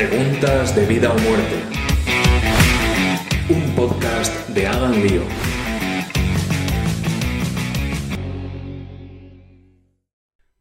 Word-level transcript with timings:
Preguntas 0.00 0.74
de 0.74 0.86
vida 0.86 1.12
o 1.12 1.18
muerte. 1.18 1.56
Un 3.50 3.76
podcast 3.76 4.48
de 4.48 4.66
Hagan 4.66 4.92
Lío. 4.92 5.20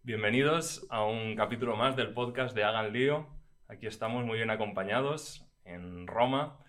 Bienvenidos 0.04 0.86
a 0.90 1.06
un 1.06 1.38
capítulo 1.38 1.78
más 1.78 1.96
del 1.96 2.14
podcast 2.14 2.54
de 2.54 2.66
Hagan 2.66 2.92
Lío. 2.92 3.30
Aquí 3.70 3.88
estamos 3.88 4.26
muy 4.26 4.36
bien 4.36 4.50
acompañados 4.50 5.50
en 5.64 6.06
Roma 6.06 6.60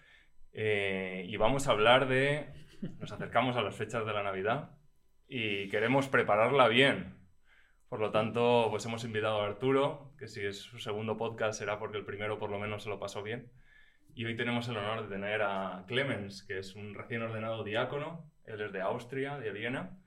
eh, 0.52 1.25
y 1.27 1.37
vamos 1.39 1.66
a 1.66 1.73
hablar 1.73 2.07
de... 2.07 2.52
Nos 3.00 3.11
acercamos 3.11 3.57
a 3.57 3.62
las 3.62 3.75
fechas 3.75 4.07
de 4.07 4.12
la 4.12 4.23
Navidad 4.23 4.79
y 5.27 5.68
queremos 5.71 6.07
prepararla 6.07 6.68
bien. 6.68 7.20
Por 7.91 7.98
lo 7.98 8.12
tanto, 8.12 8.68
pues 8.70 8.86
hemos 8.86 9.02
invitado 9.02 9.41
a 9.41 9.46
Arturo, 9.46 10.12
que 10.16 10.29
si 10.29 10.46
es 10.46 10.61
su 10.61 10.79
segundo 10.79 11.16
podcast 11.16 11.59
será 11.59 11.80
porque 11.80 11.98
el 11.98 12.05
primero 12.05 12.38
por 12.38 12.48
lo 12.48 12.60
menos 12.60 12.84
se 12.84 12.88
lo 12.88 13.01
pasó 13.01 13.20
bien. 13.20 13.51
Y 14.15 14.27
hoy 14.27 14.37
tenemos 14.37 14.69
el 14.69 14.77
honor 14.77 15.02
de 15.02 15.09
tener 15.09 15.42
a 15.42 15.84
Clemens, 15.88 16.45
que 16.45 16.60
es 16.60 16.77
un 16.77 16.95
recién 16.95 17.23
ordenado 17.23 17.65
diácono. 17.65 18.30
Él 18.45 18.60
es 18.60 18.73
de 18.73 18.80
Austria, 18.80 19.38
de 19.38 19.51
Viena. 19.51 19.98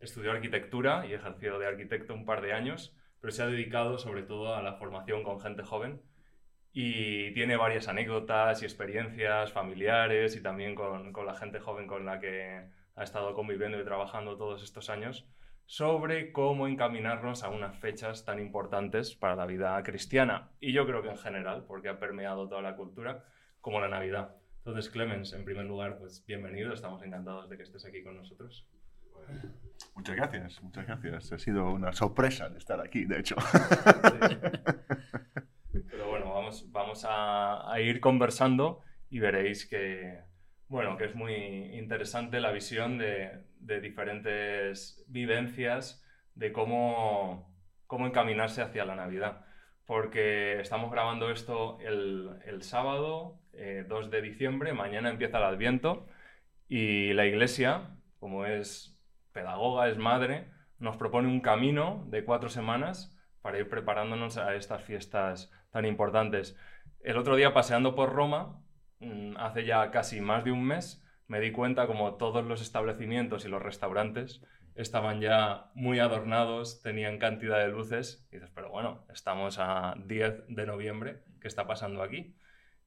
Estudió 0.00 0.32
arquitectura 0.32 1.04
y 1.06 1.12
ejerció 1.12 1.58
de 1.58 1.66
arquitecto 1.66 2.14
un 2.14 2.24
par 2.24 2.40
de 2.40 2.54
años, 2.54 2.96
pero 3.20 3.32
se 3.32 3.42
ha 3.42 3.46
dedicado 3.48 3.98
sobre 3.98 4.22
todo 4.22 4.54
a 4.54 4.62
la 4.62 4.72
formación 4.76 5.22
con 5.22 5.38
gente 5.38 5.62
joven 5.62 6.00
y 6.72 7.34
tiene 7.34 7.58
varias 7.58 7.86
anécdotas 7.88 8.62
y 8.62 8.64
experiencias 8.64 9.52
familiares 9.52 10.36
y 10.36 10.42
también 10.42 10.74
con, 10.74 11.12
con, 11.12 11.26
la 11.26 11.34
gente 11.34 11.60
joven 11.60 11.86
con 11.86 12.06
la 12.06 12.18
que 12.18 12.66
ha 12.94 13.02
estado 13.04 13.34
conviviendo 13.34 13.78
y 13.78 13.84
trabajando 13.84 14.38
todos 14.38 14.62
estos 14.62 14.88
años 14.88 15.28
sobre 15.66 16.30
cómo 16.30 16.68
encaminarnos 16.68 17.42
a 17.42 17.48
unas 17.48 17.76
fechas 17.76 18.24
tan 18.24 18.38
importantes 18.38 19.14
para 19.16 19.34
la 19.34 19.46
vida 19.46 19.82
cristiana 19.82 20.50
y 20.60 20.72
yo 20.72 20.86
creo 20.86 21.02
que 21.02 21.10
en 21.10 21.18
general, 21.18 21.64
porque 21.66 21.88
ha 21.88 21.98
permeado 21.98 22.48
toda 22.48 22.62
la 22.62 22.76
cultura, 22.76 23.24
como 23.60 23.80
la 23.80 23.88
Navidad. 23.88 24.36
Entonces, 24.58 24.88
Clemens, 24.90 25.32
en 25.32 25.44
primer 25.44 25.66
lugar, 25.66 25.98
pues 25.98 26.24
bienvenido, 26.24 26.72
estamos 26.72 27.02
encantados 27.02 27.50
de 27.50 27.56
que 27.56 27.64
estés 27.64 27.84
aquí 27.84 28.02
con 28.04 28.16
nosotros. 28.16 28.66
Muchas 29.96 30.16
gracias, 30.16 30.62
muchas 30.62 30.86
gracias. 30.86 31.32
Ha 31.32 31.38
sido 31.38 31.70
una 31.70 31.92
sorpresa 31.92 32.48
de 32.48 32.58
estar 32.58 32.80
aquí, 32.80 33.04
de 33.04 33.18
hecho. 33.18 33.36
Sí. 35.72 35.80
Pero 35.90 36.08
bueno, 36.08 36.32
vamos, 36.32 36.70
vamos 36.70 37.04
a, 37.04 37.70
a, 37.70 37.80
ir 37.80 38.00
conversando 38.00 38.82
y 39.10 39.18
veréis 39.18 39.66
que, 39.66 40.20
bueno, 40.68 40.96
que 40.96 41.04
es 41.04 41.14
muy 41.14 41.34
interesante 41.34 42.40
la 42.40 42.50
visión 42.52 42.98
de, 42.98 43.44
diferentes 43.80 45.04
vivencias 45.08 46.04
de 46.34 46.52
cómo, 46.52 47.54
cómo 47.86 48.06
encaminarse 48.06 48.62
hacia 48.62 48.84
la 48.84 48.96
Navidad. 48.96 49.44
Porque 49.84 50.60
estamos 50.60 50.90
grabando 50.90 51.30
esto 51.30 51.78
el, 51.80 52.30
el 52.44 52.62
sábado, 52.62 53.38
eh, 53.52 53.84
2 53.88 54.10
de 54.10 54.22
diciembre, 54.22 54.72
mañana 54.72 55.10
empieza 55.10 55.38
el 55.38 55.44
Adviento 55.44 56.06
y 56.68 57.12
la 57.12 57.26
Iglesia, 57.26 57.96
como 58.18 58.46
es 58.46 58.98
pedagoga, 59.32 59.88
es 59.88 59.98
madre, 59.98 60.48
nos 60.78 60.96
propone 60.96 61.28
un 61.28 61.40
camino 61.40 62.04
de 62.08 62.24
cuatro 62.24 62.48
semanas 62.48 63.16
para 63.40 63.58
ir 63.58 63.68
preparándonos 63.68 64.36
a 64.38 64.54
estas 64.54 64.82
fiestas 64.82 65.52
tan 65.70 65.84
importantes. 65.86 66.56
El 67.00 67.16
otro 67.16 67.36
día 67.36 67.54
paseando 67.54 67.94
por 67.94 68.12
Roma, 68.12 68.60
hace 69.38 69.64
ya 69.64 69.90
casi 69.90 70.20
más 70.20 70.44
de 70.44 70.52
un 70.52 70.64
mes, 70.64 71.04
me 71.28 71.40
di 71.40 71.52
cuenta 71.52 71.86
como 71.86 72.14
todos 72.14 72.44
los 72.44 72.62
establecimientos 72.62 73.44
y 73.44 73.48
los 73.48 73.62
restaurantes 73.62 74.42
estaban 74.76 75.20
ya 75.20 75.70
muy 75.74 75.98
adornados, 75.98 76.82
tenían 76.82 77.18
cantidad 77.18 77.58
de 77.58 77.68
luces. 77.68 78.26
Y 78.30 78.36
dices, 78.36 78.50
pero 78.54 78.70
bueno, 78.70 79.04
estamos 79.12 79.58
a 79.58 79.94
10 80.06 80.44
de 80.48 80.66
noviembre, 80.66 81.22
¿qué 81.40 81.48
está 81.48 81.66
pasando 81.66 82.02
aquí? 82.02 82.36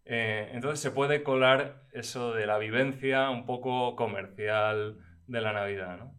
Eh, 0.05 0.49
entonces 0.53 0.79
se 0.79 0.91
puede 0.91 1.23
colar 1.23 1.83
eso 1.91 2.33
de 2.33 2.47
la 2.47 2.57
vivencia 2.57 3.29
un 3.29 3.45
poco 3.45 3.95
comercial 3.95 4.97
de 5.27 5.41
la 5.41 5.53
Navidad, 5.53 5.97
¿no? 5.97 6.15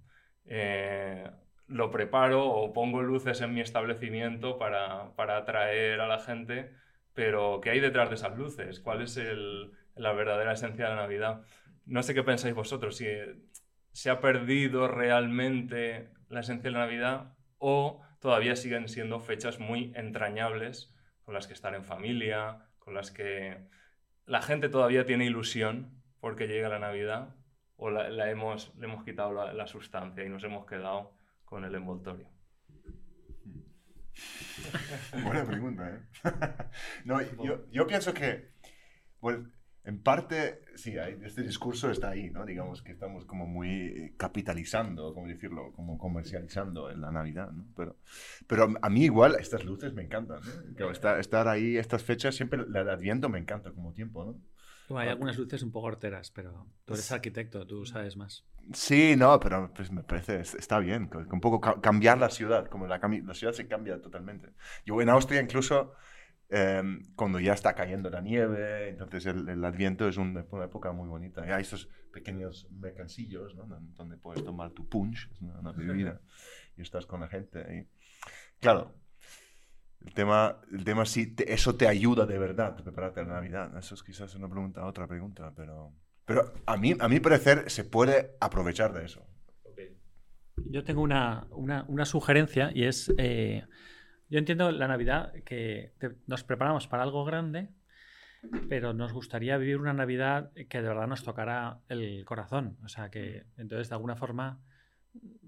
Eh, 0.46 1.28
lo 1.66 1.90
preparo 1.90 2.46
o 2.48 2.72
pongo 2.72 3.02
luces 3.02 3.40
en 3.40 3.54
mi 3.54 3.60
establecimiento 3.60 4.58
para, 4.58 5.14
para, 5.14 5.38
atraer 5.38 6.00
a 6.00 6.08
la 6.08 6.18
gente, 6.18 6.72
pero 7.14 7.60
¿qué 7.60 7.70
hay 7.70 7.80
detrás 7.80 8.08
de 8.10 8.16
esas 8.16 8.36
luces? 8.36 8.80
¿Cuál 8.80 9.02
es 9.02 9.16
el, 9.16 9.72
la 10.00 10.12
verdadera 10.12 10.52
esencia 10.52 10.84
de 10.84 10.90
la 10.90 11.02
Navidad? 11.02 11.42
No 11.86 12.02
sé 12.02 12.14
qué 12.14 12.22
pensáis 12.22 12.54
vosotros, 12.54 12.96
si 12.96 13.06
se 13.92 14.10
ha 14.10 14.20
perdido 14.20 14.88
realmente 14.88 16.10
la 16.28 16.40
esencia 16.40 16.70
de 16.70 16.72
la 16.72 16.86
Navidad 16.86 17.34
o 17.58 18.02
todavía 18.20 18.56
siguen 18.56 18.88
siendo 18.88 19.20
fechas 19.20 19.58
muy 19.58 19.92
entrañables 19.94 20.94
con 21.22 21.34
las 21.34 21.46
que 21.46 21.54
estar 21.54 21.74
en 21.74 21.84
familia, 21.84 22.66
con 22.78 22.94
las 22.94 23.10
que 23.10 23.68
la 24.26 24.42
gente 24.42 24.68
todavía 24.68 25.04
tiene 25.06 25.26
ilusión 25.26 26.02
porque 26.20 26.46
llega 26.46 26.68
la 26.68 26.78
Navidad 26.78 27.34
o 27.76 27.90
la, 27.90 28.30
hemos, 28.30 28.74
le 28.76 28.86
hemos 28.86 29.04
quitado 29.04 29.52
la, 29.52 29.66
sustancia 29.66 30.24
y 30.24 30.28
nos 30.28 30.44
hemos 30.44 30.66
quedado 30.66 31.16
con 31.44 31.64
el 31.64 31.74
envoltorio? 31.74 32.28
Buena 35.24 35.44
pregunta, 35.44 35.88
¿eh? 35.88 36.00
no, 37.04 37.22
yo, 37.42 37.64
yo, 37.70 37.86
pienso 37.86 38.12
que, 38.12 38.52
en 39.84 40.02
parte, 40.02 40.62
sí, 40.74 40.98
hay, 40.98 41.18
este 41.24 41.42
discurso 41.42 41.90
está 41.90 42.10
ahí, 42.10 42.30
¿no? 42.30 42.44
Digamos 42.44 42.82
que 42.82 42.92
estamos 42.92 43.24
como 43.24 43.46
muy 43.46 44.14
capitalizando, 44.16 45.14
como 45.14 45.26
decirlo, 45.26 45.72
como 45.72 45.98
comercializando 45.98 46.90
en 46.90 47.00
la 47.00 47.10
Navidad, 47.10 47.50
¿no? 47.50 47.66
Pero, 47.76 47.96
pero 48.46 48.68
a 48.80 48.90
mí 48.90 49.04
igual 49.04 49.36
estas 49.38 49.64
luces 49.64 49.94
me 49.94 50.02
encantan, 50.02 50.40
¿no? 50.78 50.90
Estar, 50.90 51.18
estar 51.18 51.48
ahí, 51.48 51.76
estas 51.76 52.02
fechas, 52.02 52.34
siempre 52.34 52.60
el 52.62 52.88
Adviento 52.88 53.28
me 53.28 53.38
encanta 53.38 53.72
como 53.72 53.92
tiempo, 53.92 54.24
¿no? 54.24 54.40
Hay 54.96 55.08
algunas 55.08 55.38
luces 55.38 55.62
un 55.62 55.70
poco 55.70 55.86
horteras, 55.86 56.30
pero 56.30 56.66
tú 56.84 56.94
eres 56.94 57.12
arquitecto, 57.12 57.66
tú 57.66 57.86
sabes 57.86 58.16
más. 58.16 58.44
Sí, 58.72 59.14
no, 59.16 59.38
pero 59.40 59.72
pues 59.74 59.90
me 59.90 60.02
parece, 60.02 60.40
está 60.40 60.78
bien, 60.78 61.08
un 61.30 61.40
poco 61.40 61.60
cambiar 61.80 62.18
la 62.18 62.28
ciudad, 62.28 62.66
como 62.66 62.86
la, 62.86 62.98
la 62.98 63.34
ciudad 63.34 63.52
se 63.52 63.66
cambia 63.66 64.00
totalmente. 64.00 64.50
Yo 64.84 65.00
en 65.00 65.08
Austria 65.08 65.40
incluso, 65.40 65.94
eh, 66.50 66.82
cuando 67.14 67.38
ya 67.38 67.52
está 67.52 67.74
cayendo 67.74 68.10
la 68.10 68.20
nieve, 68.20 68.88
entonces 68.88 69.26
el, 69.26 69.48
el 69.48 69.64
Adviento 69.64 70.08
es 70.08 70.16
una, 70.16 70.44
una, 70.50 70.64
época 70.64 70.92
muy 70.92 71.08
bonita. 71.08 71.46
Y 71.46 71.50
hay 71.50 71.62
estos 71.62 71.88
pequeños 72.12 72.68
mercancillos, 72.70 73.54
¿no? 73.54 73.66
Donde 73.66 74.16
puedes 74.16 74.44
tomar 74.44 74.72
tu 74.72 74.88
punch, 74.88 75.30
es 75.30 75.40
una, 75.40 75.60
una 75.60 75.72
bebida, 75.72 76.20
y 76.76 76.82
estás 76.82 77.06
con 77.06 77.20
la 77.20 77.28
gente. 77.28 77.60
Y, 77.60 78.60
claro, 78.60 78.94
el 80.04 80.14
tema, 80.14 80.60
el 80.72 80.84
tema 80.84 81.04
si 81.06 81.34
te, 81.34 81.52
eso 81.52 81.76
te 81.76 81.86
ayuda 81.86 82.26
de 82.26 82.38
verdad 82.38 82.78
a 82.78 82.82
prepararte 82.82 83.20
a 83.20 83.24
la 83.24 83.34
Navidad. 83.34 83.76
Eso 83.78 83.94
es 83.94 84.02
quizás 84.02 84.34
una 84.34 84.48
pregunta, 84.48 84.84
otra 84.86 85.06
pregunta, 85.06 85.52
pero, 85.54 85.92
pero 86.24 86.52
a, 86.66 86.76
mí, 86.76 86.94
a 86.98 87.08
mi 87.08 87.20
parecer 87.20 87.70
se 87.70 87.84
puede 87.84 88.36
aprovechar 88.40 88.92
de 88.92 89.04
eso. 89.04 89.26
Yo 90.56 90.84
tengo 90.84 91.00
una, 91.00 91.46
una, 91.50 91.84
una, 91.88 92.04
sugerencia 92.04 92.70
y 92.74 92.84
es, 92.84 93.12
eh, 93.16 93.64
yo 94.30 94.38
entiendo 94.38 94.70
la 94.70 94.88
Navidad 94.88 95.32
que 95.44 95.92
nos 96.26 96.44
preparamos 96.44 96.86
para 96.86 97.02
algo 97.02 97.24
grande, 97.24 97.68
pero 98.68 98.94
nos 98.94 99.12
gustaría 99.12 99.58
vivir 99.58 99.78
una 99.78 99.92
Navidad 99.92 100.52
que 100.68 100.80
de 100.80 100.88
verdad 100.88 101.06
nos 101.06 101.24
tocara 101.24 101.80
el 101.88 102.24
corazón. 102.24 102.78
O 102.84 102.88
sea, 102.88 103.10
que 103.10 103.44
entonces 103.56 103.88
de 103.88 103.94
alguna 103.94 104.16
forma, 104.16 104.60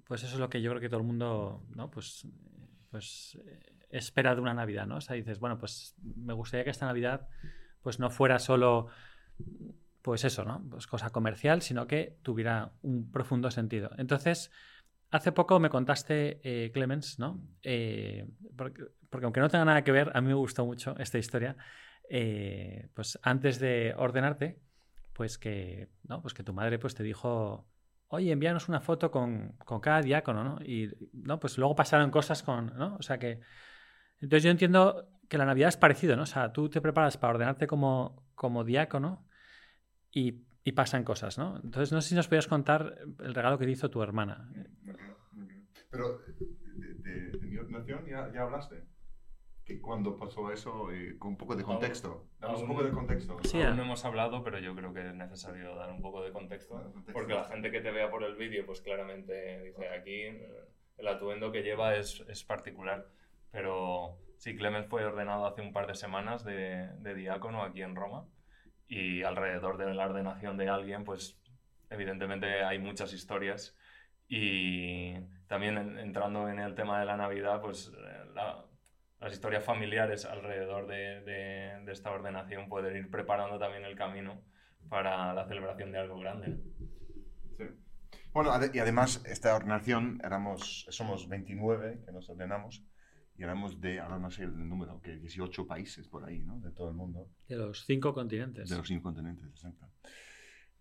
pues 0.05 0.25
eso 0.25 0.35
es 0.35 0.41
lo 0.41 0.51
que 0.51 0.61
yo 0.61 0.71
creo 0.71 0.81
que 0.81 0.89
todo 0.89 1.01
el 1.01 1.07
mundo, 1.07 1.65
¿no? 1.75 1.91
Pues, 1.91 2.27
pues 2.91 3.39
espera 3.89 4.35
de 4.35 4.41
una 4.41 4.55
Navidad, 4.55 4.87
¿no? 4.87 4.97
O 4.97 5.01
sea, 5.01 5.17
dices, 5.17 5.39
bueno, 5.39 5.59
pues 5.59 5.95
me 6.03 6.33
gustaría 6.33 6.65
que 6.65 6.71
esta 6.71 6.87
Navidad 6.87 7.29
pues 7.83 7.99
no 7.99 8.11
fuera 8.11 8.39
solo, 8.39 8.89
pues 10.03 10.25
eso, 10.25 10.45
¿no? 10.45 10.63
Pues 10.71 10.87
cosa 10.87 11.11
comercial, 11.11 11.63
sino 11.63 11.87
que 11.87 12.19
tuviera 12.23 12.73
un 12.83 13.11
profundo 13.11 13.51
sentido. 13.51 13.91
Entonces, 13.97 14.51
hace 15.13 15.31
poco 15.31 15.61
me 15.61 15.71
contaste, 15.71 16.41
eh, 16.43 16.73
Clemens, 16.73 17.19
¿no? 17.19 17.41
Eh, 17.63 18.27
porque, 18.57 18.83
aunque 19.23 19.41
no 19.41 19.49
tenga 19.49 19.65
nada 19.65 19.85
que 19.85 19.93
ver, 19.93 20.11
a 20.15 20.21
mí 20.21 20.29
me 20.29 20.35
gustó 20.35 20.67
mucho 20.67 20.97
esta 20.99 21.19
historia. 21.19 21.57
Eh, 22.09 22.89
pues 22.95 23.19
antes 23.23 23.61
de 23.61 23.95
ordenarte, 23.97 24.59
pues 25.13 25.39
que, 25.39 25.89
¿no? 26.05 26.21
Pues 26.23 26.35
que 26.35 26.43
tu 26.43 26.53
madre 26.53 26.79
pues 26.79 26.95
te 26.95 27.03
dijo, 27.03 27.69
oye, 28.09 28.33
envíanos 28.33 28.69
una 28.69 28.81
foto 28.81 29.11
con, 29.11 29.53
con 29.65 29.81
cada 29.81 30.01
diácono, 30.01 30.43
¿no? 30.43 30.59
Y, 30.65 30.91
¿no? 31.13 31.39
Pues 31.39 31.59
luego 31.59 31.77
pasaron 31.77 32.11
cosas 32.11 32.43
con, 32.43 32.77
¿no? 32.77 32.97
O 32.97 33.03
sea 33.03 33.19
que 33.19 33.41
entonces 34.21 34.45
yo 34.45 34.51
entiendo 34.51 35.09
que 35.29 35.37
la 35.37 35.45
Navidad 35.45 35.69
es 35.69 35.77
parecido, 35.77 36.17
¿no? 36.17 36.23
O 36.23 36.27
sea, 36.27 36.53
tú 36.53 36.71
te 36.71 36.81
preparas 36.81 37.17
para 37.17 37.35
ordenarte 37.35 37.67
como, 37.67 38.25
como 38.35 38.65
diácono 38.65 39.27
y, 40.11 40.45
y 40.65 40.73
pasan 40.73 41.05
cosas, 41.05 41.39
¿no? 41.39 41.57
Entonces 41.57 41.93
no 41.93 42.01
sé 42.01 42.11
si 42.11 42.15
nos 42.15 42.29
podías 42.29 42.47
contar 42.47 42.99
el 43.21 43.35
regalo 43.35 43.59
que 43.59 43.65
te 43.65 43.73
hizo 43.73 43.91
tu 43.91 44.03
hermana. 44.03 44.49
Pero 45.91 46.19
de, 46.77 46.95
de, 46.95 47.31
de 47.39 47.47
mi 47.47 47.57
ordenación 47.59 48.07
ya, 48.07 48.33
ya, 48.33 48.43
hablaste. 48.43 48.85
Que 49.65 49.81
cuando 49.81 50.17
pasó 50.17 50.51
eso, 50.51 50.91
eh, 50.91 51.17
con 51.19 51.33
un 51.33 51.37
poco 51.37 51.55
de 51.55 51.63
contexto. 51.63 52.29
Damos 52.41 52.63
un 52.63 52.69
poco 52.69 52.83
de 52.83 52.91
contexto. 52.91 53.39
Sí, 53.45 53.63
aún 53.63 53.77
no 53.77 53.83
hemos 53.83 54.05
hablado, 54.05 54.43
pero 54.43 54.59
yo 54.59 54.75
creo 54.75 54.93
que 54.93 55.07
es 55.07 55.15
necesario 55.15 55.77
dar 55.77 55.91
un 55.91 56.01
poco 56.01 56.23
de 56.23 56.33
contexto. 56.33 56.75
contexto. 56.75 57.13
Porque 57.13 57.35
la 57.35 57.45
gente 57.45 57.71
que 57.71 57.81
te 57.81 57.91
vea 57.91 58.11
por 58.11 58.25
el 58.25 58.35
vídeo, 58.37 58.67
pues 58.67 58.81
claramente 58.81 59.63
dice 59.63 59.89
aquí 59.89 60.23
el 60.99 61.09
atuendo 61.09 61.53
que 61.53 61.63
lleva 61.63 61.97
es, 61.97 62.25
es 62.29 62.45
particular 62.45 63.09
pero 63.53 64.19
Sí, 64.39 64.57
Clemens 64.57 64.89
fue 64.89 65.05
ordenado 65.05 65.47
hace 65.47 65.61
un 65.61 65.73
par 65.73 65.87
de 65.87 65.95
semanas 65.95 66.43
de, 66.43 66.89
de 66.99 67.15
diácono 67.15 67.63
aquí 67.63 67.83
en 67.83 67.95
Roma 67.95 68.27
y 68.89 69.23
alrededor 69.23 69.79
de 69.79 69.93
la 69.95 70.07
ordenación 70.07 70.57
de 70.57 70.69
alguien, 70.69 71.05
pues 71.05 71.39
evidentemente 71.91 72.63
hay 72.65 72.79
muchas 72.79 73.13
historias 73.13 73.77
y 74.29 75.15
también 75.47 75.77
en- 75.79 75.99
entrando 75.99 76.49
en 76.49 76.59
el 76.59 76.75
tema 76.75 77.01
de 77.01 77.07
la 77.07 77.17
Navidad, 77.17 77.61
pues 77.61 77.93
eh, 77.97 78.25
la- 78.35 78.65
las 79.21 79.33
historias 79.33 79.65
familiares 79.65 80.25
alrededor 80.25 80.87
de, 80.87 81.21
de- 81.23 81.85
de 81.85 81.93
esta 81.93 82.11
ordenación 82.11 82.69
pueden 82.69 82.97
ir 82.97 83.11
preparando 83.11 83.59
también 83.59 83.85
el 83.85 83.95
camino 83.97 84.43
para 84.89 85.33
la 85.35 85.47
celebración 85.47 85.93
de 85.93 85.99
algo 85.99 86.19
grande. 86.19 86.57
Sí. 87.57 87.65
Bueno, 88.33 88.51
y 88.73 88.79
además, 88.79 89.23
esta 89.27 89.55
ordenación, 89.55 90.21
éramos, 90.25 90.87
somos 90.91 91.29
29 91.29 92.01
que 92.05 92.13
nos 92.13 92.29
ordenamos, 92.31 92.83
y 93.43 93.45
éramos 93.45 93.81
de, 93.81 93.99
ahora 93.99 94.21
no 94.21 94.31
sé 94.31 94.45
el 94.45 94.69
número, 94.69 95.01
que 95.01 95.17
18 95.17 95.67
países 95.67 96.07
por 96.07 96.25
ahí, 96.25 96.39
¿no? 96.45 96.61
De 96.61 96.71
todo 96.71 96.89
el 96.89 96.95
mundo, 96.95 97.29
De 97.49 97.57
los 97.57 97.85
cinco 97.85 98.15
continentes. 98.15 98.69
de 98.69 98.77
los 98.77 98.87
cinco 98.87 99.03
continentes, 99.03 99.51
exacto. 99.51 99.91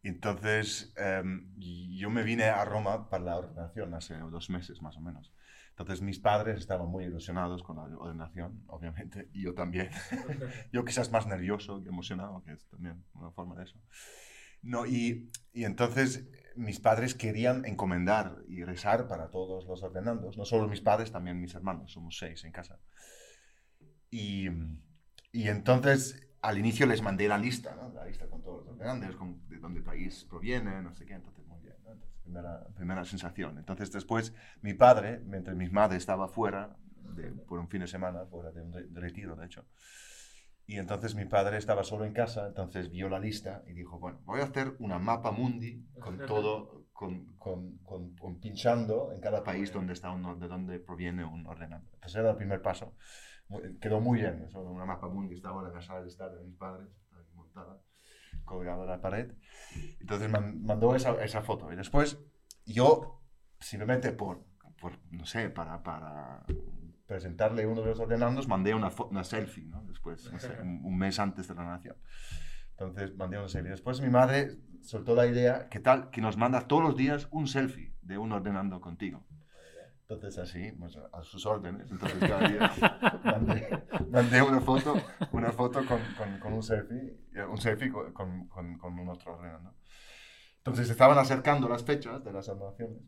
Entonces, 0.03 0.93
em, 0.95 1.51
yo 1.57 2.11
me 2.11 2.21
vine 2.21 2.43
a 2.43 2.63
Roma 2.63 3.09
para 3.09 3.23
la 3.23 3.37
ordenación 3.37 3.95
hace 3.95 4.15
dos 4.15 4.51
meses 4.51 4.79
más 4.83 4.95
o 4.95 5.01
menos. 5.01 5.33
Entonces, 5.71 6.03
mis 6.03 6.19
padres 6.19 6.59
estaban 6.59 6.87
muy 6.87 7.05
ilusionados 7.05 7.63
con 7.63 7.77
la 7.77 7.83
ordenación, 7.97 8.63
obviamente, 8.67 9.27
y 9.33 9.41
yo 9.41 9.55
también. 9.55 9.89
yo 10.71 10.85
quizás 10.85 11.11
más 11.11 11.25
nervioso 11.25 11.81
que 11.81 11.89
emocionado, 11.89 12.43
que 12.43 12.51
es 12.51 12.67
también 12.67 13.03
una 13.13 13.31
forma 13.31 13.55
de 13.55 13.63
eso. 13.63 13.79
No, 14.61 14.85
y, 14.85 15.31
y 15.51 15.63
entonces 15.63 16.29
mis 16.55 16.79
padres 16.79 17.15
querían 17.15 17.65
encomendar 17.65 18.43
y 18.47 18.63
rezar 18.63 19.07
para 19.07 19.29
todos 19.29 19.65
los 19.65 19.83
ordenandos, 19.83 20.37
no 20.37 20.45
solo 20.45 20.67
mis 20.67 20.81
padres, 20.81 21.11
también 21.11 21.39
mis 21.39 21.55
hermanos, 21.55 21.91
somos 21.91 22.17
seis 22.17 22.43
en 22.43 22.51
casa. 22.51 22.79
Y, 24.09 24.47
y 25.31 25.47
entonces 25.47 26.27
al 26.41 26.57
inicio 26.57 26.85
les 26.85 27.01
mandé 27.01 27.27
la 27.27 27.37
lista, 27.37 27.75
¿no? 27.75 27.93
la 27.93 28.05
lista 28.05 28.27
con 28.27 28.41
todos 28.41 28.65
los 28.65 28.73
ordenandos, 28.73 29.15
de 29.47 29.57
dónde 29.57 29.81
país 29.81 30.25
proviene, 30.29 30.81
no 30.81 30.93
sé 30.93 31.05
qué, 31.05 31.13
entonces 31.13 31.45
muy 31.45 31.61
bien. 31.61 31.75
Entonces, 31.77 32.09
primera, 32.23 32.67
primera 32.75 33.05
sensación. 33.05 33.57
Entonces 33.57 33.91
después 33.91 34.33
mi 34.61 34.73
padre, 34.73 35.19
mientras 35.25 35.55
mi 35.55 35.69
madre 35.69 35.97
estaba 35.97 36.27
fuera, 36.27 36.75
por 37.47 37.59
un 37.59 37.67
fin 37.67 37.81
de 37.81 37.87
semana, 37.87 38.25
fuera 38.25 38.51
de 38.51 38.61
un 38.61 38.73
retiro 38.95 39.35
de 39.35 39.45
hecho, 39.45 39.65
y 40.71 40.77
entonces 40.77 41.15
mi 41.15 41.25
padre 41.25 41.57
estaba 41.57 41.83
solo 41.83 42.05
en 42.05 42.13
casa, 42.13 42.47
entonces 42.47 42.89
vio 42.89 43.09
la 43.09 43.19
lista 43.19 43.61
y 43.67 43.73
dijo, 43.73 43.99
bueno, 43.99 44.19
voy 44.25 44.39
a 44.41 44.45
hacer 44.45 44.75
una 44.79 44.99
mapa 44.99 45.31
mundi 45.31 45.85
con 45.99 46.17
todo, 46.27 46.85
con, 46.93 47.35
con, 47.37 47.77
con- 47.79 48.15
con 48.15 48.39
pinchando 48.39 49.11
en 49.11 49.19
cada 49.19 49.43
país 49.43 49.73
donde 49.73 49.93
está 49.93 50.11
un, 50.11 50.23
or- 50.25 50.39
de 50.39 50.47
donde 50.47 50.79
proviene 50.79 51.25
un 51.25 51.45
ordenando. 51.45 51.89
Entonces 51.95 52.15
era 52.19 52.31
el 52.31 52.37
primer 52.37 52.61
paso. 52.61 52.95
Muy- 53.49 53.77
Quedó 53.79 53.99
muy 53.99 54.19
bien, 54.19 54.43
eso, 54.47 54.61
una 54.61 54.85
mapa 54.85 55.09
mundi 55.09 55.35
estaba 55.35 55.67
en 55.67 55.73
la 55.73 55.81
sala 55.81 56.01
de 56.03 56.07
estar 56.07 56.31
de 56.31 56.41
mis 56.43 56.55
padres, 56.55 56.87
montada, 57.33 57.81
colgada 58.45 58.83
en 58.83 58.89
la 58.89 59.01
pared. 59.01 59.31
Entonces 59.99 60.29
man- 60.29 60.61
mandó 60.63 60.95
esa, 60.95 61.21
esa 61.23 61.41
foto. 61.41 61.71
Y 61.73 61.75
después 61.75 62.17
yo, 62.65 63.21
simplemente 63.59 64.13
por, 64.13 64.45
por 64.79 64.93
no 65.11 65.25
sé, 65.25 65.49
para, 65.49 65.83
para 65.83 66.45
presentarle 67.11 67.67
uno 67.67 67.81
de 67.81 67.87
los 67.87 67.99
ordenandos, 67.99 68.47
mandé 68.47 68.73
una, 68.73 68.89
una 69.09 69.25
selfie, 69.25 69.65
¿no? 69.65 69.83
Después, 69.83 70.31
no 70.31 70.39
sé, 70.39 70.57
un, 70.61 70.79
un 70.85 70.97
mes 70.97 71.19
antes 71.19 71.45
de 71.45 71.55
la 71.55 71.65
nación. 71.65 71.97
Entonces 72.71 73.13
mandé 73.17 73.37
una 73.37 73.49
selfie. 73.49 73.71
Después 73.71 73.99
mi 73.99 74.09
madre 74.09 74.55
soltó 74.81 75.13
la 75.13 75.27
idea, 75.27 75.67
¿qué 75.67 75.81
tal? 75.81 76.09
Que 76.09 76.21
nos 76.21 76.37
manda 76.37 76.61
todos 76.69 76.81
los 76.81 76.95
días 76.95 77.27
un 77.31 77.47
selfie 77.47 77.93
de 78.01 78.17
un 78.17 78.31
ordenando 78.31 78.79
contigo. 78.79 79.25
Entonces 80.03 80.37
así, 80.37 80.71
pues, 80.71 80.97
a 81.11 81.21
sus 81.23 81.45
órdenes. 81.45 81.91
Entonces 81.91 82.17
cada 82.17 82.47
día 82.47 82.71
mandé, 83.25 83.83
mandé 84.09 84.41
una 84.41 84.61
foto, 84.61 84.93
una 85.33 85.51
foto 85.51 85.85
con, 85.85 85.99
con, 86.17 86.39
con 86.39 86.53
un 86.53 86.63
selfie, 86.63 87.19
eh, 87.35 87.43
un 87.43 87.57
selfie 87.57 87.91
con, 87.91 88.13
con, 88.13 88.99
un 88.99 89.09
otro 89.09 89.33
ordenando. 89.33 89.75
Entonces 90.59 90.89
estaban 90.89 91.17
acercando 91.17 91.67
las 91.67 91.83
fechas 91.83 92.23
de 92.23 92.31
las 92.31 92.47
anotaciones. 92.47 93.01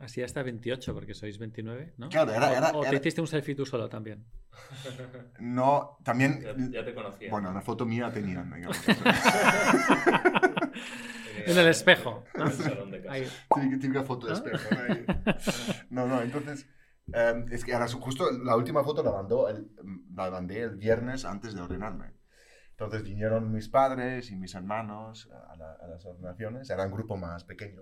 Así 0.00 0.22
hasta 0.22 0.42
28, 0.42 0.94
porque 0.94 1.12
sois 1.14 1.38
29, 1.38 1.92
¿no? 1.98 2.08
Claro, 2.08 2.32
era- 2.32 2.48
O- 2.50 2.52
era- 2.56 2.70
o, 2.74 2.80
te 2.80 2.88
era- 2.88 2.96
hiciste 2.96 3.20
un 3.20 3.26
selfie 3.26 3.54
tú 3.54 3.64
solo 3.66 3.88
también. 3.88 4.24
No, 5.40 5.98
también... 6.04 6.40
Ya, 6.42 6.54
ya 6.80 6.84
te 6.84 6.94
conocía. 6.94 7.30
Bueno, 7.30 7.50
una 7.50 7.60
foto 7.60 7.84
mía 7.86 8.10
tenían, 8.12 8.50
digamos. 8.52 8.78
En 11.46 11.56
el 11.58 11.68
espejo. 11.68 12.24
¿no? 12.34 12.44
En 12.44 12.50
el 12.50 12.56
salón 12.56 12.90
de 12.90 13.02
casa. 13.02 13.14
Ahí. 13.14 13.26
Típica, 13.80 14.02
foto 14.02 14.26
de 14.26 14.32
espejo. 14.34 14.68
¿no? 15.90 16.06
No, 16.06 16.16
no, 16.16 16.22
entonces... 16.22 16.66
eh, 17.14 17.44
es 17.50 17.64
que 17.64 17.72
ahora 17.74 17.88
justo 17.88 18.30
la 18.44 18.56
última 18.56 18.84
foto 18.84 19.02
la, 19.02 19.10
mandó 19.12 19.48
el- 19.48 19.68
la 20.14 20.30
mandé 20.30 20.60
el 20.62 20.76
viernes 20.76 21.24
antes 21.24 21.54
de 21.54 21.60
ordenarme. 21.62 22.12
Entonces 22.72 23.02
vinieron 23.02 23.50
mis 23.52 23.68
padres 23.68 24.30
y 24.30 24.36
mis 24.36 24.54
hermanos 24.54 25.28
a, 25.48 25.56
la- 25.56 25.76
a 25.82 25.86
las 25.88 26.04
ordenaciones. 26.06 26.68
Era 26.70 26.84
un 26.86 26.92
grupo 26.92 27.16
más 27.16 27.44
pequeño, 27.44 27.80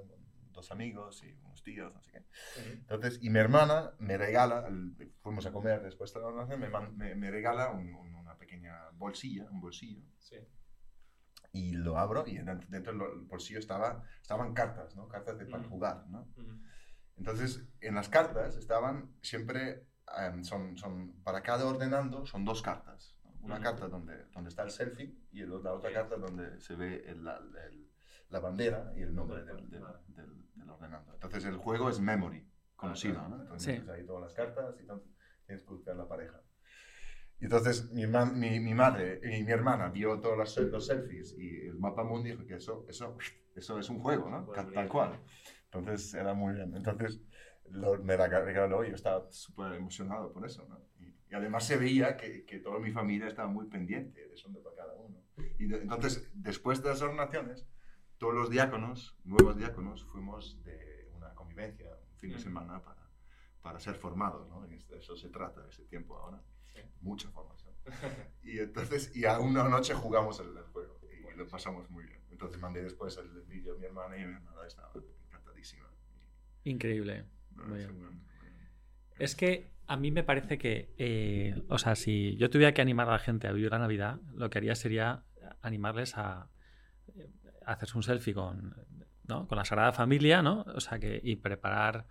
dos 0.59 0.71
amigos 0.73 1.23
y 1.23 1.33
unos 1.45 1.63
tíos, 1.63 1.93
no 1.95 2.01
sé 2.03 2.11
qué. 2.11 2.25
Entonces, 2.73 3.19
y 3.23 3.31
mi 3.31 3.39
hermana 3.39 3.93
me 3.99 4.17
regala, 4.19 4.67
el- 4.67 5.13
fuimos 5.23 5.47
a 5.47 5.53
comer 5.53 5.83
después 5.83 6.13
de 6.13 6.21
la 6.21 6.27
ordenación, 6.27 6.61
me, 6.61 6.69
me, 6.97 7.15
me 7.15 7.31
regala 7.31 7.71
un- 7.71 7.95
un- 7.95 8.15
una 8.17 8.37
pequeña 8.37 8.91
bolsilla, 8.95 9.45
un 9.51 9.61
bolsillo. 9.61 10.03
Sí. 10.19 10.37
Y 11.53 11.73
lo 11.73 11.97
abro 11.99 12.25
y 12.27 12.37
dentro, 12.39 12.67
dentro 12.69 12.93
del 12.93 13.21
bolsillo 13.27 13.59
estaba, 13.61 14.03
estaban 14.21 14.53
cartas, 14.53 14.95
¿no? 14.97 15.07
Cartas 15.09 15.39
de, 15.39 15.47
para 15.47 15.63
Mm. 15.63 15.69
jugar, 15.71 16.07
¿no? 16.09 16.29
Entonces, 17.17 17.65
en 17.81 17.95
las 17.95 18.09
cartas 18.09 18.57
estaban 18.57 19.15
siempre, 19.23 19.87
em, 20.19 20.43
son, 20.45 20.77
son, 20.77 21.23
para 21.23 21.43
cada 21.43 21.65
ordenando 21.67 22.27
son 22.27 22.45
dos 22.45 22.63
cartas. 22.63 23.17
¿no? 23.25 23.31
Una 23.47 23.61
carta 23.61 23.89
donde, 23.89 24.25
donde 24.35 24.51
está 24.51 24.63
el 24.65 24.71
selfie 24.71 25.15
y 25.31 25.45
la 25.47 25.73
otra 25.73 25.91
Sí. 25.91 25.95
carta 25.95 26.17
donde 26.17 26.61
se 26.61 26.75
ve 26.75 27.03
el- 27.07 27.25
la, 27.25 27.37
el- 27.67 27.89
la 28.31 28.41
bandera 28.41 28.93
y 28.95 29.01
el 29.03 29.15
nombre 29.15 29.43
Del- 29.45 29.71
del, 29.71 29.85
del. 30.09 30.48
Del- 30.59 30.71
ordenando. 30.71 31.15
Entonces, 31.15 31.45
el 31.45 31.57
juego 31.57 31.89
es 31.91 32.01
memory, 32.01 32.47
conocido, 32.77 33.27
¿no? 33.29 33.41
Entonces, 33.43 33.83
Sí. 33.85 33.91
ahí 33.91 34.05
todas 34.07 34.23
las 34.23 34.35
cartas 34.35 34.75
y 34.79 34.81
entonces 34.83 35.09
tienes 35.47 35.63
que 35.65 35.71
buscar 35.71 35.97
la 35.97 36.09
pareja. 36.09 36.41
Y 37.41 37.45
entonces 37.45 37.91
mi, 37.93 38.07
ma- 38.07 38.25
mi, 38.27 38.59
mi 38.59 38.75
madre 38.75 39.21
y 39.23 39.45
mi 39.45 39.53
hermana 39.53 39.89
vio 39.91 40.19
todos 40.21 40.37
los, 40.37 40.57
los 40.73 40.87
selfies 40.87 41.37
y 41.39 41.67
el 41.67 41.79
mapa 41.79 42.03
mundi 42.03 42.31
dijo 42.31 42.45
que 42.45 42.57
eso, 42.57 42.85
eso, 42.89 43.17
eso 43.55 43.79
es 43.79 43.89
un 43.91 44.01
juego, 44.01 44.29
¿no? 44.29 44.45
Pues 44.45 44.57
Tal- 44.57 44.73
Tal 44.73 44.89
cual. 44.89 45.21
Entonces 45.67 46.15
era 46.15 46.35
muy 46.35 46.55
bien. 46.55 46.75
Entonces 46.75 47.21
lo- 47.71 47.99
me 48.03 48.17
la 48.17 48.27
regaló 48.27 48.85
y 48.85 48.89
yo 48.89 48.95
estaba 48.97 49.31
súper 49.31 49.75
emocionado 49.75 50.33
por 50.33 50.45
eso, 50.47 50.67
¿no? 50.69 50.81
Y, 50.99 51.15
y 51.31 51.35
además 51.35 51.65
se 51.65 51.77
veía 51.77 52.17
que, 52.17 52.45
que 52.45 52.59
toda 52.59 52.81
mi 52.81 52.91
familia 52.91 53.29
estaba 53.29 53.49
muy 53.49 53.67
pendiente 53.69 54.27
de 54.27 54.35
eso 54.35 54.49
de 54.49 54.61
para 54.61 54.75
cada 54.75 54.95
uno. 54.97 55.23
Y 55.61 55.67
de- 55.69 55.83
entonces, 55.83 56.29
después 56.35 56.83
de 56.83 56.89
las 56.89 57.03
ordenaciones, 57.03 57.69
todos 58.19 58.35
los 58.35 58.51
diáconos, 58.51 59.17
nuevos 59.25 59.57
diáconos, 59.57 60.05
fuimos 60.05 60.63
de 60.65 61.09
una 61.15 61.35
convivencia, 61.35 61.91
un 62.11 62.17
fin 62.19 62.31
de 62.31 62.37
Mm. 62.37 62.41
semana 62.41 62.83
para, 62.83 63.09
para 63.63 63.81
ser 63.81 63.95
formados, 63.95 64.49
¿no? 64.49 64.67
Y 64.67 64.77
de 64.79 64.99
eso 64.99 65.17
se 65.17 65.29
trata 65.29 65.67
ese 65.69 65.85
tiempo 65.85 66.17
ahora. 66.19 66.43
Sí. 66.75 66.81
Mucha 67.01 67.31
formación. 67.31 67.73
Y 68.43 68.59
entonces, 68.59 69.15
y 69.17 69.25
a 69.25 69.39
una 69.39 69.65
noche 69.69 69.95
jugamos 69.95 70.41
el, 70.41 70.49
el 70.57 70.65
juego 70.65 70.99
y 71.03 71.37
lo 71.37 71.47
pasamos 71.49 71.89
muy 71.91 72.05
bien. 72.05 72.21
Entonces 72.31 72.61
mandé 72.61 72.83
después 72.83 73.17
el 73.17 73.29
vídeo 73.43 73.75
a 73.75 73.79
mi 73.79 73.87
hermana 73.87 74.17
y 74.17 74.25
mi 74.27 74.35
hermana 74.35 74.67
estaba 74.67 74.93
encantadísima. 75.27 75.87
Increíble. 76.65 77.25
No, 77.57 77.75
es 77.77 77.89
bien. 77.89 78.05
un- 78.05 78.29
Es 79.19 79.35
que 79.35 79.71
a 79.87 79.97
mí 79.97 80.11
me 80.11 80.23
parece 80.23 80.59
que, 80.59 80.95
eh, 80.99 81.63
o 81.69 81.79
sea, 81.79 81.95
si 81.97 82.37
yo 82.37 82.51
tuviera 82.51 82.73
que 82.75 82.83
animar 82.83 83.09
a 83.09 83.13
la 83.13 83.19
gente 83.19 83.49
a 83.49 83.53
vivir 83.53 83.71
la 83.71 83.79
Navidad, 83.79 84.21
lo 84.35 84.51
que 84.51 84.59
haría 84.59 84.75
sería 84.75 85.25
animarles 85.63 86.17
a 86.17 86.51
hacerse 87.73 87.97
un 87.97 88.03
selfie 88.03 88.35
con, 88.35 88.75
¿no? 89.27 89.47
con 89.47 89.59
la 89.59 89.65
Sagrada 89.65 89.93
Familia, 89.93 90.43
¿no? 90.43 90.65
O 90.75 90.81
sea, 90.81 90.99
que, 90.99 91.21
y 91.23 91.37
preparar, 91.37 92.07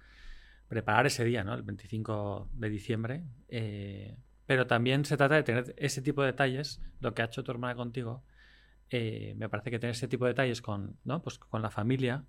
preparar 0.67 1.05
ese 1.07 1.23
día, 1.23 1.43
¿no? 1.43 1.53
El 1.53 1.63
25 1.63 2.49
de 2.53 2.69
diciembre. 2.69 3.23
eh, 3.49 4.17
pero 4.45 4.65
también 4.65 5.03
se 5.03 5.17
trata 5.17 5.35
de 5.35 5.43
tener 5.43 5.75
ese 5.77 6.01
tipo 6.01 6.21
de 6.21 6.27
detalles, 6.27 6.81
lo 7.01 7.13
que 7.13 7.21
ha 7.21 7.25
hecho 7.25 7.43
tu 7.43 7.51
hermana 7.51 7.75
contigo. 7.75 8.23
eh, 8.89 9.33
me 9.37 9.49
parece 9.49 9.69
que 9.71 9.79
tener 9.79 9.91
ese 9.95 10.07
tipo 10.07 10.23
de 10.25 10.31
detalles 10.31 10.61
con, 10.61 10.97
¿no? 11.03 11.21
pues 11.21 11.37
con 11.37 11.61
la 11.61 11.69
familia, 11.69 12.23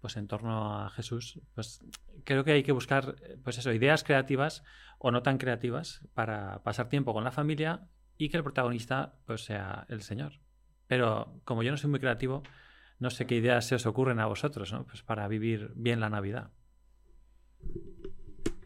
pues 0.00 0.16
en 0.16 0.28
torno 0.28 0.84
a 0.84 0.90
Jesús, 0.90 1.40
pues 1.54 1.84
creo 2.24 2.44
que 2.44 2.52
hay 2.52 2.62
que 2.62 2.72
buscar, 2.72 3.16
pues 3.42 3.58
eso, 3.58 3.72
ideas 3.72 4.04
creativas 4.04 4.62
o 4.98 5.10
no 5.10 5.22
tan 5.22 5.38
creativas 5.38 6.06
para 6.14 6.62
pasar 6.62 6.88
tiempo 6.88 7.12
con 7.12 7.24
la 7.24 7.32
familia 7.32 7.88
y 8.16 8.28
que 8.28 8.36
el 8.36 8.44
protagonista 8.44 9.18
pues 9.26 9.44
sea 9.44 9.86
el 9.88 10.02
Señor. 10.02 10.34
Pero 10.90 11.40
como 11.44 11.62
yo 11.62 11.70
no 11.70 11.76
soy 11.76 11.88
muy 11.88 12.00
creativo, 12.00 12.42
no 12.98 13.10
sé 13.10 13.24
qué 13.24 13.36
ideas 13.36 13.64
se 13.64 13.76
os 13.76 13.86
ocurren 13.86 14.18
a 14.18 14.26
vosotros, 14.26 14.72
¿no? 14.72 14.84
Pues 14.86 15.04
para 15.04 15.28
vivir 15.28 15.70
bien 15.76 16.00
la 16.00 16.10
Navidad. 16.10 16.50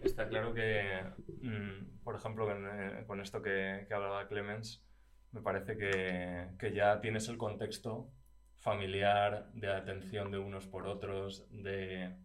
Está 0.02 0.26
claro 0.26 0.54
que, 0.54 1.04
mm, 1.43 2.02
por 2.02 2.16
ejemplo, 2.16 2.47
con, 2.47 2.66
eh, 2.66 3.04
con 3.07 3.21
esto 3.21 3.43
que, 3.43 3.85
que 3.87 3.93
hablaba 3.93 4.26
Clemens, 4.26 4.83
me 5.33 5.43
parece 5.43 5.76
que, 5.76 6.49
que 6.59 6.73
ya 6.73 6.99
tienes 7.02 7.28
el 7.28 7.37
contexto 7.37 8.09
familiar 8.54 9.50
de 9.52 9.71
atención 9.71 10.31
de 10.31 10.38
unos 10.38 10.66
por 10.66 10.87
otros, 10.87 11.47
de 11.50 12.16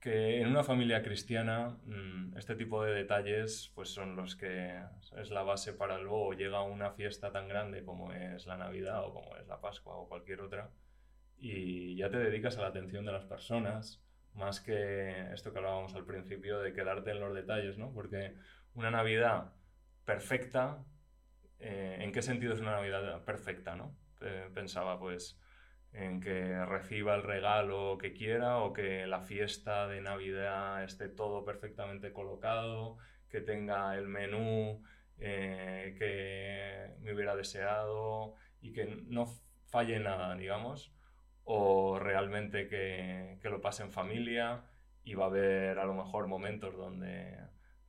que 0.00 0.40
en 0.40 0.48
una 0.48 0.64
familia 0.64 1.02
cristiana 1.02 1.76
mm, 1.84 2.36
este 2.36 2.54
tipo 2.56 2.82
de 2.82 2.94
detalles 2.94 3.70
pues 3.74 3.90
son 3.90 4.16
los 4.16 4.34
que 4.34 4.80
es 5.18 5.30
la 5.30 5.42
base 5.42 5.74
para 5.74 5.98
luego 5.98 6.32
llega 6.32 6.62
una 6.62 6.90
fiesta 6.92 7.30
tan 7.32 7.48
grande 7.48 7.84
como 7.84 8.12
es 8.12 8.46
la 8.46 8.56
Navidad 8.56 9.04
o 9.04 9.12
como 9.12 9.36
es 9.36 9.46
la 9.46 9.60
Pascua 9.60 9.96
o 9.96 10.08
cualquier 10.08 10.40
otra 10.40 10.70
y 11.38 11.96
ya 11.96 12.10
te 12.10 12.18
dedicas 12.18 12.56
a 12.58 12.62
la 12.62 12.68
atención 12.68 13.04
de 13.04 13.12
las 13.12 13.24
personas 13.24 14.02
más 14.34 14.60
que 14.60 15.32
esto 15.32 15.52
que 15.52 15.58
hablábamos 15.58 15.94
al 15.94 16.04
principio 16.04 16.60
de 16.60 16.72
quedarte 16.72 17.10
en 17.10 17.20
los 17.20 17.34
detalles, 17.34 17.78
¿no? 17.78 17.92
Porque 17.92 18.34
una 18.74 18.90
Navidad 18.90 19.52
perfecta, 20.04 20.84
eh, 21.58 21.98
¿en 22.00 22.12
qué 22.12 22.22
sentido 22.22 22.54
es 22.54 22.60
una 22.60 22.72
Navidad 22.72 23.24
perfecta, 23.24 23.74
no? 23.74 23.96
Eh, 24.20 24.48
pensaba 24.54 24.98
pues 24.98 25.38
en 25.92 26.20
que 26.20 26.64
reciba 26.66 27.14
el 27.14 27.22
regalo 27.22 27.98
que 27.98 28.12
quiera 28.12 28.58
o 28.58 28.72
que 28.72 29.06
la 29.06 29.22
fiesta 29.22 29.88
de 29.88 30.00
Navidad 30.00 30.84
esté 30.84 31.08
todo 31.08 31.44
perfectamente 31.44 32.12
colocado, 32.12 32.96
que 33.28 33.40
tenga 33.40 33.96
el 33.96 34.06
menú 34.06 34.82
eh, 35.18 35.94
que 35.98 37.02
me 37.02 37.14
hubiera 37.14 37.36
deseado 37.36 38.34
y 38.60 38.72
que 38.72 38.86
no 38.86 39.26
falle 39.66 39.98
nada, 40.00 40.34
digamos, 40.36 40.92
o 41.44 41.98
realmente 41.98 42.68
que, 42.68 43.38
que 43.42 43.50
lo 43.50 43.60
pase 43.60 43.82
en 43.82 43.90
familia 43.90 44.62
y 45.04 45.14
va 45.14 45.24
a 45.24 45.28
haber 45.28 45.78
a 45.78 45.84
lo 45.84 45.94
mejor 45.94 46.26
momentos 46.26 46.76
donde 46.76 47.36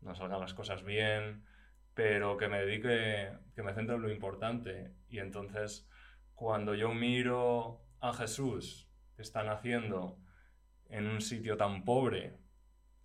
no 0.01 0.15
salgan 0.15 0.39
las 0.39 0.53
cosas 0.53 0.84
bien, 0.84 1.43
pero 1.93 2.38
que 2.38 2.48
me 2.48 2.60
dedique, 2.60 3.31
que 3.55 3.63
me 3.63 3.74
centre 3.74 3.96
en 3.96 4.01
lo 4.01 4.12
importante. 4.12 4.91
Y 5.10 5.20
entonces 5.20 5.88
cuando 6.36 6.74
yo 6.74 6.93
miro 6.93 7.80
a 8.01 8.13
Jesús 8.13 8.89
que 9.15 9.22
está 9.22 9.43
naciendo 9.43 10.17
en 10.89 11.08
un 11.08 11.22
sitio 11.22 11.55
tan 11.55 11.86
pobre, 11.86 12.38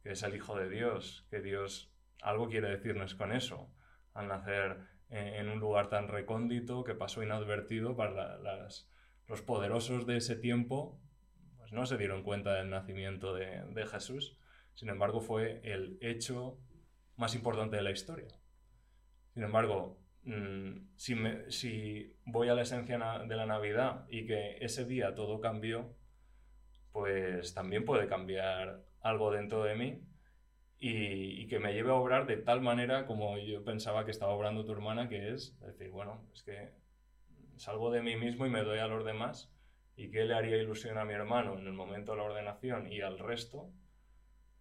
que 0.03 0.13
es 0.13 0.23
el 0.23 0.35
Hijo 0.35 0.57
de 0.57 0.69
Dios, 0.69 1.27
que 1.31 1.41
Dios 1.41 1.93
algo 2.23 2.49
quiere 2.49 2.69
decirnos 2.69 3.15
con 3.15 3.33
eso, 3.33 3.71
al 4.15 4.29
nacer 4.29 4.79
en 5.09 5.49
un 5.49 5.61
lugar 5.61 5.89
tan 5.89 6.09
recóndito 6.09 6.83
que 6.83 6.95
pasó 6.95 7.23
inadvertido 7.23 7.97
para 7.97 8.39
los 9.29 9.43
poderosos 9.43 10.07
de 10.07 10.17
ese 10.17 10.35
tiempo, 10.35 11.01
pues 11.59 11.73
no 11.73 11.87
se 11.87 11.97
dieron 11.97 12.23
cuenta 12.23 12.55
del 12.55 12.71
nacimiento 12.71 13.35
de, 13.35 13.63
de 13.69 13.87
Jesús. 13.87 14.37
Sin 14.75 14.89
embargo, 14.89 15.21
fue 15.21 15.61
el 15.63 15.99
hecho 16.01 16.59
más 17.17 17.35
importante 17.35 17.77
de 17.77 17.83
la 17.83 17.93
historia. 17.93 18.29
Sin 19.35 19.45
embargo, 19.45 19.99
Mm, 20.27 20.89
si, 20.97 22.17
voy 22.25 22.49
a 22.49 22.55
la 22.55 22.63
esencia 22.63 22.99
de 22.99 23.37
la 23.37 23.47
Navidad 23.47 24.07
y 24.11 24.27
que 24.27 24.57
ese 24.61 24.85
día 24.85 25.15
todo 25.15 25.41
cambió, 25.41 25.95
pues 26.91 27.55
también 27.55 27.85
puede 27.85 28.09
cambiar 28.09 28.83
algo 29.01 29.31
dentro 29.31 29.63
de 29.63 29.77
mí 29.77 30.03
y, 30.81 31.47
que 31.47 31.61
me 31.61 31.73
lleve 31.75 31.91
a 31.91 31.95
obrar 31.95 32.27
de 32.27 32.39
tal 32.39 32.61
manera 32.61 33.07
como 33.07 33.39
yo 33.39 33.63
pensaba 33.65 34.05
que 34.05 34.11
estaba 34.11 34.33
obrando 34.33 34.65
tu 34.65 34.73
hermana, 34.73 35.09
que 35.09 35.33
es 35.33 35.57
decir, 35.61 35.91
bueno, 35.91 36.29
es 36.35 36.43
que 36.43 36.73
salgo 37.57 37.93
de 37.93 38.03
mí 38.03 38.17
mismo 38.17 38.47
y 38.47 38.51
me 38.51 38.65
doy 38.65 38.81
a 38.81 38.89
los 38.89 39.05
demás 39.05 39.53
y 39.95 40.11
qué 40.11 40.25
le 40.25 40.35
haría 40.35 40.57
ilusión 40.57 40.99
a 40.99 41.05
mi 41.05 41.15
hermano 41.15 41.57
en 41.57 41.67
el 41.69 41.73
momento 41.73 42.13
de 42.13 42.19
la 42.19 42.25
ordenación 42.25 42.93
y 42.93 43.01
al 43.01 43.21
resto, 43.21 43.71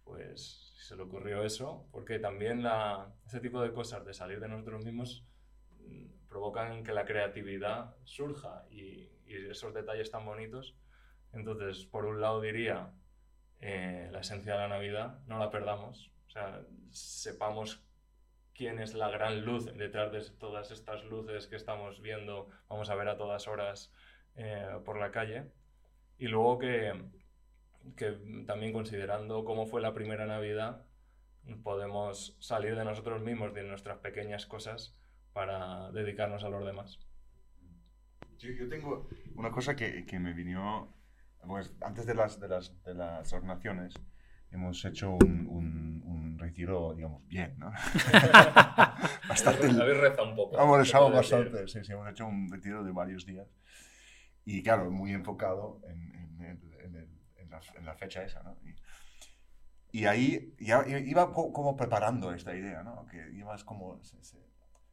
pues 0.04 0.74
se 0.78 0.94
le 0.94 1.02
ocurrió 1.02 1.42
eso, 1.42 1.88
porque 1.90 2.20
también 2.20 2.64
ese 3.26 3.40
tipo 3.40 3.60
de 3.60 3.72
cosas 3.72 4.04
de 4.04 4.14
salir 4.14 4.38
de 4.38 4.48
nosotros 4.48 4.84
mismos 4.84 5.26
provocan 6.28 6.84
que 6.84 6.92
la 6.92 7.04
creatividad 7.04 7.94
surja 8.04 8.64
y, 8.70 9.10
esos 9.26 9.74
detalles 9.74 10.10
tan 10.10 10.24
bonitos. 10.24 10.76
Entonces, 11.32 11.84
por 11.84 12.04
un 12.04 12.20
lado 12.20 12.40
diría, 12.40 12.92
eh, 13.60 14.08
la 14.12 14.20
esencia 14.20 14.52
de 14.52 14.58
la 14.58 14.68
Navidad, 14.68 15.18
no 15.26 15.38
la 15.38 15.50
perdamos, 15.50 16.12
o 16.28 16.30
sea, 16.30 16.62
sepamos 16.90 17.82
quién 18.54 18.78
es 18.78 18.94
la 18.94 19.10
gran 19.10 19.44
luz 19.44 19.66
detrás 19.76 20.12
de 20.12 20.22
todas 20.38 20.70
estas 20.70 21.04
luces 21.04 21.48
que 21.48 21.56
estamos 21.56 22.00
viendo, 22.00 22.48
vamos 22.68 22.88
a 22.88 22.94
ver 22.94 23.08
a 23.08 23.16
todas 23.16 23.48
horas 23.48 23.92
eh, 24.36 24.78
por 24.84 24.98
la 24.98 25.10
calle. 25.10 25.50
Y 26.18 26.28
luego 26.28 26.58
que, 26.58 26.92
que 27.96 28.12
también 28.46 28.72
considerando 28.72 29.44
cómo 29.44 29.66
fue 29.66 29.82
la 29.82 29.92
primera 29.92 30.26
Navidad, 30.26 30.84
podemos 31.62 32.36
salir 32.40 32.76
de 32.76 32.84
nosotros 32.84 33.20
mismos, 33.22 33.54
de 33.54 33.62
nuestras 33.62 33.98
pequeñas 33.98 34.46
cosas, 34.46 34.96
para 35.36 35.90
dedicarnos 35.92 36.42
a 36.44 36.48
los 36.48 36.64
demás. 36.64 36.98
Yo, 38.38 38.68
tengo 38.70 39.06
una 39.34 39.50
cosa 39.50 39.76
que, 39.76 40.06
que 40.06 40.18
me 40.18 40.32
vino, 40.32 40.96
pues 41.46 41.74
antes 41.82 42.06
de 42.06 42.14
las, 42.14 42.40
de 42.40 42.48
las, 42.48 42.82
de 42.84 42.94
las 42.94 43.30
ordenaciones, 43.34 43.92
hemos 44.50 44.82
hecho 44.86 45.10
un, 45.10 45.46
un, 45.46 46.38
retiro, 46.38 46.94
digamos, 46.94 47.26
bien, 47.28 47.54
¿no? 47.58 47.70
bastante. 49.28 49.66
Habéis 49.66 49.98
rezado 49.98 50.30
un 50.30 50.36
poco. 50.36 50.58
Hemos 50.58 50.78
rezado 50.78 51.10
bastante, 51.10 51.68
sí, 51.68 51.84
sí, 51.84 51.92
hemos 51.92 52.08
hecho 52.10 52.26
un 52.26 52.50
retiro 52.50 52.82
de 52.82 52.92
varios 52.92 53.26
días. 53.26 53.46
Y 54.46 54.62
claro, 54.62 54.90
muy 54.90 55.12
enfocado 55.12 55.82
en, 55.86 56.14
en, 56.40 56.60
en, 56.82 57.08
en 57.36 57.50
la, 57.50 57.60
la, 57.82 57.94
fecha 57.94 58.22
esa, 58.22 58.42
¿no? 58.42 58.56
Y, 59.92 60.00
y, 60.00 60.06
ahí 60.06 60.54
ya 60.58 60.86
iba 60.86 61.32
como 61.32 61.76
preparando 61.76 62.32
esta 62.32 62.54
idea, 62.56 62.82
¿no? 62.82 63.06
Que 63.06 63.30
ibas 63.32 63.64
como 63.64 64.00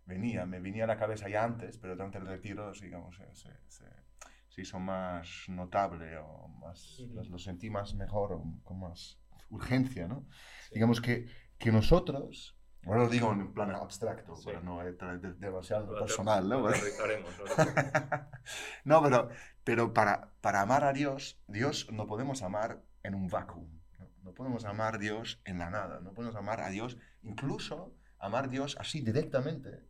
venía, 0.06 0.46
me 0.46 0.60
venía 0.60 0.84
a 0.84 0.88
la 0.88 0.98
cabeza 0.98 1.30
ya 1.30 1.44
antes, 1.44 1.78
pero 1.78 1.96
durante 1.96 2.18
el 2.18 2.26
retiro, 2.26 2.72
digamos, 2.74 3.20
se, 3.34 3.50
se, 3.68 4.62
hizo 4.62 4.80
más 4.80 5.46
notable 5.48 6.18
o 6.18 6.48
más, 6.48 7.00
lo 7.30 7.40
sentí 7.40 7.70
más 7.70 7.96
mejor 7.96 8.34
o 8.34 8.44
con 8.64 8.80
más 8.80 9.20
urgencia, 9.50 10.08
¿no? 10.08 10.26
Digamos 10.72 11.02
que, 11.02 11.28
que 11.58 11.72
nosotros, 11.72 12.58
ahora 12.86 13.04
lo 13.04 13.10
digo 13.10 13.32
en 13.32 13.54
plan 13.54 13.72
abstracto, 13.72 14.36
pero 14.46 14.62
no 14.62 14.82
es 14.82 14.96
demasiado 15.40 15.98
personal, 15.98 16.50
¿no? 16.50 16.68
no, 18.84 19.04
pero, 19.04 19.30
pero 19.64 19.94
para, 19.94 20.34
para 20.42 20.62
amar 20.62 20.84
a 20.84 20.94
Dios, 20.94 21.42
Dios 21.48 21.92
no 21.92 22.08
podemos 22.08 22.44
amar 22.44 22.84
en 23.04 23.16
un 23.16 23.28
vacuum. 23.28 23.70
¿no? 23.98 24.10
no 24.24 24.34
podemos 24.34 24.66
amar 24.66 24.96
a 24.96 24.98
Dios 24.98 25.42
en 25.46 25.60
la 25.60 25.70
nada, 25.70 26.00
no 26.00 26.14
podemos 26.14 26.36
amar 26.36 26.62
a 26.62 26.70
Dios, 26.70 26.98
incluso 27.24 27.96
amar 28.20 28.46
a 28.46 28.48
Dios 28.48 28.78
así 28.80 29.02
directamente, 29.02 29.84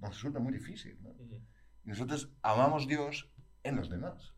nos 0.00 0.10
resulta 0.10 0.38
muy 0.38 0.52
difícil. 0.52 0.98
Y 1.84 1.88
nosotros 1.88 2.30
amamos 2.42 2.84
a 2.84 2.86
Dios 2.86 3.30
en 3.62 3.76
los 3.76 3.88
demás. 3.88 4.34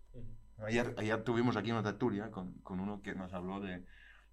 ayer, 0.58 0.94
ayer, 0.98 1.22
tuvimos 1.22 1.56
aquí 1.56 1.70
una 1.70 1.82
tertulia 1.82 2.30
con, 2.30 2.54
con, 2.60 2.80
uno 2.80 3.02
que 3.02 3.14
nos 3.14 3.32
habló 3.32 3.60
de, 3.60 3.84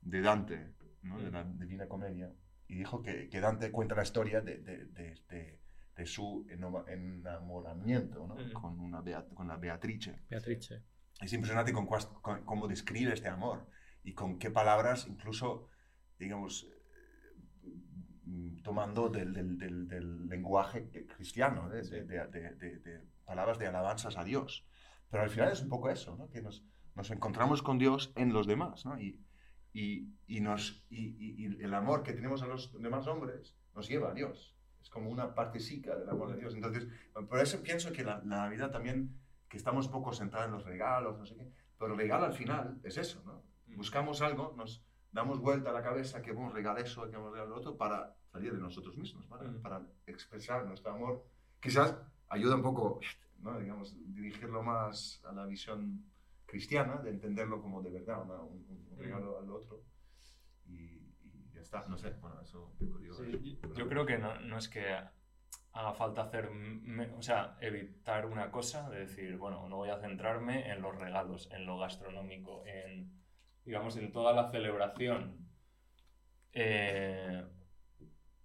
de 0.02 0.22
Dante, 0.22 0.74
¿no? 1.04 1.20
de 1.20 1.32
la 1.32 1.44
Divina 1.44 1.88
Comedia, 1.88 2.32
y 2.68 2.76
dijo 2.76 3.02
que, 3.02 3.30
que 3.30 3.40
Dante 3.40 3.72
cuenta 3.72 3.96
la 3.96 4.04
historia 4.04 4.42
de, 4.42 4.60
de, 4.60 5.20
de, 5.96 6.06
su 6.06 6.46
enamoramiento 6.50 8.28
¿no? 8.28 8.36
con, 8.54 8.80
una 8.80 9.02
con 9.34 9.48
la 9.48 9.58
Beatrice. 9.58 10.22
Beatrice. 10.30 10.84
Es 11.20 11.34
impresionante 11.34 11.74
con, 11.74 11.88
con, 11.88 12.46
cómo 12.46 12.68
describe 12.68 13.14
este 13.14 13.30
amor 13.30 13.68
y 14.04 14.14
con 14.14 14.38
qué 14.38 14.52
palabras, 14.52 15.08
incluso, 15.08 15.70
digamos, 16.20 16.68
tomando 18.64 19.10
del, 19.10 19.34
del, 19.34 19.88
del, 19.88 20.28
lenguaje 20.28 20.90
cristiano, 21.16 21.70
de, 21.70 21.82
de, 21.84 23.02
palabras 23.26 23.58
de 23.58 23.68
alabanzas 23.68 24.18
a 24.18 24.24
Dios. 24.24 24.66
Pero 25.10 25.24
al 25.24 25.30
final 25.30 25.52
es 25.52 25.62
un 25.62 25.70
poco 25.70 25.90
eso, 25.90 26.16
¿no? 26.16 26.30
que 26.30 26.42
nos, 26.42 26.64
nos, 26.96 27.12
encontramos 27.12 27.62
con 27.62 27.78
Dios 27.78 28.12
en 28.16 28.34
los 28.34 28.48
demás. 28.48 28.86
¿no? 28.86 29.00
Y, 29.00 29.24
y, 29.74 30.14
y 30.28 30.42
nos, 30.42 30.86
y, 30.90 31.46
el 31.64 31.74
amor 31.74 32.04
que 32.04 32.14
tenemos 32.14 32.42
a 32.42 32.48
los 32.48 32.74
demás 32.82 33.08
hombres 33.08 33.56
nos 33.74 33.88
lleva 33.88 34.12
a 34.12 34.14
Dios. 34.14 34.56
Es 34.82 34.90
como 34.90 35.10
una 35.10 35.34
partecica 35.34 35.96
del 35.96 36.10
amor 36.10 36.32
de 36.32 36.40
Dios. 36.40 36.54
Entonces, 36.56 36.88
por 37.14 37.40
eso 37.40 37.62
pienso 37.62 37.92
que 37.92 38.04
la, 38.04 38.18
la 38.26 38.38
Navidad 38.38 38.72
también, 38.72 39.20
que 39.48 39.58
estamos 39.58 39.88
un 39.88 39.92
poco 39.92 40.14
centrados 40.14 40.48
en 40.48 40.54
los 40.54 40.66
regalos, 40.66 41.18
no 41.18 41.26
sé 41.26 41.36
qué, 41.36 41.52
pero 41.78 41.94
el 41.94 41.98
regalo 41.98 42.26
al 42.26 42.34
final 42.34 42.80
es 42.84 42.98
eso, 42.98 43.22
¿no? 43.26 43.44
Mm. 43.68 43.78
Buscamos 43.78 44.22
algo, 44.22 44.54
nos, 44.58 44.84
damos 45.18 45.40
vuelta 45.40 45.72
a 45.72 45.74
la 45.74 45.82
cabeza 45.82 46.22
que 46.22 46.32
vamos 46.32 46.54
a 46.54 46.56
regalar 46.58 46.80
eso, 46.86 47.10
que 47.10 47.18
vamos 47.18 47.30
a 47.30 47.32
regalar 47.32 47.50
lo 47.50 47.58
otro, 47.58 47.76
para 47.76 48.16
salir 48.32 48.54
de 48.54 48.62
nosotros 48.62 48.96
mismos, 48.96 49.26
para, 49.26 49.52
para 49.64 49.82
expresar 50.06 50.64
nuestro 50.64 50.92
amor. 50.92 51.26
Quizás 51.60 51.98
ayuda 52.30 52.56
un 52.56 52.62
poco, 52.62 53.00
¿no? 53.40 53.60
digamos, 53.60 53.96
dirigirlo 54.14 54.62
más 54.62 55.24
a 55.26 55.32
la 55.32 55.48
visión 55.48 56.06
cristiana, 56.46 56.98
de 56.98 57.10
entenderlo 57.10 57.60
como 57.60 57.82
de 57.82 57.90
verdad, 57.90 58.22
un, 58.22 58.96
regalo 58.96 59.40
al 59.40 59.50
otro. 59.50 59.82
Y, 60.68 61.02
ya 61.52 61.62
está, 61.62 61.88
no 61.88 61.98
sé, 61.98 62.12
bueno, 62.22 62.40
eso 62.42 62.72
sí, 62.78 63.60
Yo 63.76 63.90
creo 63.90 64.06
que 64.06 64.20
no, 64.20 64.40
no 64.42 64.60
es 64.60 64.70
que 64.70 64.86
haga 65.74 65.94
falta 65.94 66.22
hacer, 66.24 66.48
o 67.18 67.22
sea, 67.24 67.58
evitar 67.60 68.28
una 68.28 68.52
cosa, 68.52 68.88
de 68.92 69.00
decir, 69.00 69.36
bueno, 69.38 69.68
no 69.68 69.78
voy 69.78 69.90
a 69.90 70.00
centrarme 70.00 70.72
en 70.72 70.80
los 70.80 70.96
regalos, 70.96 71.50
en 71.52 71.66
lo 71.66 71.80
gastronómico, 71.80 72.64
en 72.68 73.18
digamos, 73.68 73.98
en 73.98 74.14
toda 74.14 74.32
la 74.32 74.50
celebración, 74.50 75.46
eh, 76.54 77.44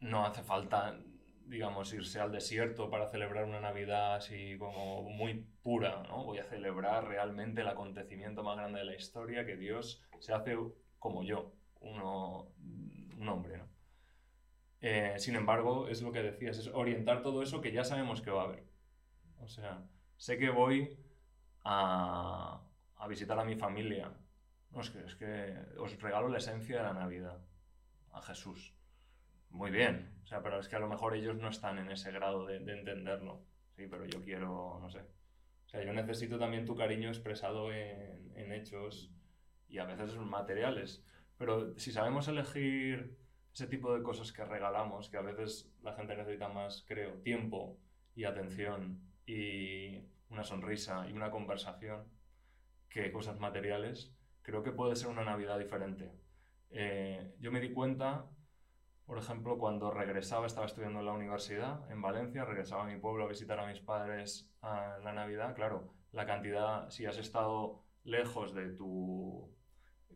no 0.00 0.26
hace 0.26 0.42
falta, 0.42 0.98
digamos, 1.46 1.92
irse 1.94 2.18
al 2.18 2.32
desierto 2.32 2.90
para 2.90 3.06
celebrar 3.06 3.44
una 3.44 3.60
Navidad 3.60 4.16
así 4.16 4.58
como 4.58 5.02
muy 5.04 5.46
pura, 5.62 6.02
¿no? 6.08 6.24
Voy 6.24 6.38
a 6.38 6.44
celebrar 6.44 7.06
realmente 7.06 7.60
el 7.60 7.68
acontecimiento 7.68 8.42
más 8.42 8.56
grande 8.56 8.80
de 8.80 8.84
la 8.84 8.96
historia, 8.96 9.46
que 9.46 9.56
Dios 9.56 10.02
se 10.18 10.32
hace 10.32 10.56
como 10.98 11.22
yo, 11.22 11.52
uno, 11.80 12.48
un 13.16 13.28
hombre, 13.28 13.58
¿no? 13.58 13.68
Eh, 14.80 15.14
sin 15.18 15.36
embargo, 15.36 15.86
es 15.86 16.02
lo 16.02 16.10
que 16.10 16.22
decías, 16.24 16.58
es 16.58 16.66
orientar 16.66 17.22
todo 17.22 17.44
eso 17.44 17.60
que 17.60 17.70
ya 17.70 17.84
sabemos 17.84 18.22
que 18.22 18.32
va 18.32 18.42
a 18.42 18.46
haber. 18.46 18.64
O 19.38 19.46
sea, 19.46 19.86
sé 20.16 20.36
que 20.36 20.50
voy 20.50 20.98
a, 21.62 22.60
a 22.96 23.06
visitar 23.06 23.38
a 23.38 23.44
mi 23.44 23.54
familia. 23.54 24.12
No, 24.72 24.80
es 24.80 24.90
que, 24.90 25.04
es 25.04 25.14
que 25.16 25.56
os 25.78 26.00
regalo 26.00 26.28
la 26.28 26.38
esencia 26.38 26.78
de 26.78 26.82
la 26.82 26.94
Navidad, 26.94 27.38
a 28.12 28.22
Jesús. 28.22 28.74
Muy 29.50 29.70
bien, 29.70 30.18
o 30.24 30.26
sea, 30.26 30.42
pero 30.42 30.58
es 30.58 30.68
que 30.68 30.76
a 30.76 30.80
lo 30.80 30.88
mejor 30.88 31.14
ellos 31.14 31.36
no 31.36 31.48
están 31.48 31.78
en 31.78 31.90
ese 31.90 32.10
grado 32.10 32.46
de, 32.46 32.58
de 32.58 32.78
entenderlo. 32.78 33.44
Sí, 33.76 33.86
pero 33.86 34.06
yo 34.06 34.22
quiero, 34.22 34.78
no 34.80 34.88
sé. 34.88 35.00
O 35.66 35.68
sea, 35.68 35.84
yo 35.84 35.92
necesito 35.92 36.38
también 36.38 36.64
tu 36.64 36.74
cariño 36.74 37.08
expresado 37.08 37.72
en, 37.72 38.32
en 38.34 38.52
hechos 38.52 39.10
y 39.68 39.78
a 39.78 39.84
veces 39.84 40.16
materiales. 40.16 41.04
Pero 41.36 41.76
si 41.78 41.92
sabemos 41.92 42.28
elegir 42.28 43.18
ese 43.52 43.66
tipo 43.66 43.94
de 43.94 44.02
cosas 44.02 44.32
que 44.32 44.44
regalamos, 44.44 45.10
que 45.10 45.18
a 45.18 45.22
veces 45.22 45.70
la 45.82 45.94
gente 45.94 46.16
necesita 46.16 46.48
más, 46.48 46.84
creo, 46.86 47.14
tiempo 47.22 47.78
y 48.14 48.24
atención 48.24 49.00
y 49.26 49.98
una 50.30 50.44
sonrisa 50.44 51.06
y 51.08 51.12
una 51.12 51.30
conversación 51.30 52.04
que 52.88 53.12
cosas 53.12 53.38
materiales, 53.38 54.14
creo 54.42 54.62
que 54.62 54.72
puede 54.72 54.96
ser 54.96 55.08
una 55.08 55.24
Navidad 55.24 55.58
diferente. 55.58 56.12
Eh, 56.70 57.34
yo 57.40 57.52
me 57.52 57.60
di 57.60 57.72
cuenta, 57.72 58.26
por 59.06 59.18
ejemplo, 59.18 59.58
cuando 59.58 59.90
regresaba, 59.90 60.46
estaba 60.46 60.66
estudiando 60.66 61.00
en 61.00 61.06
la 61.06 61.12
universidad 61.12 61.90
en 61.90 62.02
Valencia, 62.02 62.44
regresaba 62.44 62.84
a 62.84 62.86
mi 62.86 62.98
pueblo 62.98 63.24
a 63.24 63.28
visitar 63.28 63.58
a 63.58 63.66
mis 63.66 63.80
padres 63.80 64.50
en 64.62 65.04
la 65.04 65.12
Navidad, 65.12 65.54
claro, 65.54 65.94
la 66.12 66.26
cantidad, 66.26 66.90
si 66.90 67.06
has 67.06 67.18
estado 67.18 67.82
lejos 68.04 68.54
de 68.54 68.70
tu 68.70 69.50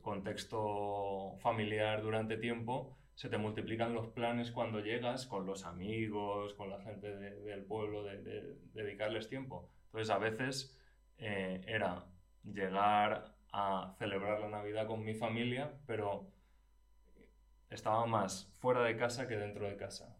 contexto 0.02 1.36
familiar 1.40 2.02
durante 2.02 2.36
tiempo, 2.36 2.96
se 3.14 3.30
te 3.30 3.38
multiplican 3.38 3.94
los 3.94 4.08
planes 4.08 4.52
cuando 4.52 4.80
llegas 4.80 5.26
con 5.26 5.46
los 5.46 5.64
amigos, 5.64 6.52
con 6.54 6.68
la 6.68 6.80
gente 6.82 7.16
del 7.16 7.64
pueblo, 7.64 8.02
de, 8.04 8.58
dedicarles 8.74 9.28
tiempo. 9.28 9.70
Entonces 9.86 10.10
a 10.10 10.18
veces 10.18 10.78
eh, 11.16 11.62
era 11.66 12.04
llegar 12.44 13.35
a 13.58 13.94
celebrar 13.98 14.38
la 14.40 14.50
Navidad 14.50 14.86
con 14.86 15.02
mi 15.02 15.14
familia, 15.14 15.72
pero 15.86 16.26
estaba 17.70 18.04
más 18.04 18.52
fuera 18.58 18.82
de 18.82 18.98
casa 18.98 19.26
que 19.26 19.36
dentro 19.36 19.66
de 19.66 19.76
casa. 19.76 20.14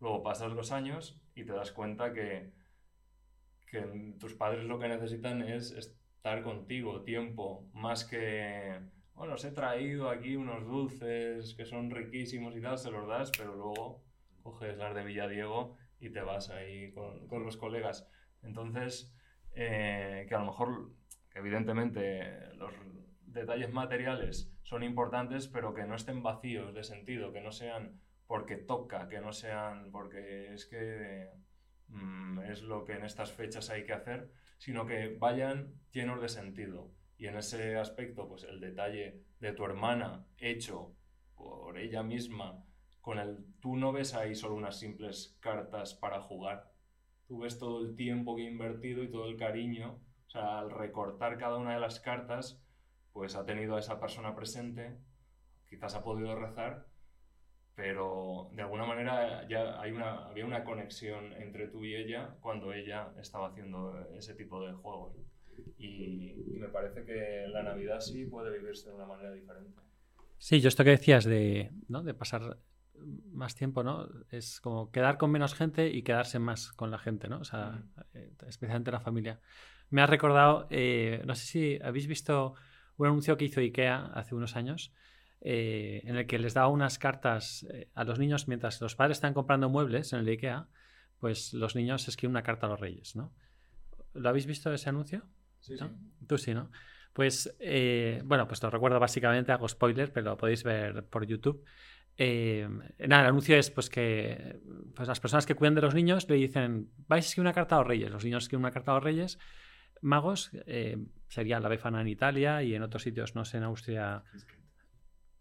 Luego 0.00 0.22
pasas 0.22 0.52
los 0.52 0.72
años 0.72 1.20
y 1.34 1.44
te 1.44 1.52
das 1.52 1.70
cuenta 1.70 2.14
que, 2.14 2.50
tus 4.18 4.32
padres 4.32 4.64
lo 4.64 4.78
que 4.78 4.88
necesitan 4.88 5.42
es 5.42 5.72
estar 5.72 6.42
contigo 6.42 7.02
tiempo, 7.02 7.68
más 7.74 8.06
que 8.06 8.80
bueno, 9.14 9.34
os 9.34 9.44
he 9.44 9.50
traído 9.50 10.08
aquí 10.08 10.36
unos 10.36 10.64
dulces 10.64 11.54
que 11.54 11.66
son 11.66 11.90
riquísimos 11.90 12.56
y 12.56 12.62
tal, 12.62 12.78
se 12.78 12.90
los 12.90 13.06
das, 13.06 13.32
pero 13.36 13.54
luego 13.54 14.02
coges 14.42 14.78
las 14.78 14.94
de 14.94 15.04
Villadiego 15.04 15.76
y 16.00 16.08
te 16.08 16.22
vas 16.22 16.48
ahí 16.48 16.92
con, 16.92 17.28
con 17.28 17.44
los 17.44 17.58
colegas. 17.58 18.08
Entonces, 18.42 19.12
eh, 19.52 20.24
que 20.26 20.34
a 20.34 20.38
lo 20.38 20.46
mejor, 20.46 20.92
evidentemente, 21.38 22.54
los 22.56 22.72
detalles 23.26 23.72
materiales 23.72 24.52
son 24.62 24.82
importantes, 24.82 25.48
pero 25.48 25.74
que 25.74 25.86
no 25.86 25.94
estén 25.94 26.22
vacíos 26.22 26.74
de 26.74 26.84
sentido, 26.84 27.32
que 27.32 27.40
no 27.40 27.52
sean 27.52 28.00
porque 28.26 28.56
toca, 28.56 29.08
que 29.08 29.20
no 29.20 29.32
sean 29.32 29.90
porque 29.90 30.52
es 30.52 30.66
que 30.66 31.30
mm, 31.88 32.40
es 32.40 32.62
lo 32.62 32.84
que 32.84 32.92
en 32.92 33.04
estas 33.04 33.32
fechas 33.32 33.70
hay 33.70 33.84
que 33.84 33.94
hacer, 33.94 34.30
sino 34.58 34.86
que 34.86 35.16
vayan 35.18 35.72
llenos 35.92 36.20
de 36.20 36.28
sentido 36.28 36.90
y 37.18 37.26
en 37.26 37.36
ese 37.36 37.76
aspecto, 37.76 38.28
pues 38.28 38.44
el 38.44 38.60
detalle 38.60 39.24
de 39.40 39.52
tu 39.52 39.64
hermana 39.64 40.24
hecho 40.38 40.94
por 41.34 41.76
ella 41.76 42.04
misma, 42.04 42.64
con 43.00 43.18
el 43.18 43.44
tú 43.60 43.76
no 43.76 43.92
ves 43.92 44.14
ahí 44.14 44.36
solo 44.36 44.54
unas 44.54 44.78
simples 44.78 45.36
cartas 45.40 45.94
para 45.94 46.20
jugar. 46.20 46.72
Tú 47.26 47.40
ves 47.40 47.58
todo 47.58 47.84
el 47.84 47.96
tiempo 47.96 48.36
que 48.36 48.42
he 48.42 48.50
invertido 48.50 49.02
y 49.02 49.10
todo 49.10 49.28
el 49.28 49.36
cariño. 49.36 49.98
O 50.28 50.30
sea, 50.30 50.58
al 50.58 50.70
recortar 50.70 51.38
cada 51.38 51.56
una 51.56 51.74
de 51.74 51.80
las 51.80 52.00
cartas, 52.00 52.62
pues 53.12 53.34
ha 53.34 53.46
tenido 53.46 53.76
a 53.76 53.78
esa 53.80 53.98
persona 53.98 54.36
presente, 54.36 54.98
quizás 55.68 55.94
ha 55.94 56.04
podido 56.04 56.36
rezar, 56.36 56.86
pero 57.74 58.50
de 58.52 58.62
alguna 58.62 58.84
manera 58.84 59.48
ya 59.48 59.80
hay 59.80 59.92
una, 59.92 60.26
había 60.26 60.44
una 60.44 60.64
conexión 60.64 61.32
entre 61.32 61.68
tú 61.68 61.84
y 61.84 61.94
ella 61.94 62.36
cuando 62.40 62.74
ella 62.74 63.12
estaba 63.18 63.48
haciendo 63.48 64.06
ese 64.16 64.34
tipo 64.34 64.66
de 64.66 64.74
juegos. 64.74 65.16
Y, 65.78 66.34
me 66.58 66.68
parece 66.68 67.04
que 67.04 67.46
la 67.48 67.62
Navidad 67.62 68.00
sí 68.00 68.26
puede 68.26 68.58
vivirse 68.58 68.90
de 68.90 68.96
una 68.96 69.06
manera 69.06 69.32
diferente. 69.32 69.80
Sí, 70.36 70.60
yo 70.60 70.68
esto 70.68 70.84
que 70.84 70.90
decías 70.90 71.24
de, 71.24 71.70
¿no? 71.88 72.02
de 72.02 72.14
pasar 72.14 72.58
más 73.30 73.54
tiempo, 73.54 73.82
¿no? 73.84 74.08
Es 74.30 74.60
como 74.60 74.90
quedar 74.90 75.16
con 75.18 75.30
menos 75.30 75.54
gente 75.54 75.88
y 75.88 76.02
quedarse 76.02 76.40
más 76.40 76.72
con 76.72 76.90
la 76.90 76.98
gente, 76.98 77.28
¿no? 77.28 77.38
O 77.38 77.44
sea, 77.44 77.84
eh, 78.12 78.32
especialmente 78.46 78.90
la 78.90 79.00
familia. 79.00 79.40
Me 79.90 80.02
ha 80.02 80.06
recordado, 80.06 80.66
eh, 80.70 81.22
no 81.26 81.34
sé 81.34 81.46
si 81.46 81.78
habéis 81.82 82.06
visto 82.06 82.54
un 82.96 83.06
anuncio 83.06 83.36
que 83.36 83.46
hizo 83.46 83.60
IKEA 83.60 84.06
hace 84.14 84.34
unos 84.34 84.56
años, 84.56 84.92
eh, 85.40 86.02
en 86.04 86.16
el 86.16 86.26
que 86.26 86.38
les 86.38 86.54
daba 86.54 86.68
unas 86.68 86.98
cartas 86.98 87.66
a 87.94 88.04
los 88.04 88.18
niños 88.18 88.48
mientras 88.48 88.80
los 88.80 88.96
padres 88.96 89.18
están 89.18 89.34
comprando 89.34 89.68
muebles 89.68 90.12
en 90.12 90.20
el 90.20 90.28
IKEA, 90.28 90.68
pues 91.18 91.54
los 91.54 91.74
niños 91.76 92.06
escriben 92.08 92.32
una 92.32 92.42
carta 92.42 92.66
a 92.66 92.70
los 92.70 92.80
reyes, 92.80 93.16
¿no? 93.16 93.32
¿Lo 94.14 94.28
habéis 94.28 94.46
visto 94.46 94.72
ese 94.72 94.88
anuncio? 94.88 95.22
Sí, 95.60 95.74
Tú 96.26 96.38
sí, 96.38 96.54
¿no? 96.54 96.70
Pues, 97.12 97.54
eh, 97.58 98.22
bueno, 98.24 98.46
pues 98.46 98.62
lo 98.62 98.70
recuerdo 98.70 99.00
básicamente, 99.00 99.52
hago 99.52 99.68
spoiler, 99.68 100.12
pero 100.12 100.30
lo 100.30 100.36
podéis 100.36 100.62
ver 100.62 101.04
por 101.06 101.26
YouTube. 101.26 101.64
Eh, 102.16 102.68
nada, 103.08 103.22
el 103.22 103.28
anuncio 103.28 103.56
es 103.56 103.70
pues 103.70 103.88
que 103.88 104.60
pues 104.94 105.08
las 105.08 105.20
personas 105.20 105.46
que 105.46 105.54
cuidan 105.54 105.74
de 105.74 105.82
los 105.82 105.94
niños 105.94 106.28
le 106.28 106.36
dicen, 106.36 106.90
vais 107.06 107.24
a 107.24 107.28
escribir 107.28 107.46
una 107.46 107.52
carta 107.52 107.76
a 107.76 107.78
los 107.78 107.88
reyes. 107.88 108.10
Los 108.10 108.24
niños 108.24 108.44
escriben 108.44 108.64
una 108.64 108.72
carta 108.72 108.92
a 108.92 108.94
los 108.94 109.04
reyes 109.04 109.38
magos, 110.00 110.50
eh, 110.66 110.98
sería 111.28 111.60
la 111.60 111.68
Befana 111.68 112.00
en 112.00 112.08
Italia 112.08 112.62
y 112.62 112.74
en 112.74 112.82
otros 112.82 113.02
sitios, 113.02 113.34
no 113.34 113.44
sé, 113.44 113.58
en 113.58 113.64
Austria. 113.64 114.22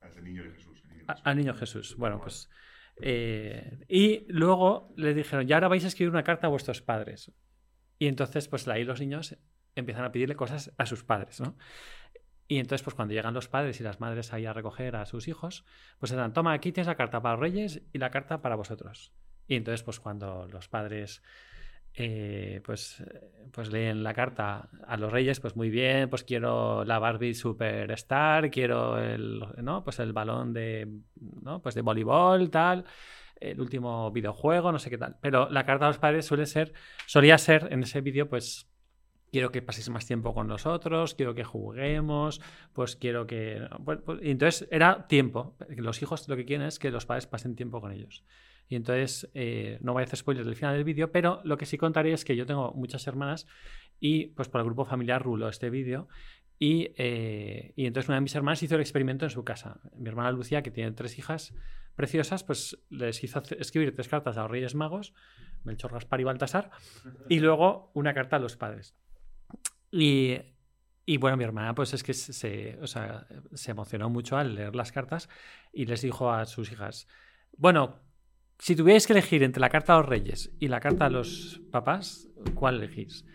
Al 0.02 0.24
niño 0.24 0.44
de 0.44 0.52
Jesús. 0.52 0.84
Al 1.24 1.38
niño 1.38 1.54
Jesús. 1.54 1.96
Bueno, 1.98 2.20
pues... 2.20 2.50
y 3.02 4.26
luego 4.28 4.94
le 4.98 5.14
dijeron, 5.14 5.48
ya 5.48 5.56
ahora 5.56 5.68
vais 5.68 5.84
a 5.86 5.88
escribir 5.88 6.12
una 6.12 6.24
carta 6.24 6.48
a 6.48 6.50
vuestros 6.50 6.82
padres. 6.82 7.32
Y 8.00 8.08
entonces, 8.08 8.48
pues 8.48 8.68
ahí 8.68 8.84
los 8.84 9.00
niños 9.00 9.38
empiezan 9.76 10.06
a 10.06 10.12
pedirle 10.12 10.36
cosas 10.36 10.74
a 10.78 10.86
sus 10.86 11.04
padres, 11.04 11.40
¿no? 11.40 11.58
Y 12.48 12.60
entonces, 12.60 12.84
pues 12.84 12.96
cuando 12.96 13.14
llegan 13.14 13.34
los 13.34 13.50
padres 13.50 13.80
y 13.80 13.84
las 13.84 14.00
madres 14.00 14.32
ahí 14.32 14.46
a 14.46 14.54
recoger 14.54 14.96
a 14.96 15.06
sus 15.06 15.28
hijos, 15.28 15.66
pues 16.00 16.12
se 16.12 16.16
dan, 16.16 16.34
toma, 16.34 16.54
aquí 16.54 16.72
tienes 16.72 16.88
la 16.88 16.96
carta 16.96 17.22
para 17.22 17.36
los 17.36 17.42
reyes 17.42 17.82
y 17.92 17.98
la 17.98 18.10
carta 18.10 18.42
para 18.42 18.56
vosotros. 18.56 19.12
Y 19.48 19.56
entonces, 19.56 19.84
pues 19.84 20.00
cuando 20.00 20.48
los 20.48 20.70
padres 20.70 21.22
eh, 22.00 22.62
pues, 22.64 23.04
pues 23.52 23.72
leen 23.72 24.04
la 24.04 24.14
carta 24.14 24.70
a 24.86 24.98
los 24.98 25.12
reyes, 25.12 25.40
pues 25.40 25.56
muy 25.56 25.72
bien, 25.72 26.10
pues 26.12 26.24
quiero 26.24 26.86
la 26.86 27.00
Barbie 27.00 27.34
Superstar, 27.34 28.52
quiero 28.52 29.00
el, 29.00 29.44
¿no? 29.64 29.84
pues 29.84 29.98
el 29.98 30.14
balón 30.14 30.54
de, 30.54 30.88
¿no? 31.42 31.60
pues 31.60 31.74
de 31.74 31.82
voleibol, 31.82 32.52
tal, 32.52 32.86
el 33.40 33.60
último 33.60 34.12
videojuego, 34.12 34.72
no 34.72 34.78
sé 34.78 34.92
qué 34.92 35.00
tal. 35.00 35.18
Pero 35.22 35.50
la 35.50 35.66
carta 35.66 35.86
a 35.86 35.90
los 35.90 35.98
padres 35.98 36.28
suele 36.28 36.46
ser, 36.46 36.72
solía 37.08 37.40
ser 37.40 37.68
en 37.72 37.82
ese 37.82 38.02
vídeo, 38.02 38.30
pues 38.30 38.70
quiero 39.32 39.52
que 39.52 39.62
paséis 39.62 39.90
más 39.90 40.06
tiempo 40.06 40.34
con 40.34 40.48
nosotros, 40.48 41.16
quiero 41.16 41.36
que 41.36 41.44
juguemos, 41.44 42.42
pues 42.74 42.96
quiero 42.96 43.28
que... 43.28 43.68
Pues, 43.84 44.00
entonces 44.22 44.68
era 44.72 45.08
tiempo. 45.08 45.56
Los 45.70 46.02
hijos 46.02 46.28
lo 46.28 46.36
que 46.36 46.46
quieren 46.46 46.68
es 46.68 46.80
que 46.80 46.92
los 46.92 47.06
padres 47.06 47.28
pasen 47.28 47.56
tiempo 47.56 47.82
con 47.82 47.92
ellos. 47.92 48.24
Y 48.70 48.76
entonces, 48.76 49.30
eh, 49.34 49.78
no 49.82 49.94
voy 49.94 50.02
a 50.02 50.06
hacer 50.06 50.18
spoilers 50.20 50.46
del 50.46 50.56
final 50.56 50.76
del 50.76 50.84
vídeo, 50.84 51.12
pero 51.12 51.42
lo 51.44 51.58
que 51.58 51.66
sí 51.66 51.78
contaré 51.78 52.12
es 52.12 52.26
que 52.26 52.36
yo 52.36 52.46
tengo 52.46 52.74
muchas 52.74 53.08
hermanas 53.08 53.48
y 54.00 54.28
pues 54.28 54.50
por 54.50 54.60
el 54.60 54.66
grupo 54.66 54.86
familiar 54.86 55.24
rulo 55.24 55.48
este 55.48 55.70
vídeo. 55.70 56.08
Y, 56.60 56.92
eh, 56.98 57.74
y, 57.76 57.86
entonces 57.86 58.10
una 58.10 58.16
de 58.16 58.22
mis 58.22 58.36
hermanas 58.36 58.64
hizo 58.64 58.76
el 58.76 58.82
experimento 58.82 59.26
en 59.26 59.32
su 59.32 59.44
casa. 59.44 59.80
Mi 59.96 60.10
hermana 60.10 60.32
Lucía, 60.32 60.64
que 60.64 60.72
tiene 60.72 60.92
tres 60.92 61.18
hijas 61.20 61.54
preciosas, 61.96 62.44
pues 62.44 62.80
les 62.90 63.24
hizo 63.24 63.42
escribir 63.60 63.94
tres 63.94 64.08
cartas 64.08 64.38
a 64.38 64.42
los 64.42 64.52
Reyes 64.52 64.76
Magos, 64.76 65.14
Melchor, 65.64 65.94
Gaspar 65.94 66.20
y 66.20 66.24
Baltasar, 66.24 66.72
y 67.30 67.40
luego 67.42 67.92
una 67.94 68.14
carta 68.14 68.38
a 68.38 68.40
los 68.40 68.58
padres. 68.58 68.96
Y, 69.92 70.38
y 71.06 71.18
bueno, 71.18 71.38
mi 71.38 71.44
hermana, 71.44 71.74
pues 71.74 71.94
es 71.94 72.04
que 72.04 72.14
se, 72.14 72.78
o 72.82 72.88
sea, 72.88 73.28
se 73.54 73.72
emocionó 73.72 74.10
mucho 74.10 74.38
al 74.38 74.56
leer 74.56 74.76
las 74.76 74.92
cartas 74.92 75.30
y 75.72 75.86
les 75.86 76.02
dijo 76.02 76.32
a 76.32 76.46
sus 76.46 76.72
hijas: 76.72 77.08
Bueno, 77.58 78.02
si 78.60 78.76
tuvierais 78.76 79.06
que 79.08 79.14
elegir 79.14 79.44
entre 79.44 79.62
la 79.62 79.70
carta 79.70 79.94
a 79.94 79.98
los 79.98 80.06
reyes 80.06 80.52
y 80.60 80.68
la 80.68 80.80
carta 80.80 81.06
a 81.06 81.10
los 81.10 81.62
papás, 81.72 82.28
¿cuál 82.56 82.76
elegís? 82.84 83.26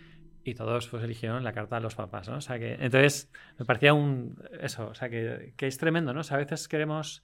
Y 0.45 0.55
todos 0.55 0.89
pues 0.89 1.05
eligieron 1.05 1.45
la 1.45 1.53
carta 1.53 1.77
a 1.77 1.81
los 1.81 1.95
papás, 1.95 2.29
¿no? 2.29 2.37
O 2.37 2.41
sea 2.41 2.59
que, 2.59 2.75
entonces, 2.75 3.31
me 3.59 3.65
parecía 3.65 3.95
un, 3.95 4.43
eso, 4.61 4.89
o 4.89 4.95
sea 4.95 5.09
que, 5.09 5.55
que 5.57 5.69
es 5.69 5.79
tremendo, 5.79 6.13
¿no? 6.13 6.21
O 6.21 6.25
sea, 6.25 6.37
a 6.37 6.41
veces 6.41 6.67
queremos, 6.67 7.23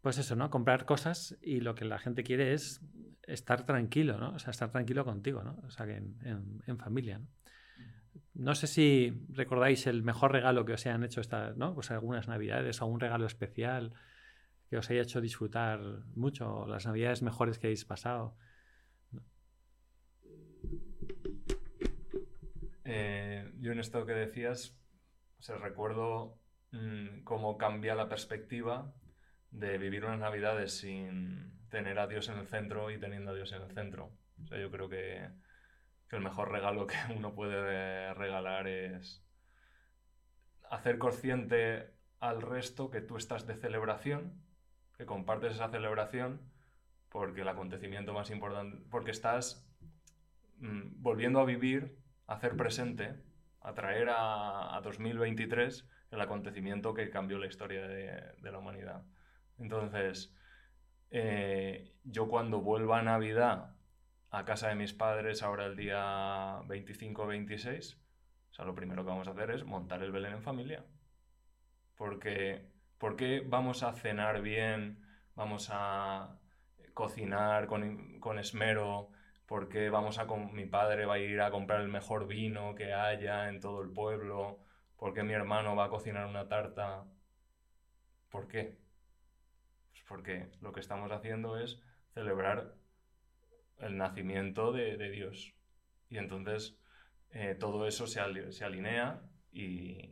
pues 0.00 0.16
eso, 0.16 0.34
¿no? 0.34 0.48
Comprar 0.48 0.86
cosas 0.86 1.36
y 1.42 1.60
lo 1.60 1.74
que 1.74 1.84
la 1.84 1.98
gente 1.98 2.24
quiere 2.24 2.54
es 2.54 2.80
estar 3.26 3.66
tranquilo, 3.66 4.16
¿no? 4.16 4.30
O 4.30 4.38
sea, 4.38 4.52
estar 4.52 4.70
tranquilo 4.72 5.04
contigo, 5.04 5.42
¿no? 5.42 5.58
O 5.66 5.70
sea, 5.70 5.84
que 5.84 5.96
en, 5.96 6.16
en, 6.24 6.62
en 6.66 6.78
familia, 6.78 7.18
¿no? 7.18 7.26
No 8.34 8.54
sé 8.54 8.66
si 8.66 9.12
recordáis 9.28 9.86
el 9.86 10.02
mejor 10.02 10.32
regalo 10.32 10.64
que 10.64 10.72
os 10.72 10.84
hayan 10.86 11.04
hecho 11.04 11.20
estas, 11.20 11.56
¿no? 11.56 11.74
Pues 11.74 11.90
algunas 11.90 12.26
navidades, 12.26 12.82
algún 12.82 13.00
regalo 13.00 13.26
especial 13.26 13.92
que 14.68 14.76
os 14.76 14.90
haya 14.90 15.02
hecho 15.02 15.20
disfrutar 15.20 15.80
mucho, 16.14 16.66
las 16.66 16.86
navidades 16.86 17.22
mejores 17.22 17.58
que 17.58 17.68
habéis 17.68 17.84
pasado. 17.84 18.36
Eh, 22.84 23.52
yo 23.60 23.72
en 23.72 23.78
esto 23.78 24.04
que 24.04 24.12
decías, 24.12 24.76
se 25.38 25.56
recuerdo 25.56 26.38
mm, 26.72 27.22
cómo 27.22 27.56
cambia 27.56 27.94
la 27.94 28.08
perspectiva 28.08 28.92
de 29.50 29.78
vivir 29.78 30.04
unas 30.04 30.18
navidades 30.18 30.78
sin 30.78 31.52
tener 31.70 31.98
a 31.98 32.06
Dios 32.06 32.28
en 32.28 32.38
el 32.38 32.46
centro 32.46 32.90
y 32.90 32.98
teniendo 32.98 33.30
a 33.30 33.34
Dios 33.34 33.52
en 33.52 33.62
el 33.62 33.70
centro. 33.70 34.10
O 34.42 34.46
sea, 34.46 34.58
yo 34.58 34.70
creo 34.70 34.88
que, 34.88 35.28
el 36.14 36.22
mejor 36.22 36.50
regalo 36.50 36.86
que 36.86 36.96
uno 37.16 37.34
puede 37.34 38.14
regalar 38.14 38.68
es 38.68 39.22
hacer 40.70 40.98
consciente 40.98 41.90
al 42.20 42.40
resto 42.40 42.90
que 42.90 43.00
tú 43.00 43.16
estás 43.16 43.46
de 43.46 43.54
celebración, 43.54 44.32
que 44.96 45.06
compartes 45.06 45.54
esa 45.54 45.68
celebración, 45.68 46.40
porque 47.10 47.42
el 47.42 47.48
acontecimiento 47.48 48.12
más 48.12 48.30
importante, 48.30 48.82
porque 48.90 49.10
estás 49.10 49.68
mm, 50.58 51.02
volviendo 51.02 51.40
a 51.40 51.44
vivir, 51.44 51.98
a 52.26 52.34
hacer 52.34 52.56
presente, 52.56 53.14
a 53.60 53.74
traer 53.74 54.08
a, 54.08 54.76
a 54.76 54.80
2023 54.80 55.88
el 56.10 56.20
acontecimiento 56.20 56.94
que 56.94 57.10
cambió 57.10 57.38
la 57.38 57.46
historia 57.46 57.86
de, 57.86 58.22
de 58.38 58.52
la 58.52 58.58
humanidad. 58.58 59.02
Entonces, 59.58 60.34
eh, 61.10 61.92
yo 62.04 62.28
cuando 62.28 62.60
vuelva 62.60 62.98
a 62.98 63.02
Navidad 63.02 63.73
a 64.34 64.44
casa 64.44 64.68
de 64.68 64.74
mis 64.74 64.92
padres, 64.92 65.42
ahora 65.42 65.66
el 65.66 65.76
día 65.76 66.60
25-26, 66.66 67.96
o 68.50 68.54
sea, 68.54 68.64
lo 68.64 68.74
primero 68.74 69.04
que 69.04 69.10
vamos 69.10 69.28
a 69.28 69.30
hacer 69.30 69.50
es 69.52 69.64
montar 69.64 70.02
el 70.02 70.10
Belén 70.12 70.32
en 70.34 70.42
familia. 70.42 70.84
Porque, 71.96 72.66
porque 72.98 73.42
vamos 73.46 73.82
a 73.84 73.92
cenar 73.92 74.42
bien, 74.42 75.06
vamos 75.36 75.68
a 75.72 76.38
cocinar 76.94 77.66
con, 77.66 78.18
con 78.20 78.38
esmero, 78.38 79.10
porque 79.46 79.88
vamos 79.90 80.18
a 80.18 80.26
con 80.26 80.52
mi 80.52 80.66
padre 80.66 81.06
va 81.06 81.14
a 81.14 81.18
ir 81.18 81.40
a 81.40 81.50
comprar 81.50 81.80
el 81.80 81.88
mejor 81.88 82.26
vino 82.26 82.74
que 82.74 82.92
haya 82.92 83.48
en 83.48 83.60
todo 83.60 83.82
el 83.82 83.90
pueblo, 83.90 84.58
porque 84.96 85.22
mi 85.22 85.32
hermano 85.32 85.76
va 85.76 85.84
a 85.86 85.90
cocinar 85.90 86.26
una 86.26 86.48
tarta. 86.48 87.04
¿Por 88.30 88.48
qué? 88.48 88.78
Pues 89.92 90.02
porque 90.08 90.50
lo 90.60 90.72
que 90.72 90.80
estamos 90.80 91.12
haciendo 91.12 91.56
es 91.58 91.80
celebrar 92.14 92.74
el 93.78 93.96
nacimiento 93.96 94.72
de, 94.72 95.10
Dios. 95.10 95.54
Y 96.08 96.18
entonces 96.18 96.76
eh, 97.30 97.56
todo 97.58 97.86
eso 97.86 98.06
se, 98.06 98.20
al, 98.20 98.52
se 98.52 98.64
alinea 98.64 99.22
y, 99.52 100.10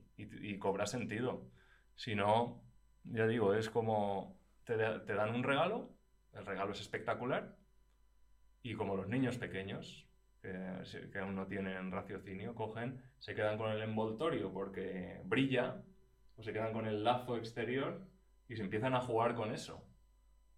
cobra 0.58 0.86
sentido. 0.86 1.50
Si 1.96 2.14
no, 2.14 2.62
ya 3.04 3.26
digo, 3.26 3.54
es 3.54 3.70
como 3.70 4.38
te, 4.64 4.76
dan 4.76 5.34
un 5.34 5.42
regalo, 5.42 5.90
el 6.32 6.46
regalo 6.46 6.72
es 6.72 6.80
espectacular, 6.80 7.56
y 8.62 8.74
como 8.74 8.96
los 8.96 9.08
niños 9.08 9.38
pequeños, 9.38 10.06
que, 10.40 11.08
que 11.10 11.18
aún 11.18 11.34
no 11.34 11.46
tienen 11.46 11.90
raciocinio, 11.90 12.54
cogen, 12.54 13.02
se 13.18 13.34
quedan 13.34 13.58
con 13.58 13.72
el 13.72 13.82
envoltorio 13.82 14.52
porque 14.52 15.20
brilla, 15.24 15.82
o 16.36 16.42
se 16.42 16.52
quedan 16.52 16.72
con 16.72 16.86
el 16.86 17.02
lazo 17.02 17.36
exterior 17.36 18.06
y 18.48 18.56
se 18.56 18.62
empiezan 18.62 18.94
a 18.94 19.00
jugar 19.00 19.34
con 19.34 19.52
eso, 19.52 19.84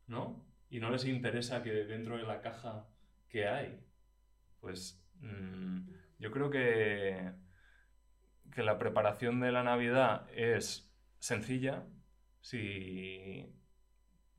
¿no? 0.07 0.45
Y 0.71 0.81
no 0.81 0.91
les 0.91 1.05
interesa 1.05 1.63
que 1.63 1.71
dentro 1.71 2.17
de 2.17 2.25
la 2.25 2.41
caja 2.41 2.87
que 3.35 3.49
hay. 3.49 3.81
Pues 4.61 5.05
mmm, 5.19 5.89
yo 6.21 6.31
creo 6.31 6.51
que, 6.51 7.33
que 8.53 8.63
la 8.63 8.79
preparación 8.79 9.41
de 9.41 9.51
la 9.51 9.65
Navidad 9.65 10.29
es 10.33 10.89
sencilla 11.19 11.85
si 12.41 13.53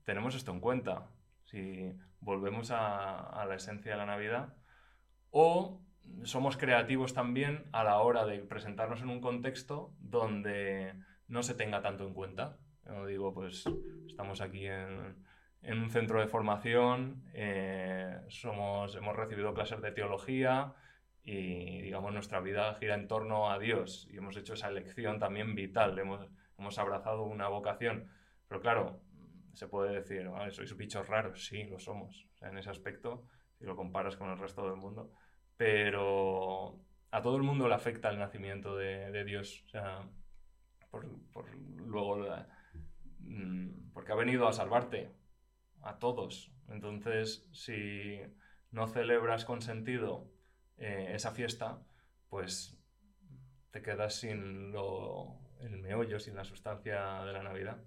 tenemos 0.04 0.34
esto 0.34 0.50
en 0.50 0.60
cuenta, 0.60 1.10
si 1.44 1.92
volvemos 2.20 2.70
a, 2.70 3.18
a 3.18 3.44
la 3.44 3.56
esencia 3.56 3.92
de 3.92 3.98
la 3.98 4.06
Navidad, 4.06 4.54
o 5.30 5.84
somos 6.22 6.56
creativos 6.56 7.12
también 7.12 7.68
a 7.72 7.84
la 7.84 7.98
hora 7.98 8.24
de 8.24 8.38
presentarnos 8.38 9.02
en 9.02 9.10
un 9.10 9.20
contexto 9.20 9.92
donde 9.98 10.94
no 11.28 11.42
se 11.42 11.54
tenga 11.54 11.82
tanto 11.82 12.06
en 12.06 12.14
cuenta. 12.14 12.56
Yo 12.86 13.04
digo, 13.04 13.34
pues 13.34 13.64
estamos 14.06 14.40
aquí 14.40 14.66
en, 14.66 15.26
en 15.66 15.82
un 15.82 15.90
centro 15.90 16.20
de 16.20 16.28
formación, 16.28 17.24
eh, 17.34 18.20
somos, 18.28 18.94
hemos 18.94 19.16
recibido 19.16 19.52
clases 19.52 19.82
de 19.82 19.90
teología 19.90 20.74
y, 21.24 21.82
digamos, 21.82 22.12
nuestra 22.12 22.40
vida 22.40 22.72
gira 22.74 22.94
en 22.94 23.08
torno 23.08 23.50
a 23.50 23.58
Dios 23.58 24.06
y 24.08 24.16
hemos 24.16 24.36
hecho 24.36 24.54
esa 24.54 24.68
elección 24.68 25.18
también 25.18 25.56
vital, 25.56 25.98
hemos, 25.98 26.24
hemos 26.56 26.78
abrazado 26.78 27.24
una 27.24 27.48
vocación. 27.48 28.08
Pero 28.46 28.60
claro, 28.60 29.00
se 29.54 29.66
puede 29.66 29.92
decir, 29.92 30.28
¿vale? 30.28 30.52
sois 30.52 30.76
bichos 30.76 31.08
raros, 31.08 31.46
sí, 31.46 31.64
lo 31.64 31.80
somos, 31.80 32.28
o 32.32 32.36
sea, 32.36 32.50
en 32.50 32.58
ese 32.58 32.70
aspecto, 32.70 33.24
si 33.58 33.64
lo 33.64 33.74
comparas 33.74 34.16
con 34.16 34.30
el 34.30 34.38
resto 34.38 34.64
del 34.68 34.76
mundo. 34.76 35.10
Pero 35.56 36.78
a 37.10 37.22
todo 37.22 37.36
el 37.38 37.42
mundo 37.42 37.66
le 37.66 37.74
afecta 37.74 38.10
el 38.10 38.20
nacimiento 38.20 38.76
de, 38.76 39.10
de 39.10 39.24
Dios, 39.24 39.64
o 39.66 39.68
sea, 39.68 40.08
por, 40.92 41.08
por 41.32 41.52
luego, 41.56 42.18
la, 42.18 42.46
mm, 43.18 43.90
porque 43.92 44.12
ha 44.12 44.16
venido 44.16 44.46
a 44.46 44.52
salvarte, 44.52 45.10
a 45.86 45.98
todos. 45.98 46.52
Entonces, 46.68 47.48
si 47.52 48.20
no 48.70 48.86
celebras 48.88 49.44
con 49.44 49.62
sentido 49.62 50.30
eh, 50.78 51.12
esa 51.14 51.30
fiesta, 51.30 51.82
pues 52.28 52.76
te 53.70 53.82
quedas 53.82 54.14
sin 54.14 54.72
lo, 54.72 55.38
el 55.60 55.78
meollo, 55.78 56.18
sin 56.18 56.34
la 56.34 56.44
sustancia 56.44 57.24
de 57.24 57.32
la 57.32 57.42
Navidad. 57.42 57.82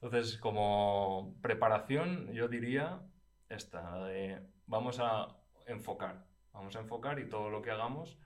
Entonces, 0.00 0.38
como 0.38 1.36
preparación, 1.42 2.32
yo 2.32 2.48
diría 2.48 3.02
esta, 3.48 4.04
de 4.06 4.40
vamos 4.66 4.98
a 5.00 5.36
enfocar, 5.66 6.26
vamos 6.52 6.76
a 6.76 6.80
enfocar 6.80 7.18
y 7.18 7.28
todo 7.28 7.50
lo 7.50 7.62
que 7.62 7.70
hagamos 7.70 8.18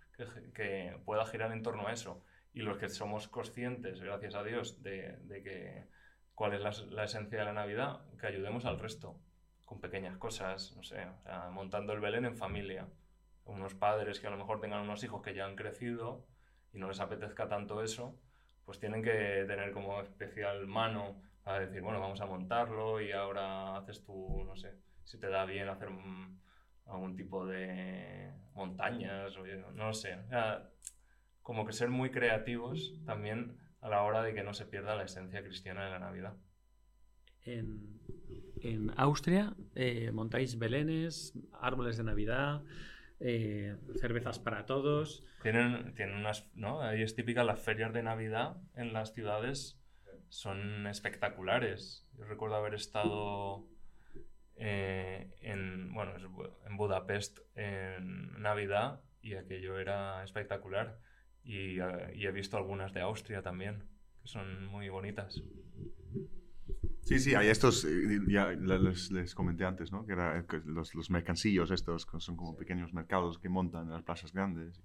que, 0.54 0.96
pueda 1.04 1.26
girar 1.26 1.52
en 1.52 1.62
torno 1.62 1.86
a 1.86 1.92
eso. 1.92 2.24
Y 2.52 2.60
los 2.60 2.78
que 2.78 2.88
somos 2.88 3.28
conscientes, 3.28 4.00
gracias 4.00 4.34
a 4.34 4.42
Dios, 4.42 4.82
de 4.82 5.42
que 5.44 5.86
cuál 6.40 6.54
es 6.54 6.62
la, 6.62 6.72
la, 6.92 7.04
esencia 7.04 7.40
de 7.40 7.44
la 7.44 7.52
Navidad, 7.52 8.00
que 8.18 8.26
ayudemos 8.26 8.64
al 8.64 8.78
resto, 8.78 9.20
con 9.66 9.78
pequeñas 9.78 10.16
cosas, 10.16 10.74
no 10.74 10.82
sé, 10.82 11.04
o 11.04 11.20
sea, 11.20 11.50
montando 11.50 11.92
el 11.92 12.00
Belén 12.00 12.24
en 12.24 12.34
familia. 12.34 12.88
Unos 13.44 13.74
padres 13.74 14.20
que 14.20 14.26
a 14.26 14.30
lo 14.30 14.38
mejor 14.38 14.58
tengan 14.58 14.80
unos 14.80 15.04
hijos 15.04 15.20
que 15.20 15.34
ya 15.34 15.44
han 15.44 15.54
crecido 15.54 16.24
y 16.72 16.78
no 16.78 16.88
les 16.88 16.98
apetezca 16.98 17.46
tanto 17.46 17.82
eso, 17.82 18.18
pues 18.64 18.80
tienen 18.80 19.02
que 19.02 19.44
tener 19.46 19.70
como 19.72 20.00
especial 20.00 20.66
mano 20.66 21.20
a 21.44 21.58
decir, 21.58 21.82
bueno, 21.82 22.00
vamos 22.00 22.22
a 22.22 22.26
montarlo 22.26 23.02
y 23.02 23.12
ahora 23.12 23.76
haces 23.76 24.02
tú, 24.02 24.42
no 24.46 24.56
sé, 24.56 24.78
si 25.04 25.20
te 25.20 25.28
da 25.28 25.44
bien 25.44 25.68
hacer 25.68 25.90
un, 25.90 26.40
algún 26.86 27.16
tipo 27.16 27.44
de 27.44 28.32
montañas, 28.54 29.36
o 29.36 29.44
no 29.44 29.88
lo 29.88 29.92
sé. 29.92 30.14
O 30.14 30.28
sea, 30.28 30.70
como 31.42 31.66
que 31.66 31.74
ser 31.74 31.90
muy 31.90 32.10
creativos 32.10 32.94
también 33.04 33.59
a 33.80 33.88
la 33.88 34.02
hora 34.02 34.22
de 34.22 34.34
que 34.34 34.42
no 34.42 34.54
se 34.54 34.66
pierda 34.66 34.96
la 34.96 35.04
esencia 35.04 35.42
cristiana 35.42 35.84
de 35.84 35.90
la 35.90 35.98
Navidad. 35.98 36.34
En, 37.44 38.00
en 38.60 38.92
Austria 38.96 39.54
eh, 39.74 40.10
montáis 40.12 40.58
belenes, 40.58 41.32
árboles 41.52 41.96
de 41.96 42.04
Navidad, 42.04 42.62
eh, 43.20 43.76
cervezas 44.00 44.38
para 44.38 44.66
todos. 44.66 45.24
Tienen, 45.42 45.94
tienen 45.94 46.16
unas, 46.16 46.48
¿no? 46.54 46.82
Ahí 46.82 47.02
es 47.02 47.14
típica 47.14 47.44
las 47.44 47.60
ferias 47.60 47.92
de 47.92 48.02
Navidad 48.02 48.56
en 48.74 48.92
las 48.92 49.12
ciudades, 49.14 49.80
son 50.28 50.86
espectaculares. 50.86 52.06
Yo 52.16 52.24
recuerdo 52.24 52.56
haber 52.56 52.74
estado 52.74 53.66
eh, 54.56 55.30
en, 55.40 55.92
bueno, 55.92 56.12
en 56.66 56.76
Budapest 56.76 57.38
en 57.56 58.40
Navidad 58.40 59.00
y 59.22 59.34
aquello 59.34 59.78
era 59.78 60.22
espectacular. 60.24 60.98
Y, 61.42 61.80
uh, 61.80 62.12
y, 62.14 62.26
he 62.26 62.32
visto 62.32 62.56
algunas 62.56 62.92
de 62.92 63.00
Austria 63.00 63.42
también, 63.42 63.84
que 64.20 64.28
son 64.28 64.66
muy 64.66 64.88
bonitas. 64.88 65.42
Sí, 67.02 67.18
sí, 67.18 67.34
hay 67.34 67.48
estos, 67.48 67.86
ya 68.28 68.50
les, 68.50 69.10
les 69.10 69.34
comenté 69.34 69.64
antes, 69.64 69.90
¿no? 69.90 70.06
Que 70.06 70.12
eran 70.12 70.46
los, 70.66 70.94
los, 70.94 71.10
mercancillos 71.10 71.70
estos, 71.70 72.06
que 72.06 72.20
son 72.20 72.36
como 72.36 72.56
pequeños 72.56 72.92
mercados 72.92 73.38
que 73.38 73.48
montan 73.48 73.86
en 73.86 73.92
las 73.92 74.02
plazas 74.04 74.32
grandes. 74.32 74.80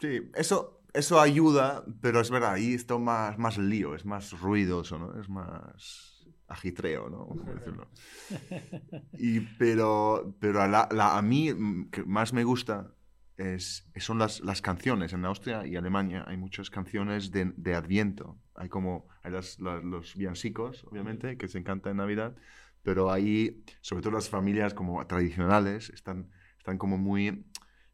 Sí, 0.00 0.30
eso, 0.34 0.82
eso 0.92 1.20
ayuda, 1.20 1.84
pero 2.00 2.20
es 2.20 2.30
verdad, 2.30 2.54
ahí 2.54 2.74
está 2.74 2.98
más, 2.98 3.38
más 3.38 3.58
lío, 3.58 3.94
es 3.94 4.04
más 4.04 4.38
ruidoso, 4.40 4.98
¿no? 4.98 5.20
Es 5.20 5.28
más 5.28 6.26
agitreo, 6.48 7.10
¿no? 7.10 7.28
A 7.46 7.54
decirlo. 7.54 7.88
Y, 9.18 9.40
pero 9.58 10.36
pero 10.40 10.62
a, 10.62 10.68
la, 10.68 10.88
la, 10.92 11.18
a 11.18 11.22
mí 11.22 11.52
que 11.90 12.04
más 12.04 12.32
me 12.32 12.44
gusta 12.44 12.94
es, 13.38 13.86
son 13.96 14.18
las, 14.18 14.40
las, 14.40 14.60
canciones. 14.62 15.12
En 15.12 15.24
Austria 15.24 15.66
y 15.66 15.76
Alemania 15.76 16.24
hay 16.28 16.36
muchas 16.36 16.70
canciones 16.70 17.30
de, 17.30 17.52
de 17.56 17.74
Adviento. 17.74 18.38
Hay 18.54 18.68
como 18.68 19.06
hay 19.22 19.32
las, 19.32 19.58
las, 19.60 19.82
los 19.84 20.14
villancicos, 20.16 20.84
obviamente, 20.90 21.36
que 21.38 21.48
se 21.48 21.58
encantan 21.58 21.92
en 21.92 21.96
Navidad, 21.98 22.36
pero 22.82 23.10
ahí, 23.12 23.64
sobre 23.80 24.02
todo 24.02 24.12
las 24.14 24.28
familias 24.28 24.74
como 24.74 25.06
tradicionales, 25.06 25.90
están, 25.90 26.30
están 26.58 26.78
como 26.78 26.98
muy... 26.98 27.44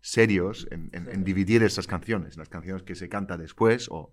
serios 0.00 0.66
en, 0.70 0.90
en- 0.92 1.08
en 1.08 1.24
dividir 1.24 1.62
esas 1.62 1.86
canciones, 1.86 2.36
las 2.36 2.48
canciones 2.50 2.82
que 2.82 2.94
se 2.94 3.08
canta 3.08 3.38
después 3.38 3.88
o 3.90 4.12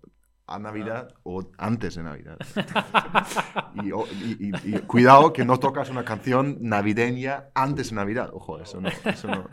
a 0.54 0.58
Navidad 0.58 1.14
o 1.22 1.50
antes 1.58 1.94
de 1.96 2.02
Navidad. 2.02 2.36
y, 3.82 3.92
o- 3.92 4.06
y- 4.12 4.48
y- 4.48 4.76
y 4.76 4.78
cuidado 4.80 5.32
que 5.32 5.44
no 5.44 5.58
tocas 5.58 5.90
una 5.90 6.04
canción 6.04 6.58
navideña 6.60 7.44
antes 7.54 7.90
de 7.90 7.96
Navidad. 7.96 8.30
Ojo, 8.32 8.60
eso 8.60 8.80
no. 8.80 8.88
Eso 9.04 9.28
no. 9.28 9.48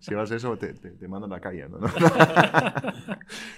Si 0.00 0.14
haces 0.14 0.36
eso, 0.38 0.56
te, 0.58 0.74
te, 0.74 0.90
te 0.92 1.08
mandan 1.08 1.32
a 1.32 1.36
la 1.36 1.40
calle. 1.40 1.68
¿no? 1.68 1.78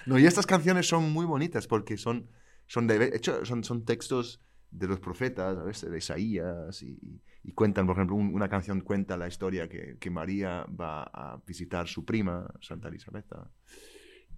No, 0.06 0.18
y 0.18 0.26
estas 0.26 0.46
canciones 0.46 0.88
son 0.88 1.10
muy 1.12 1.26
bonitas 1.26 1.66
porque 1.66 1.96
son, 1.96 2.28
son, 2.66 2.86
de, 2.86 3.10
hecho, 3.14 3.44
son, 3.44 3.64
son 3.64 3.84
textos 3.84 4.40
de 4.70 4.86
los 4.88 5.00
profetas, 5.00 5.56
a 5.56 5.62
veces 5.62 5.90
de 5.90 5.98
Isaías, 5.98 6.82
y, 6.82 6.90
y- 7.02 7.22
y 7.42 7.52
cuentan, 7.52 7.86
por 7.86 7.96
ejemplo, 7.96 8.16
un- 8.16 8.34
una 8.34 8.48
canción 8.48 8.80
cuenta 8.80 9.16
la 9.16 9.28
historia 9.28 9.68
que, 9.68 9.96
que 9.98 10.10
María 10.10 10.64
va 10.68 11.04
a 11.04 11.40
visitar 11.46 11.86
su 11.88 12.04
prima, 12.04 12.46
Santa 12.60 12.88
Elisabetta. 12.88 13.50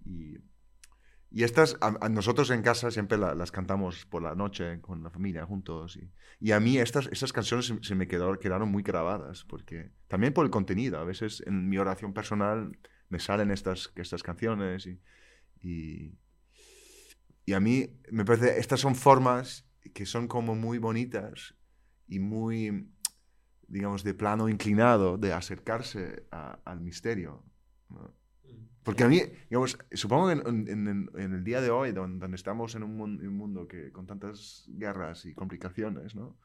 Y, 0.05 0.35
y 1.31 1.43
estas, 1.43 1.77
a, 1.81 1.95
a 2.05 2.09
nosotros 2.09 2.49
en 2.51 2.61
casa 2.63 2.91
siempre 2.91 3.17
la- 3.17 3.35
las 3.35 3.51
cantamos 3.51 4.05
por 4.05 4.21
la 4.23 4.35
noche 4.35 4.81
con 4.81 5.03
la 5.03 5.09
familia 5.11 5.45
juntos. 5.45 5.97
Y, 5.97 6.11
y 6.39 6.51
a 6.51 6.59
mí 6.59 6.77
estas, 6.79 7.07
estas 7.11 7.33
canciones 7.33 7.67
se, 7.67 7.83
se 7.83 7.95
me 7.95 8.07
quedaron, 8.07 8.37
quedaron 8.37 8.69
muy 8.69 8.83
grabadas, 8.83 9.45
porque 9.45 9.91
también 10.07 10.33
por 10.33 10.45
el 10.45 10.51
contenido. 10.51 10.99
A 10.99 11.03
veces 11.03 11.43
en 11.45 11.69
mi 11.69 11.77
oración 11.77 12.13
personal 12.13 12.77
me 13.09 13.19
salen 13.19 13.51
estas, 13.51 13.91
estas 13.95 14.23
canciones 14.23 14.87
y, 14.87 14.99
y, 15.61 16.17
y 17.45 17.53
a 17.53 17.59
mí 17.59 17.87
me 18.11 18.25
parece, 18.25 18.59
estas 18.59 18.79
son 18.79 18.95
formas 18.95 19.65
que 19.93 20.05
son 20.05 20.27
como 20.27 20.55
muy 20.55 20.77
bonitas 20.77 21.55
y 22.07 22.19
muy, 22.19 22.91
digamos, 23.67 24.03
de 24.03 24.13
plano 24.13 24.49
inclinado 24.49 25.17
de 25.17 25.33
acercarse 25.33 26.25
a- 26.31 26.59
al 26.65 26.81
misterio. 26.81 27.43
¿no? 27.89 28.13
Porque 28.83 29.03
a 29.03 29.07
mí, 29.07 29.21
digamos, 29.49 29.77
supongo 29.93 30.27
que 30.27 30.33
en, 30.49 30.67
en- 30.67 31.09
en- 31.17 31.33
el 31.33 31.43
día 31.43 31.61
de 31.61 31.69
hoy, 31.69 31.91
don- 31.91 32.19
donde, 32.19 32.35
estamos 32.35 32.75
en 32.75 32.83
un, 32.83 32.97
mun- 32.97 33.19
un 33.25 33.37
mundo 33.37 33.67
que, 33.67 33.91
con 33.91 34.05
tantas 34.07 34.65
guerras 34.69 35.25
y 35.25 35.33
complicaciones, 35.33 36.15
¿no? 36.15 36.37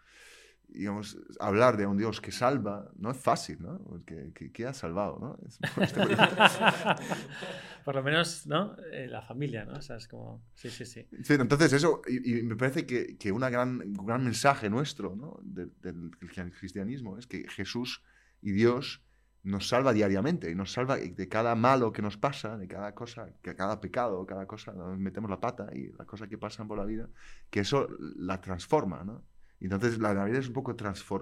digamos, 0.66 1.18
hablar 1.38 1.77
de 1.77 1.87
un 1.87 1.97
Dios 1.97 2.20
que 2.20 2.33
salva 2.33 2.90
no 2.97 3.11
es 3.11 3.18
fácil, 3.18 3.59
¿no? 3.61 3.79
Porque, 3.85 4.33
que, 4.35 4.51
que 4.51 4.66
ha 4.66 4.73
salvado, 4.73 5.18
¿no? 5.20 5.38
Es- 5.47 5.59
Por 7.85 7.94
lo 7.94 8.03
menos, 8.03 8.47
¿no? 8.47 8.75
Eh, 8.90 9.07
la 9.09 9.20
familia, 9.23 9.66
¿no? 9.66 9.75
O 9.75 9.83
sea, 9.83 9.97
es 9.97 10.09
como. 10.09 10.42
Sí, 10.55 10.70
sí, 10.70 10.87
sí. 10.87 11.07
Sí, 11.23 11.35
entonces 11.35 11.73
eso, 11.75 12.01
y, 12.09 12.38
y 12.38 12.42
me 12.42 12.57
parece 12.57 12.87
que, 12.87 13.16
que 13.18 13.31
una 13.31 13.51
gran, 13.51 13.81
un 13.83 14.07
gran 14.07 14.25
mensaje 14.25 14.70
nuestro 14.70 15.14
¿no? 15.14 15.38
de- 15.42 15.68
del 15.83 16.11
cristianismo 16.18 17.18
es 17.18 17.27
que 17.27 17.47
Jesús 17.49 18.03
y 18.40 18.53
Dios 18.53 19.04
nos 19.45 19.69
salva 19.69 19.93
diariamente 19.93 20.51
y 20.51 20.55
nos 20.55 20.73
salva 20.73 20.97
de 20.97 21.29
cada 21.29 21.55
malo 21.55 21.93
que 21.93 22.03
nos 22.03 22.17
pasa, 22.17 22.57
de 22.57 22.67
cada 22.67 22.95
cosa, 22.95 23.29
que 23.43 23.55
cada 23.55 23.81
pecado, 23.81 24.25
cada 24.27 24.47
cosa, 24.47 24.73
nos 24.73 24.99
metemos 24.99 25.31
la 25.31 25.39
pata 25.39 25.69
y 25.73 25.93
las 25.93 26.07
cosas 26.07 26.29
que 26.29 26.39
pasan 26.39 26.67
por 26.67 26.79
la 26.79 26.87
vida, 26.87 27.09
que 27.51 27.61
eso 27.61 27.87
la 28.17 28.41
transforma, 28.41 29.05
¿no? 29.05 29.23
Entonces 29.61 29.99
la 29.99 30.13
Navidad 30.15 30.41
es 30.41 30.49
un 30.49 30.55
poco 30.55 30.75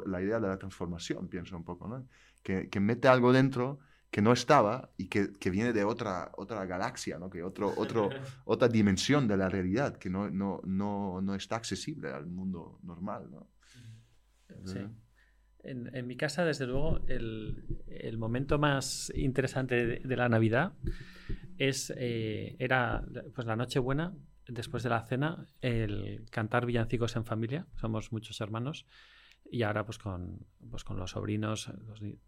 la 0.06 0.22
idea 0.22 0.40
de 0.40 0.48
la 0.48 0.56
transformación, 0.56 1.28
pienso 1.28 1.56
un 1.56 1.64
poco, 1.64 1.88
¿no? 1.88 2.06
Que, 2.42 2.68
que 2.68 2.80
mete 2.80 3.08
algo 3.08 3.32
dentro 3.32 3.80
que 4.10 4.20
no 4.20 4.32
estaba 4.32 4.90
y 4.96 5.06
que, 5.06 5.32
que 5.32 5.50
viene 5.50 5.72
de 5.72 5.84
otra, 5.84 6.30
otra 6.36 6.64
galaxia, 6.66 7.18
¿no? 7.18 7.30
Que 7.30 7.42
otro, 7.42 7.72
otro, 7.76 8.10
otra 8.44 8.68
dimensión 8.68 9.26
de 9.26 9.36
la 9.36 9.48
realidad 9.48 9.96
que 9.96 10.10
no, 10.10 10.30
no, 10.30 10.60
no, 10.64 11.20
no 11.20 11.34
está 11.34 11.56
accesible 11.56 12.12
al 12.12 12.26
mundo 12.26 12.78
normal, 12.82 13.28
¿no? 13.30 13.48
Sí. 14.64 14.86
En, 15.64 16.06
mi 16.06 16.16
casa, 16.16 16.44
desde 16.44 16.66
luego, 16.66 17.00
el, 17.06 18.16
momento 18.18 18.58
más 18.58 19.12
interesante 19.14 20.00
de, 20.00 20.16
la 20.16 20.28
Navidad 20.28 20.72
es, 21.56 21.92
eh, 21.96 22.56
era 22.58 23.04
pues, 23.34 23.46
la 23.46 23.54
Nochebuena, 23.54 24.12
después 24.48 24.82
de 24.82 24.90
la 24.90 25.02
cena, 25.06 25.46
el 25.60 26.24
cantar 26.30 26.66
villancicos 26.66 27.14
en 27.16 27.24
familia. 27.24 27.66
Somos 27.76 28.12
muchos 28.12 28.40
hermanos. 28.40 28.86
Y 29.50 29.62
ahora, 29.62 29.84
pues 29.84 29.98
con, 29.98 30.46
pues, 30.70 30.82
con 30.82 30.98
los 30.98 31.12
sobrinos, 31.12 31.70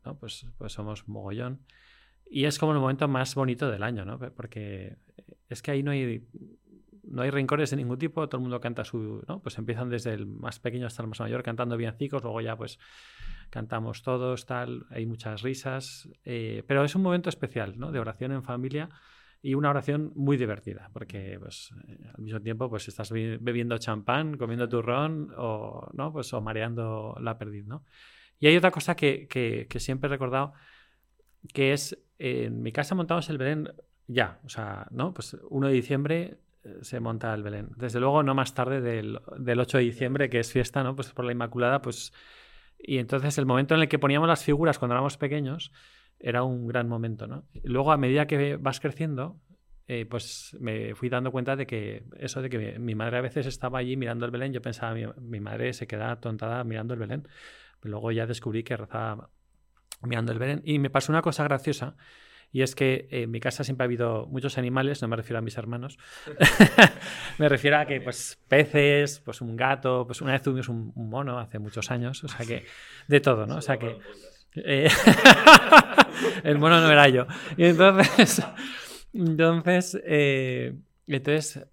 ¿no? 0.04 0.18
pues, 0.18 0.46
pues 0.56 0.72
somos 0.72 1.08
mogollón. 1.08 1.60
Y 2.26 2.44
es 2.44 2.58
como 2.58 2.72
el 2.72 2.78
momento 2.78 3.08
más 3.08 3.34
bonito 3.34 3.70
del 3.70 3.82
año, 3.82 4.04
¿no? 4.04 4.18
Porque 4.18 4.96
es 5.48 5.62
que 5.62 5.70
ahí 5.70 5.82
no 5.82 5.90
hay, 5.90 6.26
no 7.08 7.22
hay 7.22 7.30
rencores 7.30 7.70
de 7.70 7.76
ningún 7.76 7.98
tipo, 7.98 8.28
todo 8.28 8.38
el 8.38 8.42
mundo 8.42 8.60
canta 8.60 8.84
su, 8.84 9.22
¿no? 9.28 9.40
Pues 9.40 9.56
empiezan 9.58 9.88
desde 9.90 10.12
el 10.14 10.26
más 10.26 10.58
pequeño 10.58 10.86
hasta 10.86 11.02
el 11.02 11.08
más 11.08 11.20
mayor 11.20 11.42
cantando 11.42 11.76
villancicos, 11.76 12.22
luego 12.22 12.40
ya 12.40 12.56
pues 12.56 12.78
cantamos 13.50 14.02
todos, 14.02 14.46
tal, 14.46 14.86
hay 14.90 15.06
muchas 15.06 15.42
risas, 15.42 16.08
eh, 16.24 16.62
pero 16.66 16.84
es 16.84 16.94
un 16.94 17.02
momento 17.02 17.28
especial, 17.28 17.78
¿no? 17.78 17.92
De 17.92 18.00
oración 18.00 18.32
en 18.32 18.42
familia 18.42 18.88
y 19.42 19.54
una 19.54 19.70
oración 19.70 20.10
muy 20.14 20.36
divertida, 20.36 20.88
porque 20.92 21.36
pues 21.38 21.70
eh, 21.86 21.98
al 22.14 22.22
mismo 22.22 22.40
tiempo 22.40 22.68
pues 22.70 22.88
estás 22.88 23.10
be- 23.12 23.38
bebiendo 23.40 23.76
champán, 23.78 24.36
comiendo 24.38 24.68
turrón 24.68 25.32
o, 25.36 25.88
¿no? 25.92 26.12
Pues, 26.12 26.32
o 26.32 26.40
mareando 26.40 27.16
la 27.20 27.36
perdiz, 27.38 27.66
¿no? 27.66 27.84
Y 28.40 28.46
hay 28.46 28.56
otra 28.56 28.70
cosa 28.70 28.96
que, 28.96 29.28
que- 29.28 29.66
siempre 29.80 30.08
he 30.08 30.10
recordado, 30.10 30.54
que 31.52 31.72
es, 31.72 31.98
en 32.18 32.62
mi 32.62 32.72
casa 32.72 32.94
montamos 32.94 33.28
el 33.30 33.38
Belén 33.38 33.68
ya, 34.06 34.40
o 34.44 34.48
sea, 34.48 34.86
¿no? 34.90 35.12
Pues 35.14 35.36
1 35.50 35.68
de 35.68 35.74
diciembre 35.74 36.38
se 36.82 37.00
monta 37.00 37.32
el 37.34 37.42
Belén. 37.42 37.68
Desde 37.76 38.00
luego 38.00 38.22
no 38.22 38.34
más 38.34 38.54
tarde 38.54 38.80
del, 38.80 39.20
del 39.38 39.60
8 39.60 39.78
de 39.78 39.84
diciembre, 39.84 40.28
que 40.28 40.40
es 40.40 40.52
fiesta, 40.52 40.82
¿no? 40.82 40.94
Pues 40.96 41.12
por 41.12 41.24
la 41.24 41.32
Inmaculada, 41.32 41.82
pues... 41.82 42.12
Y 42.78 42.98
entonces 42.98 43.38
el 43.38 43.46
momento 43.46 43.74
en 43.74 43.80
el 43.80 43.88
que 43.88 43.98
poníamos 43.98 44.28
las 44.28 44.44
figuras 44.44 44.78
cuando 44.78 44.94
éramos 44.94 45.16
pequeños 45.16 45.72
era 46.18 46.42
un 46.42 46.66
gran 46.66 46.88
momento, 46.88 47.26
¿no? 47.26 47.44
Luego, 47.62 47.92
a 47.92 47.96
medida 47.96 48.26
que 48.26 48.56
vas 48.56 48.80
creciendo, 48.80 49.40
eh, 49.86 50.06
pues 50.06 50.56
me 50.60 50.94
fui 50.94 51.08
dando 51.08 51.30
cuenta 51.30 51.56
de 51.56 51.66
que 51.66 52.04
eso 52.18 52.40
de 52.40 52.48
que 52.48 52.78
mi, 52.78 52.94
madre 52.94 53.18
a 53.18 53.20
veces 53.20 53.46
estaba 53.46 53.78
allí 53.78 53.96
mirando 53.96 54.24
el 54.24 54.30
Belén, 54.30 54.52
yo 54.52 54.62
pensaba, 54.62 54.94
mi, 54.94 55.04
mi 55.20 55.40
madre 55.40 55.72
se 55.72 55.86
queda 55.86 56.20
tontada 56.20 56.62
mirando 56.64 56.94
el 56.94 57.00
Belén. 57.00 57.28
Luego 57.82 58.10
ya 58.12 58.26
descubrí 58.26 58.62
que 58.62 58.76
rezaba 58.76 59.30
mirando 60.02 60.32
el 60.32 60.38
Belén. 60.38 60.62
Y 60.64 60.78
me 60.78 60.90
pasó 60.90 61.12
una 61.12 61.22
cosa 61.22 61.44
graciosa, 61.44 61.96
y 62.54 62.62
es 62.62 62.74
que 62.74 63.08
en 63.10 63.30
mi 63.30 63.40
casa 63.40 63.64
siempre 63.64 63.84
ha 63.84 63.86
habido 63.86 64.26
muchos 64.28 64.56
animales, 64.56 65.02
no 65.02 65.08
me 65.08 65.16
refiero 65.16 65.38
a 65.38 65.42
mis 65.42 65.58
hermanos, 65.58 65.98
me 67.38 67.48
refiero 67.48 67.76
a 67.78 67.84
que 67.84 68.00
pues 68.00 68.38
peces, 68.48 69.20
pues 69.20 69.40
un 69.42 69.56
gato, 69.56 70.06
pues 70.06 70.22
una 70.22 70.32
vez 70.32 70.42
tuvimos 70.42 70.68
un, 70.68 70.92
un 70.94 71.10
mono 71.10 71.38
hace 71.38 71.58
muchos 71.58 71.90
años, 71.90 72.22
o 72.24 72.28
sea 72.28 72.46
que 72.46 72.64
de 73.08 73.20
todo, 73.20 73.44
¿no? 73.46 73.56
O 73.56 73.60
sea 73.60 73.76
que... 73.76 73.98
eh, 74.54 74.88
el 76.44 76.58
mono 76.58 76.80
no 76.80 76.90
era 76.90 77.08
yo. 77.08 77.26
Y 77.56 77.64
entonces, 77.64 78.42
entonces, 79.12 80.00
eh, 80.04 80.74
entonces, 81.06 81.66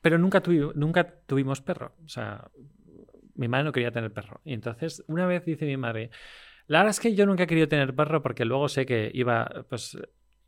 pero 0.00 0.18
nunca, 0.18 0.42
tuvi- 0.42 0.72
nunca 0.74 1.04
tuvimos 1.26 1.60
perro. 1.60 1.94
O 2.04 2.08
sea, 2.08 2.48
mi 3.34 3.48
madre 3.48 3.64
no 3.64 3.72
quería 3.72 3.90
tener 3.92 4.12
perro. 4.12 4.40
Y 4.44 4.54
entonces, 4.54 5.02
una 5.08 5.26
vez 5.26 5.44
dice 5.44 5.64
mi 5.66 5.76
madre, 5.76 6.10
la 6.66 6.78
verdad 6.78 6.90
es 6.90 7.00
que 7.00 7.14
yo 7.14 7.26
nunca 7.26 7.44
he 7.44 7.46
querido 7.46 7.68
tener 7.68 7.94
perro 7.94 8.22
porque 8.22 8.44
luego 8.44 8.68
sé 8.68 8.86
que 8.86 9.10
iba, 9.14 9.48
pues, 9.68 9.96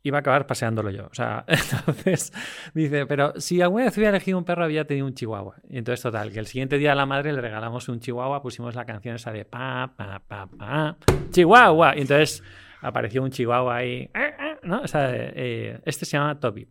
iba 0.03 0.17
a 0.17 0.21
acabar 0.21 0.45
paseándolo 0.47 0.91
yo. 0.91 1.07
O 1.07 1.13
sea, 1.13 1.45
entonces 1.47 2.31
dice, 2.73 3.05
pero 3.05 3.33
si 3.37 3.61
alguna 3.61 3.85
vez 3.85 3.97
hubiera 3.97 4.11
elegido 4.11 4.37
un 4.37 4.45
perro, 4.45 4.63
había 4.63 4.85
tenido 4.85 5.07
un 5.07 5.13
chihuahua. 5.13 5.55
Y 5.69 5.77
entonces, 5.77 6.01
total, 6.01 6.31
que 6.31 6.39
el 6.39 6.47
siguiente 6.47 6.77
día 6.77 6.91
a 6.91 6.95
la 6.95 7.05
madre 7.05 7.33
le 7.33 7.41
regalamos 7.41 7.89
un 7.89 7.99
chihuahua, 7.99 8.41
pusimos 8.41 8.75
la 8.75 8.85
canción 8.85 9.15
esa 9.15 9.31
de 9.31 9.45
pa, 9.45 9.93
pa, 9.95 10.21
pa, 10.27 10.47
pa, 10.47 10.97
chihuahua. 11.31 11.95
Y 11.97 12.01
entonces 12.01 12.43
apareció 12.81 13.23
un 13.23 13.31
chihuahua 13.31 13.77
ahí, 13.77 13.93
eh, 13.93 14.11
eh, 14.13 14.57
¿no? 14.63 14.81
O 14.81 14.87
sea, 14.87 15.09
eh, 15.11 15.79
este 15.85 16.05
se 16.05 16.17
llama 16.17 16.39
Toby. 16.39 16.67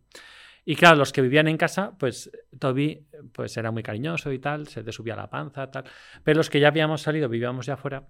Y 0.67 0.75
claro, 0.75 0.95
los 0.95 1.11
que 1.11 1.21
vivían 1.21 1.47
en 1.47 1.57
casa, 1.57 1.93
pues 1.97 2.31
Toby 2.57 3.05
pues, 3.33 3.55
era 3.57 3.69
muy 3.69 3.83
cariñoso 3.83 4.31
y 4.31 4.39
tal, 4.39 4.67
se 4.67 4.83
te 4.83 4.91
subía 4.91 5.15
la 5.15 5.29
panza, 5.29 5.69
tal. 5.69 5.83
Pero 6.23 6.37
los 6.37 6.49
que 6.49 6.59
ya 6.59 6.69
habíamos 6.69 7.01
salido, 7.01 7.29
vivíamos 7.29 7.67
ya 7.67 7.75
afuera, 7.75 8.03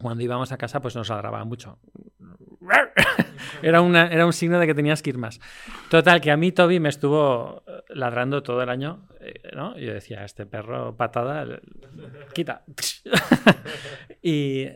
cuando 0.00 0.22
íbamos 0.24 0.52
a 0.52 0.56
casa, 0.56 0.80
pues 0.80 0.96
nos 0.96 1.08
ladraba 1.08 1.44
mucho. 1.44 1.78
Era, 3.62 3.80
una, 3.80 4.06
era 4.08 4.26
un 4.26 4.32
signo 4.32 4.58
de 4.58 4.66
que 4.66 4.74
tenías 4.74 5.02
que 5.02 5.10
ir 5.10 5.18
más. 5.18 5.40
Total, 5.90 6.20
que 6.20 6.30
a 6.30 6.36
mí 6.36 6.52
Toby 6.52 6.80
me 6.80 6.88
estuvo 6.88 7.62
eh, 7.66 7.82
ladrando 7.90 8.42
todo 8.42 8.62
el 8.62 8.68
año, 8.68 9.06
eh, 9.20 9.40
¿no? 9.54 9.76
Yo 9.78 9.92
decía, 9.92 10.24
este 10.24 10.46
perro 10.46 10.96
patada, 10.96 11.60
quita. 12.32 12.64
y, 14.22 14.66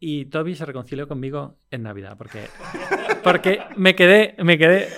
y 0.00 0.24
Toby 0.26 0.54
se 0.54 0.64
reconcilió 0.64 1.06
conmigo 1.06 1.58
en 1.70 1.82
Navidad, 1.82 2.16
porque, 2.16 2.44
porque 3.22 3.60
me 3.76 3.94
quedé, 3.94 4.34
me 4.42 4.56
quedé, 4.56 4.88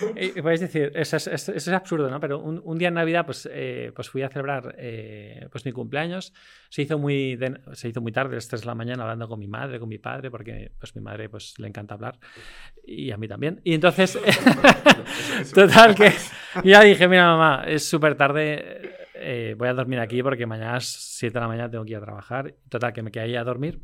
podéis 0.40 0.60
decir, 0.60 0.92
eso 0.94 1.16
es, 1.16 1.26
eso 1.26 1.50
es 1.52 1.68
absurdo, 1.68 2.08
¿no? 2.08 2.20
Pero 2.20 2.38
un, 2.38 2.60
un 2.64 2.78
día 2.78 2.88
en 2.88 2.94
Navidad, 2.94 3.26
pues, 3.26 3.48
eh, 3.50 3.90
pues 3.94 4.08
fui 4.08 4.22
a 4.22 4.28
celebrar 4.28 4.76
eh, 4.78 5.48
pues 5.50 5.64
mi 5.64 5.72
cumpleaños, 5.72 6.32
se 6.68 6.82
hizo 6.82 6.96
muy 6.98 7.34
de- 7.36 7.58
se 7.72 7.88
hizo 7.88 8.00
muy 8.00 8.12
tarde, 8.12 8.34
a 8.34 8.36
las 8.36 8.46
3 8.48 8.60
de 8.60 8.66
la 8.66 8.74
mañana, 8.76 9.02
hablando 9.02 9.26
con 9.28 9.38
mi 9.40 9.48
madre, 9.48 9.80
con 9.80 9.88
mi 9.88 9.98
padre, 9.98 10.30
porque 10.30 10.70
pues 10.78 10.94
mi 10.94 11.02
madre 11.02 11.28
pues 11.28 11.58
le 11.58 11.66
encanta 11.66 11.94
hablar 11.94 12.18
y 12.86 13.10
a 13.10 13.16
mí 13.16 13.26
también. 13.26 13.60
Y 13.64 13.74
entonces, 13.74 14.16
total 15.54 15.94
que 15.94 16.12
ya 16.64 16.82
dije, 16.82 17.08
mira 17.08 17.26
mamá, 17.36 17.64
es 17.66 17.88
súper 17.88 18.14
tarde, 18.14 18.92
eh, 19.14 19.54
voy 19.58 19.68
a 19.68 19.74
dormir 19.74 19.98
aquí 19.98 20.22
porque 20.22 20.46
mañana 20.46 20.70
a 20.70 20.74
las 20.74 20.86
7 20.86 21.34
de 21.34 21.40
la 21.40 21.48
mañana 21.48 21.70
tengo 21.70 21.84
que 21.84 21.90
ir 21.92 21.96
a 21.96 22.00
trabajar. 22.02 22.54
Total 22.68 22.92
que 22.92 23.02
me 23.02 23.10
quedé 23.10 23.24
ahí 23.24 23.36
a 23.36 23.44
dormir 23.44 23.80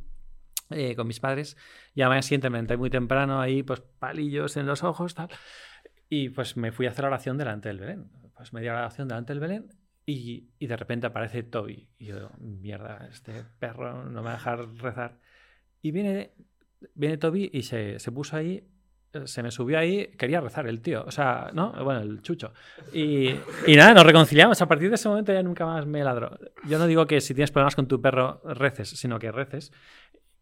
eh, 0.70 0.94
con 0.96 1.06
mis 1.06 1.20
padres. 1.20 1.56
Y 1.94 2.00
a 2.00 2.04
la 2.04 2.10
mañana 2.10 2.22
siguiente 2.22 2.50
me 2.50 2.58
levanté 2.58 2.76
muy 2.76 2.90
temprano 2.90 3.40
ahí, 3.40 3.62
pues 3.62 3.80
palillos 3.80 4.56
en 4.56 4.66
los 4.66 4.82
ojos, 4.82 5.14
tal. 5.14 5.28
Y 6.08 6.30
pues 6.30 6.56
me 6.56 6.72
fui 6.72 6.86
a 6.86 6.90
hacer 6.90 7.04
oración 7.04 7.38
delante 7.38 7.68
del 7.68 7.80
Belén. 7.80 8.10
Pues 8.36 8.52
media 8.52 8.72
oración 8.72 9.08
delante 9.08 9.32
del 9.32 9.40
Belén 9.40 9.68
y, 10.06 10.50
y, 10.58 10.66
de 10.66 10.76
repente 10.76 11.06
aparece 11.06 11.42
Toby. 11.42 11.88
Y 11.98 12.06
yo, 12.06 12.30
mierda, 12.38 13.06
este 13.10 13.44
perro 13.58 14.04
no 14.04 14.20
me 14.20 14.26
va 14.26 14.30
a 14.30 14.34
dejar 14.34 14.68
rezar. 14.74 15.18
Y 15.82 15.92
viene, 15.92 16.32
viene 16.94 17.16
Toby 17.16 17.50
y 17.52 17.62
se, 17.62 17.98
se 17.98 18.12
puso 18.12 18.36
ahí 18.36 18.66
se 19.24 19.42
me 19.42 19.50
subió 19.50 19.78
ahí, 19.78 20.08
quería 20.18 20.40
rezar 20.40 20.66
el 20.66 20.80
tío, 20.80 21.04
o 21.06 21.10
sea, 21.10 21.50
¿no? 21.54 21.72
Bueno, 21.84 22.00
el 22.00 22.20
chucho. 22.22 22.52
Y, 22.92 23.30
y, 23.66 23.76
nada, 23.76 23.94
nos 23.94 24.04
reconciliamos. 24.04 24.60
A 24.60 24.66
partir 24.66 24.88
de 24.88 24.96
ese 24.96 25.08
momento 25.08 25.32
ya 25.32 25.42
nunca 25.42 25.64
más 25.64 25.86
me 25.86 26.02
ladró. 26.02 26.36
Yo 26.66 26.78
no 26.78 26.86
digo 26.86 27.06
que 27.06 27.20
si 27.20 27.34
tienes 27.34 27.50
problemas 27.50 27.76
con 27.76 27.86
tu 27.86 28.00
perro 28.00 28.40
reces, 28.44 28.90
sino 28.90 29.18
que 29.18 29.30
reces 29.30 29.72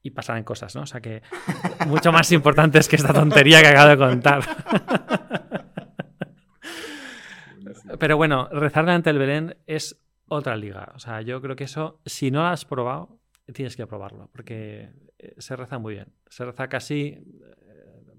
y 0.03 0.11
pasarán 0.11 0.45
cosas, 0.45 0.75
¿no? 0.75 0.83
O 0.83 0.87
sea 0.87 1.01
que 1.01 1.23
mucho 1.87 2.13
más 2.13 2.31
importante 2.33 2.79
es 2.79 2.89
que 2.89 2.97
esta 2.97 3.13
tontería 3.13 3.61
que 3.61 3.69
acabo 3.69 3.91
de 3.91 3.97
contar. 3.97 4.43
Pero 7.99 8.17
bueno, 8.17 8.49
rezar 8.51 8.85
delante 8.85 9.11
del 9.11 9.19
Belén 9.19 9.57
es 9.67 10.01
otra 10.27 10.57
liga. 10.57 10.93
O 10.95 10.99
sea, 10.99 11.21
yo 11.21 11.41
creo 11.41 11.57
que 11.57 11.65
eso, 11.65 12.01
si 12.05 12.31
no 12.31 12.43
lo 12.43 12.49
has 12.49 12.65
probado, 12.65 13.21
tienes 13.53 13.77
que 13.77 13.87
probarlo, 13.87 14.29
porque 14.33 14.91
se 15.39 15.57
reza 15.57 15.79
muy 15.79 15.95
bien. 15.95 16.09
Se 16.29 16.45
reza 16.45 16.69
casi 16.69 17.19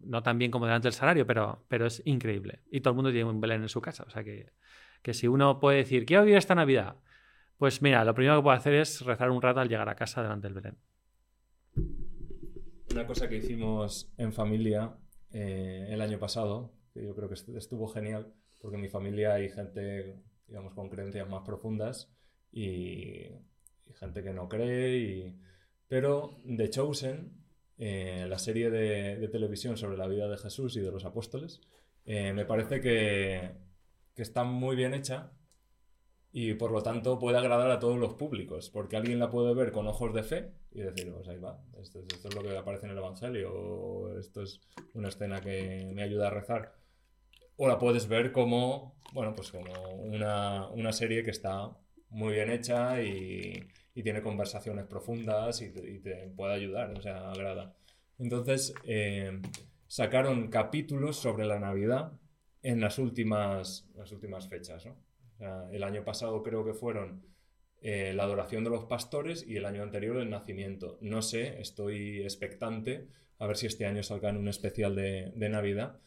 no 0.06 0.22
tan 0.24 0.38
bien 0.38 0.52
como 0.52 0.66
delante 0.66 0.88
del 0.88 0.94
salario, 0.94 1.26
pero, 1.26 1.66
pero 1.68 1.86
es 1.86 2.02
increíble. 2.06 2.62
Y 2.70 2.82
todo 2.82 2.92
el 2.92 2.96
mundo 2.96 3.12
tiene 3.12 3.30
un 3.30 3.42
Belén 3.42 3.62
en 3.62 3.70
su 3.70 3.82
casa. 3.82 4.04
O 4.06 4.10
sea 4.10 4.24
que, 4.24 4.54
que 5.02 5.14
si 5.14 5.28
uno 5.28 5.60
puede 5.60 5.78
decir, 5.78 6.06
quiero 6.06 6.24
vivir 6.24 6.38
esta 6.38 6.56
Navidad, 6.56 6.96
pues 7.58 7.82
mira, 7.82 8.04
lo 8.04 8.14
primero 8.14 8.38
que 8.38 8.44
puedo 8.44 8.58
hacer 8.58 8.74
es 8.74 9.02
rezar 9.02 9.32
un 9.32 9.42
rato 9.42 9.60
al 9.60 9.70
llegar 9.70 9.90
a 9.90 9.96
casa 9.96 10.22
delante 10.22 10.48
del 10.48 10.56
Belén. 10.56 10.78
Una 12.94 13.08
cosa 13.08 13.28
que 13.28 13.38
hicimos 13.38 14.14
en 14.18 14.32
familia 14.32 14.96
eh, 15.32 15.88
el 15.90 16.00
año 16.00 16.20
pasado, 16.20 16.76
que 16.94 17.04
yo 17.04 17.16
creo 17.16 17.28
que 17.28 17.34
estuvo 17.34 17.88
genial, 17.88 18.32
porque 18.62 18.76
en 18.76 18.84
mi 18.84 18.88
familia 18.88 19.34
hay 19.34 19.50
gente, 19.50 20.22
digamos, 20.46 20.76
con 20.76 20.90
creencias 20.90 21.28
más 21.28 21.42
profundas 21.44 22.12
y, 22.52 23.32
gente 23.96 24.24
que 24.24 24.32
no 24.32 24.48
cree, 24.48 24.98
y... 24.98 25.40
pero 25.88 26.40
The 26.46 26.70
Chosen 26.70 27.44
eh, 27.80 28.28
la 28.30 28.38
serie 28.38 28.70
de, 28.70 29.28
televisión 29.28 29.76
sobre 29.76 29.98
la 29.98 30.06
vida 30.06 30.28
de 30.28 30.38
Jesús 30.38 30.78
y 30.78 30.82
de 30.82 30.92
los 30.92 31.04
apóstoles, 31.04 31.62
eh, 32.06 32.32
me 32.34 32.46
parece 32.46 32.80
que, 32.80 33.56
está 34.16 34.44
muy 34.44 34.76
bien 34.76 34.94
hecha 34.94 35.32
y 36.32 36.54
por 36.54 36.72
lo 36.72 36.84
tanto 36.84 37.18
puede 37.18 37.40
agradar 37.40 37.72
a 37.72 37.80
todos 37.80 37.98
los 37.98 38.14
públicos, 38.14 38.70
porque 38.70 38.98
alguien 38.98 39.18
la 39.18 39.32
puede 39.32 39.56
ver 39.56 39.72
con 39.72 39.88
ojos 39.88 40.14
de 40.14 40.22
fe 40.22 40.54
y 40.74 40.82
decir, 40.82 41.12
pues 41.14 41.28
ahí 41.28 41.38
va, 41.38 41.60
esto, 41.80 42.00
es 42.00 42.36
lo 42.36 42.42
que 42.42 42.58
aparece 42.58 42.86
en 42.86 42.92
el 42.94 42.98
Evangelio, 42.98 43.54
o 43.54 44.18
esto 44.18 44.42
es 44.42 44.60
una 44.94 45.10
escena 45.10 45.40
que 45.42 45.92
me 45.94 46.04
ayuda 46.04 46.28
a 46.28 46.32
rezar. 46.32 46.76
O 47.58 47.68
la 47.68 47.78
puedes 47.78 48.08
ver 48.08 48.32
como, 48.32 48.96
bueno, 49.14 49.36
pues 49.36 49.52
como 49.52 49.72
una, 49.96 50.68
una 50.70 50.92
serie 50.92 51.24
que 51.24 51.32
está 51.32 51.70
muy 52.10 52.34
bien 52.34 52.50
hecha 52.50 53.02
y, 53.02 53.68
y 53.96 54.04
tiene 54.04 54.22
conversaciones 54.22 54.86
profundas 54.86 55.62
y 55.62 55.70
te, 55.72 56.32
puede 56.36 56.54
ayudar, 56.54 56.92
o 56.92 57.02
sea, 57.02 57.30
agrada. 57.30 57.76
Entonces, 58.18 58.74
eh, 58.86 59.40
sacaron 59.88 60.50
capítulos 60.50 61.18
sobre 61.18 61.46
la 61.46 61.60
Navidad 61.60 62.14
en 62.64 62.82
las 62.82 62.98
últimas, 62.98 63.88
las 63.96 64.12
últimas 64.12 64.48
fechas. 64.48 64.86
¿no? 64.86 64.96
el 65.72 65.84
año 65.84 66.04
pasado 66.06 66.42
creo 66.42 66.64
que 66.64 66.74
fueron 66.74 67.33
eh, 67.86 68.14
la 68.16 68.24
adoración 68.24 68.64
de 68.64 68.70
los 68.70 68.86
pastores 68.86 69.46
y 69.46 69.58
el 69.58 69.66
año 69.66 69.84
anterior 69.84 70.16
el 70.16 70.30
nacimiento. 70.30 70.98
No 71.02 71.22
sé, 71.22 71.60
estoy 71.60 72.22
expectante 72.22 73.10
a 73.40 73.46
ver 73.46 73.58
si 73.58 73.68
este 73.68 73.86
año 73.86 74.02
salgan 74.04 74.38
un 74.38 74.48
especial 74.48 74.96
de, 74.96 75.34
de 75.36 75.50
Navidad. 75.50 76.00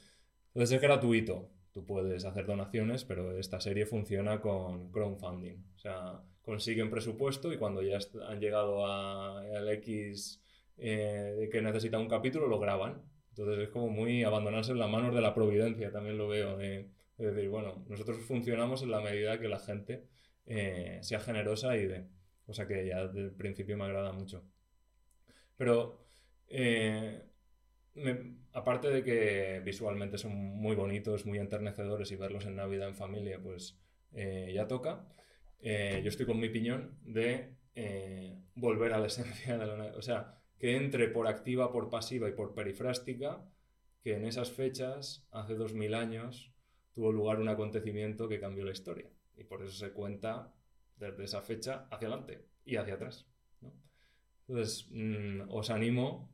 Entonces 0.49 0.77
es 0.77 0.81
gratuito. 0.81 1.51
Tú 1.73 1.85
puedes 1.85 2.25
hacer 2.25 2.47
donaciones, 2.47 3.05
pero 3.05 3.39
esta 3.39 3.61
serie 3.61 3.85
funciona 3.85 4.41
con 4.41 4.91
crowdfunding. 4.91 5.59
O 5.75 5.79
sea, 5.79 6.23
consiguen 6.41 6.89
presupuesto 6.89 7.53
y 7.53 7.59
cuando 7.59 7.83
ya 7.83 7.99
han 8.27 8.41
llegado 8.41 8.87
al 8.87 9.69
X 9.75 10.43
eh, 10.79 11.51
que 11.53 11.61
necesita 11.61 11.99
un 11.99 12.09
capítulo, 12.09 12.47
lo 12.47 12.59
graban. 12.59 13.03
Entonces 13.29 13.65
es 13.65 13.69
como 13.69 13.91
muy 13.91 14.25
abandonarse 14.25 14.73
en 14.73 14.79
las 14.79 14.89
manos 14.89 15.15
de 15.15 15.21
la 15.21 15.35
providencia, 15.35 15.93
también 15.93 16.17
lo 16.17 16.27
veo. 16.27 16.59
es 16.59 16.87
decir, 17.19 17.51
bueno, 17.51 17.85
nosotros 17.87 18.17
funcionamos 18.21 18.83
en 18.83 18.93
la 18.93 19.03
medida 19.03 19.39
que 19.39 19.49
la 19.49 19.59
gente 19.59 20.07
eh, 20.47 20.99
sea 21.03 21.21
generosa 21.21 21.77
y 21.77 21.87
de. 21.87 22.07
Cosa 22.47 22.69
que 22.69 22.87
ya 22.87 23.07
desde 23.07 23.23
el 23.23 23.33
principio 23.33 23.77
me 23.77 23.85
agrada 23.85 24.13
mucho. 24.13 24.45
Pero 25.57 26.07
eh, 26.49 27.23
aparte 28.53 28.89
de 28.89 29.03
que 29.03 29.61
visualmente 29.65 30.17
son 30.17 30.33
muy 30.35 30.77
bonitos, 30.77 31.27
muy 31.27 31.39
enternecedores 31.39 32.13
y 32.13 32.17
verlos 32.17 32.47
en 32.47 32.57
Navidad 32.57 32.89
en 32.89 32.95
familia, 32.95 33.41
pues 33.43 33.81
ya 34.13 34.69
toca. 34.69 35.09
Eh, 35.61 36.01
yo 36.03 36.11
estoy 36.11 36.27
con 36.27 36.39
mi 36.39 36.49
piñón 36.49 36.99
de 37.03 37.57
eh, 37.75 38.39
volver 38.55 38.93
a 38.93 38.99
la 38.99 39.07
esencia 39.07 39.59
de 39.59 39.67
la 39.67 39.97
O 39.97 40.03
sea, 40.03 40.39
que 40.59 40.77
entre 40.77 41.09
por 41.09 41.27
activa, 41.27 41.73
por 41.73 41.91
pasiva 41.91 42.29
y 42.29 42.33
por 42.33 42.55
perifrástica, 42.55 43.45
que 44.03 44.15
en 44.15 44.25
esas 44.25 44.53
fechas, 44.53 45.27
hace 45.31 45.55
dos 45.55 45.75
mil 45.75 45.95
años, 45.95 46.53
tuvo 46.93 47.13
lugar 47.13 47.41
un 47.41 47.49
acontecimiento 47.49 48.29
que 48.29 48.41
cambió 48.41 48.65
la 48.65 48.73
historia. 48.73 49.11
Y 49.37 49.45
por 49.45 49.63
eso 49.63 49.73
se 49.73 49.93
cuenta 49.93 50.53
desde 50.97 51.25
esa 51.25 51.43
fecha 51.43 51.87
hacia 51.91 52.09
adelante 52.09 52.47
y 52.65 52.77
hacia 52.77 52.95
atrás. 52.95 53.27
Entonces, 54.49 54.89
mm, 54.91 55.43
os 55.49 55.71
animo 55.71 56.31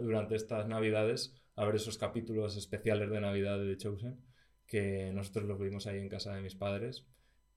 durante 0.00 0.36
estas 0.36 0.68
Navidades 0.68 1.34
a 1.56 1.64
ver 1.64 1.74
esos 1.74 1.98
capítulos 1.98 2.56
especiales 2.56 3.10
de 3.10 3.20
Navidad 3.20 3.58
de 3.58 3.74
The 3.74 3.76
Chosen, 3.76 4.20
que 4.66 5.10
nosotros 5.12 5.46
los 5.46 5.58
vimos 5.58 5.86
ahí 5.86 5.98
en 5.98 6.08
casa 6.08 6.34
de 6.34 6.42
mis 6.42 6.54
padres 6.54 7.06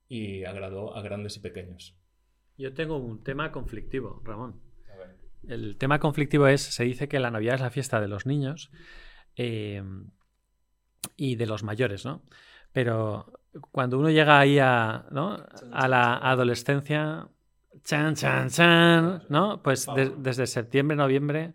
y 0.08 0.44
agradó 0.44 0.96
a 0.96 1.02
grandes 1.02 1.36
y 1.36 1.40
pequeños. 1.40 1.96
Yo 2.58 2.74
tengo 2.74 2.96
un 2.96 3.22
tema 3.22 3.52
conflictivo, 3.52 4.20
Ramón. 4.24 4.60
El 5.46 5.76
tema 5.76 6.00
conflictivo 6.00 6.48
es, 6.48 6.62
se 6.62 6.84
dice 6.84 7.08
que 7.08 7.20
la 7.20 7.30
Navidad 7.30 7.54
es 7.54 7.60
la 7.60 7.70
fiesta 7.70 8.00
de 8.00 8.08
los 8.08 8.26
niños 8.26 8.70
eh, 9.36 9.82
y 11.16 11.36
de 11.36 11.46
los 11.46 11.62
mayores, 11.62 12.04
¿no? 12.04 12.24
Pero 12.72 13.32
cuando 13.70 13.98
uno 13.98 14.10
llega 14.10 14.38
ahí 14.38 14.58
a, 14.58 15.06
¿no? 15.10 15.36
a 15.72 15.88
la 15.88 16.16
adolescencia, 16.16 17.28
chan, 17.84 18.14
chan, 18.14 18.48
chan, 18.48 19.22
¿no? 19.28 19.62
Pues 19.62 19.86
desde 20.18 20.46
septiembre, 20.46 20.96
noviembre, 20.96 21.54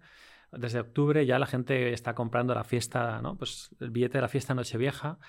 desde 0.52 0.80
octubre 0.80 1.26
ya 1.26 1.40
la 1.40 1.46
gente 1.46 1.94
está 1.94 2.14
comprando 2.14 2.54
la 2.54 2.64
fiesta, 2.64 3.22
¿no? 3.22 3.38
Pues 3.38 3.70
el 3.80 3.92
billete 3.92 4.18
de 4.18 4.22
la 4.22 4.28
fiesta 4.28 4.54
Nochevieja 4.54 5.20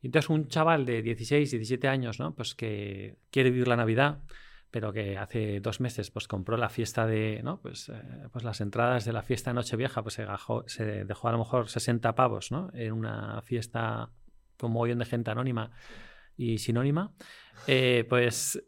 y 0.00 0.06
entonces 0.06 0.30
un 0.30 0.48
chaval 0.48 0.84
de 0.84 1.02
16, 1.02 1.50
17 1.50 1.88
años, 1.88 2.18
¿no? 2.18 2.34
Pues 2.34 2.54
que 2.54 3.16
quiere 3.30 3.50
vivir 3.50 3.68
la 3.68 3.76
Navidad, 3.76 4.22
pero 4.70 4.92
que 4.92 5.16
hace 5.16 5.60
dos 5.60 5.80
meses 5.80 6.10
pues 6.10 6.26
compró 6.26 6.56
la 6.56 6.68
fiesta 6.68 7.06
de, 7.06 7.40
¿no? 7.44 7.60
Pues, 7.60 7.88
eh, 7.88 8.28
pues 8.32 8.44
las 8.44 8.60
entradas 8.60 9.04
de 9.04 9.12
la 9.12 9.22
fiesta 9.22 9.50
de 9.50 9.54
Nochevieja, 9.54 10.02
pues 10.02 10.14
se, 10.14 10.26
se 10.66 11.04
dejó 11.04 11.28
a 11.28 11.32
lo 11.32 11.38
mejor 11.38 11.68
60 11.68 12.14
pavos, 12.14 12.50
¿no? 12.50 12.70
En 12.74 12.92
una 12.92 13.42
fiesta 13.42 14.10
con 14.62 14.72
montón 14.72 14.98
de 15.00 15.04
gente 15.04 15.30
anónima 15.30 15.70
y 16.36 16.58
sinónima. 16.58 17.12
Eh, 17.66 18.06
pues, 18.08 18.62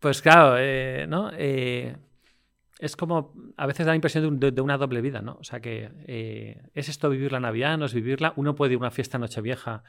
pues 0.00 0.22
claro, 0.22 0.56
eh, 0.58 1.06
¿no? 1.08 1.30
es 1.32 2.96
como, 2.96 3.34
a 3.56 3.66
veces 3.66 3.86
da 3.86 3.92
la 3.92 3.96
impresión 3.96 4.40
de, 4.40 4.60
una 4.60 4.78
doble 4.78 5.00
vida, 5.00 5.22
¿no? 5.22 5.36
O 5.40 5.44
sea 5.44 5.60
que 5.60 6.68
es 6.74 6.88
esto 6.88 7.08
vivir 7.08 7.32
la 7.32 7.40
Navidad, 7.40 7.78
no 7.78 7.84
es 7.86 7.94
vivirla. 7.94 8.32
Uno 8.36 8.54
puede 8.54 8.72
ir 8.72 8.76
a 8.76 8.80
una 8.80 8.90
fiesta 8.90 9.18
Nochevieja 9.18 9.84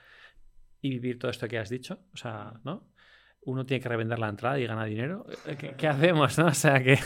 y 0.81 0.89
vivir 0.91 1.19
todo 1.19 1.31
esto 1.31 1.47
que 1.47 1.57
has 1.57 1.69
dicho. 1.69 1.99
O 2.13 2.17
sea, 2.17 2.59
¿no? 2.63 2.87
Uno 3.41 3.65
tiene 3.65 3.81
que 3.81 3.89
revender 3.89 4.19
la 4.19 4.29
entrada 4.29 4.59
y 4.59 4.67
ganar 4.67 4.89
dinero. 4.89 5.25
Eh, 5.45 5.75
¿Qué, 5.77 5.87
hacemos, 5.87 6.37
no? 6.37 6.47
O 6.47 6.53
sea, 6.53 6.83
que, 6.83 6.97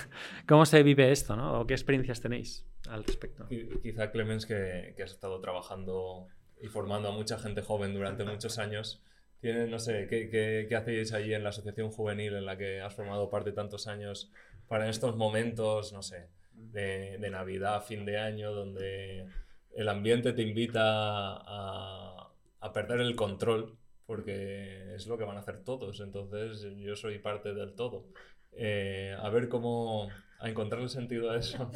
¿cómo 0.47 0.65
se 0.65 0.81
vive 0.81 1.11
esto, 1.11 1.35
no? 1.35 1.61
¿O 1.61 1.67
qué 1.67 1.73
experiencias 1.73 2.21
tenéis 2.21 2.67
al 2.89 3.03
respecto? 3.03 3.47
Quizá, 3.81 4.11
Clemens, 4.11 4.45
que 4.45 4.95
has 5.03 5.11
estado 5.11 5.39
trabajando 5.39 6.27
y 6.61 6.67
formando 6.67 7.09
a 7.09 7.11
mucha 7.11 7.37
gente 7.39 7.61
joven 7.61 7.93
durante 7.93 8.23
muchos 8.23 8.57
años, 8.59 9.03
tiene, 9.39 9.67
no 9.67 9.79
sé, 9.79 10.07
¿qué, 10.07 10.29
qué, 10.29 10.65
qué 10.69 10.75
hacéis 10.75 11.13
ahí 11.13 11.33
en 11.33 11.43
la 11.43 11.49
asociación 11.49 11.89
juvenil 11.91 12.35
en 12.35 12.45
la 12.45 12.57
que 12.57 12.81
has 12.81 12.93
formado 12.95 13.29
parte 13.29 13.51
tantos 13.53 13.87
años 13.87 14.31
para 14.67 14.89
estos 14.89 15.15
momentos, 15.17 15.93
no 15.93 16.01
sé, 16.03 16.29
de, 16.53 17.17
de 17.17 17.29
Navidad, 17.31 17.83
fin 17.83 18.05
de 18.05 18.17
año, 18.19 18.51
donde 18.53 19.27
el 19.75 19.89
ambiente 19.89 20.33
te 20.33 20.43
invita 20.43 20.81
a, 20.83 22.31
a 22.59 22.73
perder 22.73 23.01
el 23.01 23.15
control, 23.15 23.77
porque 24.05 24.93
es 24.95 25.07
lo 25.07 25.17
que 25.17 25.23
van 25.23 25.37
a 25.37 25.39
hacer 25.41 25.63
todos, 25.63 25.99
entonces 26.01 26.67
yo 26.77 26.95
soy 26.95 27.19
parte 27.19 27.53
del 27.53 27.75
todo. 27.75 28.05
eh, 28.53 29.15
a 29.19 29.29
ver 29.29 29.47
cómo 29.49 30.09
a 30.41 30.49
encontrar 30.49 30.81
el 30.81 30.89
sentido 30.89 31.29
a 31.29 31.37
eso. 31.37 31.69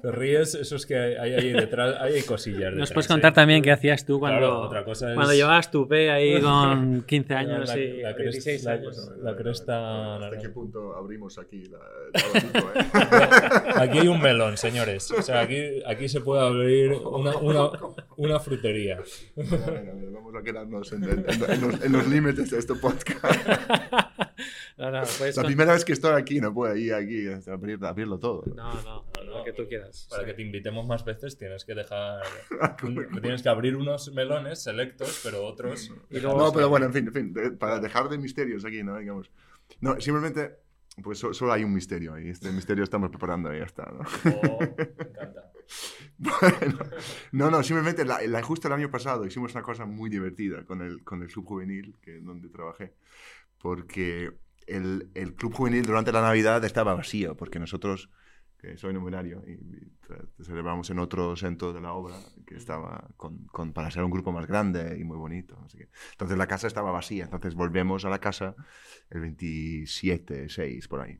Te 0.00 0.10
ríes, 0.12 0.54
eso 0.54 0.76
es 0.76 0.86
que 0.86 0.96
hay 0.96 1.32
ahí 1.34 1.52
detrás, 1.52 1.96
hay 2.00 2.22
cosillas. 2.22 2.60
Nos 2.72 2.88
detrás, 2.88 2.92
puedes 2.92 3.06
¿eh? 3.06 3.14
contar 3.14 3.32
también 3.34 3.60
qué 3.62 3.72
hacías 3.72 4.04
tú 4.06 4.20
cuando, 4.20 4.38
Claro, 4.38 4.60
otra 4.60 4.84
cosa 4.84 5.08
es- 5.10 5.14
cuando 5.16 5.34
llevabas 5.34 5.70
tu 5.70 5.88
P 5.88 6.10
ahí 6.10 6.40
con 6.40 7.02
15 7.02 7.34
años 7.34 7.68
la, 7.68 7.76
y 7.78 8.02
la 8.02 8.14
cresta, 8.14 8.50
16 8.50 8.64
la- 8.64 8.72
años. 8.72 9.10
la 9.20 9.36
cresta 9.36 10.16
¿Hasta 10.16 10.38
qué 10.38 10.48
punto 10.50 10.96
abrimos 10.96 11.38
aquí 11.38 11.64
la, 11.66 11.78
el 12.14 12.22
abanico, 12.24 12.70
eh? 12.74 13.70
Aquí 13.76 13.98
hay 13.98 14.08
un 14.08 14.20
melón, 14.22 14.56
señores. 14.56 15.10
O 15.10 15.20
sea, 15.22 15.40
aquí, 15.40 15.82
aquí 15.86 16.08
se 16.08 16.20
puede 16.20 16.42
abrir 16.46 16.92
una, 16.92 17.36
una, 17.38 17.70
una 18.16 18.38
frutería. 18.40 19.00
Venga, 19.34 19.92
Vamos 20.12 20.34
a 20.36 20.42
quedarnos 20.42 20.92
en, 20.92 21.04
en- 21.04 21.10
en- 21.28 21.50
en 21.50 21.60
los, 21.60 21.82
en 21.84 21.92
los 21.92 22.06
límites 22.06 22.50
de 22.50 22.58
este 22.58 22.74
podcast. 22.76 23.24
No, 24.76 24.90
no, 24.90 25.02
puedes 25.18 25.36
La 25.36 25.42
con- 25.42 25.46
primera 25.48 25.72
vez 25.72 25.84
que 25.84 25.92
estoy 25.92 26.20
aquí, 26.20 26.40
no 26.40 26.52
puedo 26.52 26.74
ir 26.76 26.92
aquí 26.94 27.26
a 27.28 27.52
abrir, 27.52 27.78
abrirlo 27.84 28.18
todo. 28.18 28.42
No, 28.54 28.74
no, 28.82 29.04
lo 29.24 29.44
que 29.44 29.52
tú 29.52 29.68
quieras. 29.68 30.06
Para 30.10 30.22
Sí. 30.22 30.26
que 30.28 30.34
te 30.34 30.42
invitemos 30.42 30.86
más 30.86 31.04
veces 31.04 31.36
tienes 31.38 31.64
que 31.64 31.74
dejar. 31.74 32.22
un- 32.82 33.20
tienes 33.22 33.42
que 33.42 33.48
abrir 33.48 33.76
unos 33.76 34.12
melones 34.12 34.62
selectos, 34.62 35.20
pero 35.22 35.44
otros. 35.44 35.90
Y 36.10 36.20
luego- 36.20 36.38
No, 36.38 36.52
pero 36.52 36.68
bueno, 36.68 36.86
en 36.86 36.92
fin, 36.92 37.06
en 37.06 37.12
fin, 37.12 37.32
de- 37.32 37.50
para 37.52 37.78
dejar 37.80 38.08
de 38.08 38.18
misterios 38.18 38.64
aquí, 38.64 38.82
¿no? 38.82 38.98
Digamos. 38.98 39.30
No, 39.80 40.00
simplemente, 40.00 40.56
pues 41.02 41.18
so- 41.18 41.32
solo 41.34 41.52
hay 41.52 41.64
un 41.64 41.72
misterio 41.74 42.18
y 42.18 42.28
este 42.30 42.50
misterio 42.52 42.84
estamos 42.84 43.10
preparando 43.10 43.54
y 43.54 43.58
ya 43.58 43.64
está, 43.64 43.84
¿no? 43.92 44.00
Oh, 44.34 44.58
me 44.60 44.66
encanta. 45.04 45.50
Bueno, 46.18 46.78
no, 47.32 47.50
no, 47.50 47.62
simplemente 47.62 48.04
la, 48.04 48.20
la- 48.22 48.42
justo 48.42 48.68
el 48.68 48.74
año 48.74 48.90
pasado 48.90 49.24
hicimos 49.26 49.52
una 49.54 49.62
cosa 49.62 49.84
muy 49.86 50.08
divertida 50.10 50.64
con 50.64 50.80
el, 50.82 51.02
con 51.02 51.22
el 51.22 51.28
club 51.28 51.44
juvenil 51.46 51.96
que, 52.02 52.20
donde 52.20 52.48
trabajé, 52.50 52.92
porque 53.64 54.30
el, 54.66 55.10
el 55.14 55.34
club 55.34 55.54
juvenil 55.54 55.86
durante 55.86 56.12
la 56.12 56.20
Navidad 56.20 56.62
estaba 56.66 56.92
vacío, 56.94 57.34
porque 57.34 57.58
nosotros, 57.58 58.10
que 58.58 58.76
soy 58.76 58.92
numerario, 58.92 59.42
y, 59.46 59.52
y 59.52 60.44
celebramos 60.44 60.90
en 60.90 60.98
otro 60.98 61.34
centro 61.34 61.72
de 61.72 61.80
la 61.80 61.94
obra 61.94 62.14
que 62.46 62.56
estaba 62.56 63.08
con, 63.16 63.46
con- 63.46 63.72
para 63.72 63.90
ser 63.90 64.04
un 64.04 64.10
grupo 64.10 64.32
más 64.32 64.46
grande 64.46 64.98
y 65.00 65.04
muy 65.04 65.16
bonito. 65.16 65.56
sé 65.70 65.78
qué. 65.78 65.88
Entonces 66.12 66.36
la 66.36 66.46
casa 66.46 66.66
estaba 66.66 66.90
vacía, 66.92 67.24
entonces 67.24 67.54
volvemos 67.54 68.04
a 68.04 68.10
la 68.10 68.18
casa 68.18 68.54
el 69.08 69.22
27, 69.22 70.50
6, 70.50 70.86
por 70.86 71.00
ahí. 71.00 71.18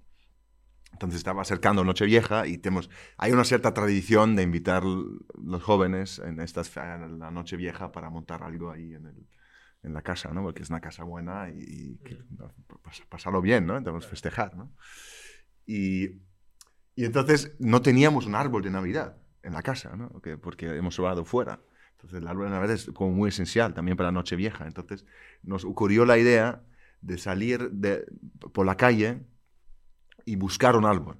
Entonces 0.92 1.16
estaba 1.16 1.40
acercando 1.40 1.82
Nochevieja 1.82 2.46
y 2.46 2.58
tenemos, 2.58 2.90
hay 3.16 3.32
una 3.32 3.44
cierta 3.44 3.72
tradición 3.72 4.36
de 4.36 4.42
invitar 4.42 4.82
los 4.84 5.62
jóvenes 5.62 6.18
en 6.18 6.40
estas 6.40 6.76
a 6.76 6.98
la 6.98 7.30
Nochevieja 7.30 7.90
para 7.90 8.10
montar 8.10 8.42
algo 8.42 8.70
ahí 8.70 8.92
en, 8.92 9.06
el- 9.06 9.26
en 9.84 9.94
la 9.94 10.02
casa, 10.02 10.32
¿no? 10.32 10.42
Porque 10.42 10.62
es 10.62 10.70
una 10.70 10.80
casa 10.80 11.04
buena 11.04 11.50
y, 11.50 11.98
y 12.00 12.00
pasarlo 13.08 13.40
bien, 13.42 13.66
¿no? 13.66 13.76
Entonces 13.76 14.08
festejar, 14.08 14.56
¿no? 14.56 14.72
Y, 15.66 16.06
y 16.96 17.04
entonces 17.04 17.56
no 17.58 17.82
teníamos 17.82 18.26
un 18.26 18.34
árbol 18.34 18.62
de 18.62 18.70
Navidad 18.70 19.16
en 19.42 19.54
la 19.54 19.62
casa, 19.62 19.96
¿no? 19.96 20.20
Que- 20.22 20.38
porque 20.38 20.66
hemos 20.76 20.94
sobrado 20.94 21.24
fuera. 21.24 21.60
Entonces 21.92 22.20
el 22.20 22.28
árbol 22.28 22.46
de 22.46 22.52
Navidad 22.52 22.74
es 22.74 22.86
como 22.94 23.12
muy 23.12 23.30
esencial 23.30 23.74
también 23.74 23.96
para 23.96 24.08
la 24.08 24.12
Nochevieja. 24.12 24.66
Entonces 24.66 25.06
nos 25.42 25.64
ocurrió 25.64 26.04
la 26.06 26.18
idea 26.18 26.62
de 27.00 27.18
salir 27.18 27.70
de, 27.70 28.06
por 28.52 28.66
la 28.66 28.76
calle 28.76 29.22
y 30.24 30.36
buscar 30.36 30.76
un 30.76 30.84
árbol. 30.86 31.16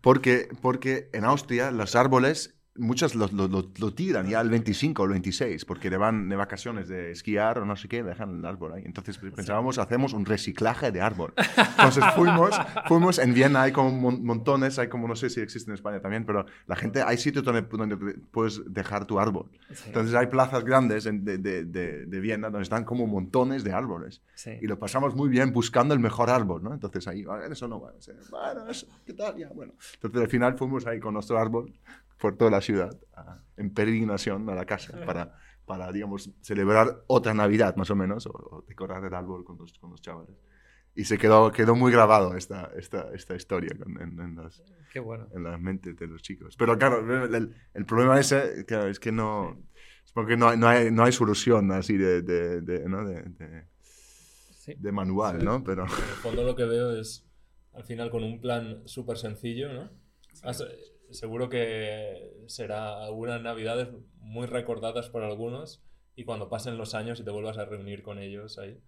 Porque, 0.00 0.48
porque 0.62 1.10
en 1.12 1.24
Austria 1.24 1.70
los 1.70 1.96
árboles, 1.96 2.54
muchos 2.76 3.14
lo, 3.14 3.26
lo- 3.28 3.48
lo- 3.48 3.70
lo 3.78 3.94
tiran 3.94 4.26
ya 4.28 4.40
el 4.40 4.48
25 4.48 5.02
o 5.02 5.04
el 5.06 5.10
26, 5.12 5.64
porque 5.64 5.90
le 5.90 5.96
van 5.96 6.28
de 6.28 6.36
vacaciones 6.36 6.88
de 6.88 7.10
esquiar 7.10 7.58
o 7.58 7.64
no 7.66 7.76
sé 7.76 7.88
qué, 7.88 8.02
dejan 8.02 8.38
el 8.38 8.44
árbol 8.46 8.72
ahí. 8.74 8.82
Entonces 8.86 9.18
pensábamos, 9.18 9.78
hacemos 9.78 10.12
un 10.12 10.24
reciclaje 10.24 10.92
de 10.92 11.00
árbol. 11.00 11.34
Entonces 11.36 12.04
fuimos, 12.14 12.50
fuimos 12.86 13.18
en 13.18 13.34
Viena, 13.34 13.62
hay 13.62 13.72
como 13.72 13.90
mon- 13.90 14.24
montones, 14.24 14.78
hay 14.78 14.88
como, 14.88 15.08
no 15.08 15.16
sé 15.16 15.28
si 15.30 15.40
existe 15.40 15.70
en 15.70 15.74
España 15.74 16.00
también, 16.00 16.24
pero 16.24 16.46
la 16.66 16.76
gente, 16.76 17.02
hay 17.02 17.18
sitios 17.18 17.44
donde, 17.44 17.62
donde 17.62 17.96
puedes 18.30 18.62
dejar 18.72 19.04
tu 19.04 19.18
árbol. 19.18 19.50
Entonces 19.86 20.14
hay 20.14 20.28
plazas 20.28 20.64
grandes 20.64 21.06
en- 21.06 21.24
de, 21.24 21.38
de, 21.38 21.64
de, 21.64 22.06
de 22.06 22.20
Viena 22.20 22.48
donde 22.50 22.62
están 22.62 22.84
como 22.84 23.06
montones 23.06 23.64
de 23.64 23.72
árboles. 23.72 24.22
Sí. 24.34 24.52
Y 24.62 24.66
lo 24.66 24.78
pasamos 24.78 25.14
muy 25.14 25.28
bien 25.28 25.52
buscando 25.52 25.92
el 25.92 26.00
mejor 26.00 26.30
árbol, 26.30 26.62
¿no? 26.62 26.72
Entonces 26.72 27.06
ahí, 27.08 27.24
"Ah, 27.28 27.40
eso 27.50 27.68
no 27.68 27.80
va 27.80 27.90
a 27.90 28.00
ser. 28.00 28.16
Bueno, 28.30 28.68
eso, 28.70 28.86
¿qué 29.04 29.12
tal? 29.12 29.36
Ya, 29.36 29.48
bueno. 29.48 29.72
Entonces 29.94 30.20
al 30.22 30.28
final 30.28 30.56
fuimos 30.56 30.86
ahí 30.86 31.00
con 31.00 31.12
nuestro 31.14 31.38
árbol 31.38 31.72
por 32.20 32.36
toda 32.36 32.50
la 32.50 32.60
ciudad, 32.60 32.90
a- 33.14 33.38
en 33.56 33.72
peregrinación 33.72 34.48
a 34.50 34.54
la 34.54 34.64
casa, 34.66 34.98
para, 35.04 35.34
para, 35.66 35.90
digamos, 35.92 36.30
celebrar 36.42 37.02
otra 37.06 37.34
Navidad, 37.34 37.74
más 37.76 37.90
o 37.90 37.96
menos, 37.96 38.26
o, 38.26 38.30
o 38.32 38.64
decorar 38.68 39.04
el 39.04 39.14
árbol 39.14 39.44
con 39.44 39.58
los, 39.58 39.78
con 39.78 39.90
los 39.90 40.00
chavales. 40.00 40.36
Y 40.94 41.04
se 41.04 41.18
quedó, 41.18 41.52
quedó 41.52 41.74
muy 41.76 41.92
grabado 41.92 42.36
esta, 42.36 42.70
esta, 42.76 43.10
esta 43.14 43.34
historia 43.36 43.70
en, 43.86 44.20
en 44.20 44.36
las, 44.36 44.62
Qué 44.92 44.98
bueno. 45.00 45.28
en 45.32 45.44
la 45.44 45.56
mente 45.56 45.94
de 45.94 46.06
los 46.08 46.20
chicos. 46.20 46.56
Pero 46.56 46.76
claro, 46.76 46.98
el, 47.24 47.54
el 47.74 47.84
problema 47.86 48.18
ese 48.18 48.64
claro, 48.66 48.88
es 48.88 48.98
que 48.98 49.12
no... 49.12 49.56
Es 50.04 50.12
porque 50.12 50.36
no 50.36 50.48
hay, 50.48 50.58
no 50.58 50.66
hay, 50.66 50.90
no 50.90 51.04
hay 51.04 51.12
solución 51.12 51.70
así 51.70 51.96
de, 51.96 52.22
de, 52.22 52.60
de, 52.62 52.88
¿no? 52.88 53.04
de, 53.06 53.22
de- 53.22 53.64
Sí. 54.50 54.74
de 54.78 54.92
manual, 54.92 55.42
¿no? 55.42 55.62
Pero... 55.64 55.84
En 55.84 55.90
el 55.90 56.16
fondo 56.22 56.42
lo 56.42 56.54
que 56.54 56.64
veo 56.64 56.94
es, 56.94 57.24
al 57.72 57.84
final, 57.84 58.10
con 58.10 58.22
un 58.24 58.40
plan 58.42 58.82
súper 58.84 59.16
sencillo, 59.16 59.72
¿no? 59.72 59.88
Has- 60.42 60.62
seguro 61.12 61.48
que 61.48 62.32
será 62.46 63.04
algunas 63.04 63.40
navidades 63.42 63.88
muy 64.18 64.46
recordadas 64.46 65.08
por 65.10 65.22
algunos 65.22 65.82
y 66.16 66.24
cuando 66.24 66.48
pasen 66.48 66.76
los 66.76 66.94
años 66.94 67.20
y 67.20 67.24
te 67.24 67.30
vuelvas 67.30 67.58
a 67.58 67.64
reunir 67.64 68.02
con 68.02 68.18
ellos 68.18 68.58
ahí, 68.58 68.78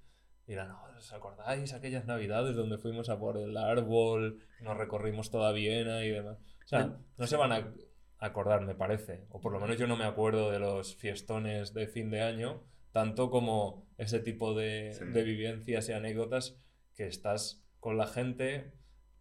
dirán, 0.47 0.69
"No, 0.69 0.83
¿os 0.99 1.13
acordáis 1.13 1.73
aquellas 1.73 2.05
navidades 2.07 2.57
donde 2.57 2.79
fuimos 2.79 3.09
a 3.09 3.19
por 3.19 3.37
el 3.39 3.57
árbol, 3.57 4.39
nos 4.61 4.77
recorrimos 4.77 5.31
toda 5.31 5.53
Viena 5.53 6.05
y 6.05 6.11
demás? 6.11 6.39
O 6.65 6.69
sea, 6.69 6.99
no 7.17 7.27
se 7.27 7.37
van 7.37 7.53
a 7.53 7.73
acordar, 8.19 8.61
me 8.63 8.75
parece, 8.75 9.25
o 9.31 9.41
por 9.41 9.53
lo 9.53 9.61
menos 9.61 9.79
yo 9.79 9.87
no 9.87 9.97
me 9.97 10.05
acuerdo 10.05 10.51
de 10.51 10.59
los 10.61 10.95
fiestones 10.97 11.75
de 11.75 11.89
fin 11.89 12.11
de 12.11 12.23
año, 12.23 12.63
tanto 12.93 13.31
como 13.31 13.87
ese 13.99 14.21
tipo 14.21 14.55
de, 14.55 14.93
Sí. 14.93 15.05
de 15.07 15.23
vivencias 15.25 15.89
y 15.89 15.93
anécdotas 15.93 16.57
que 16.95 17.07
estás 17.07 17.65
con 17.81 17.97
la 17.97 18.07
gente, 18.07 18.73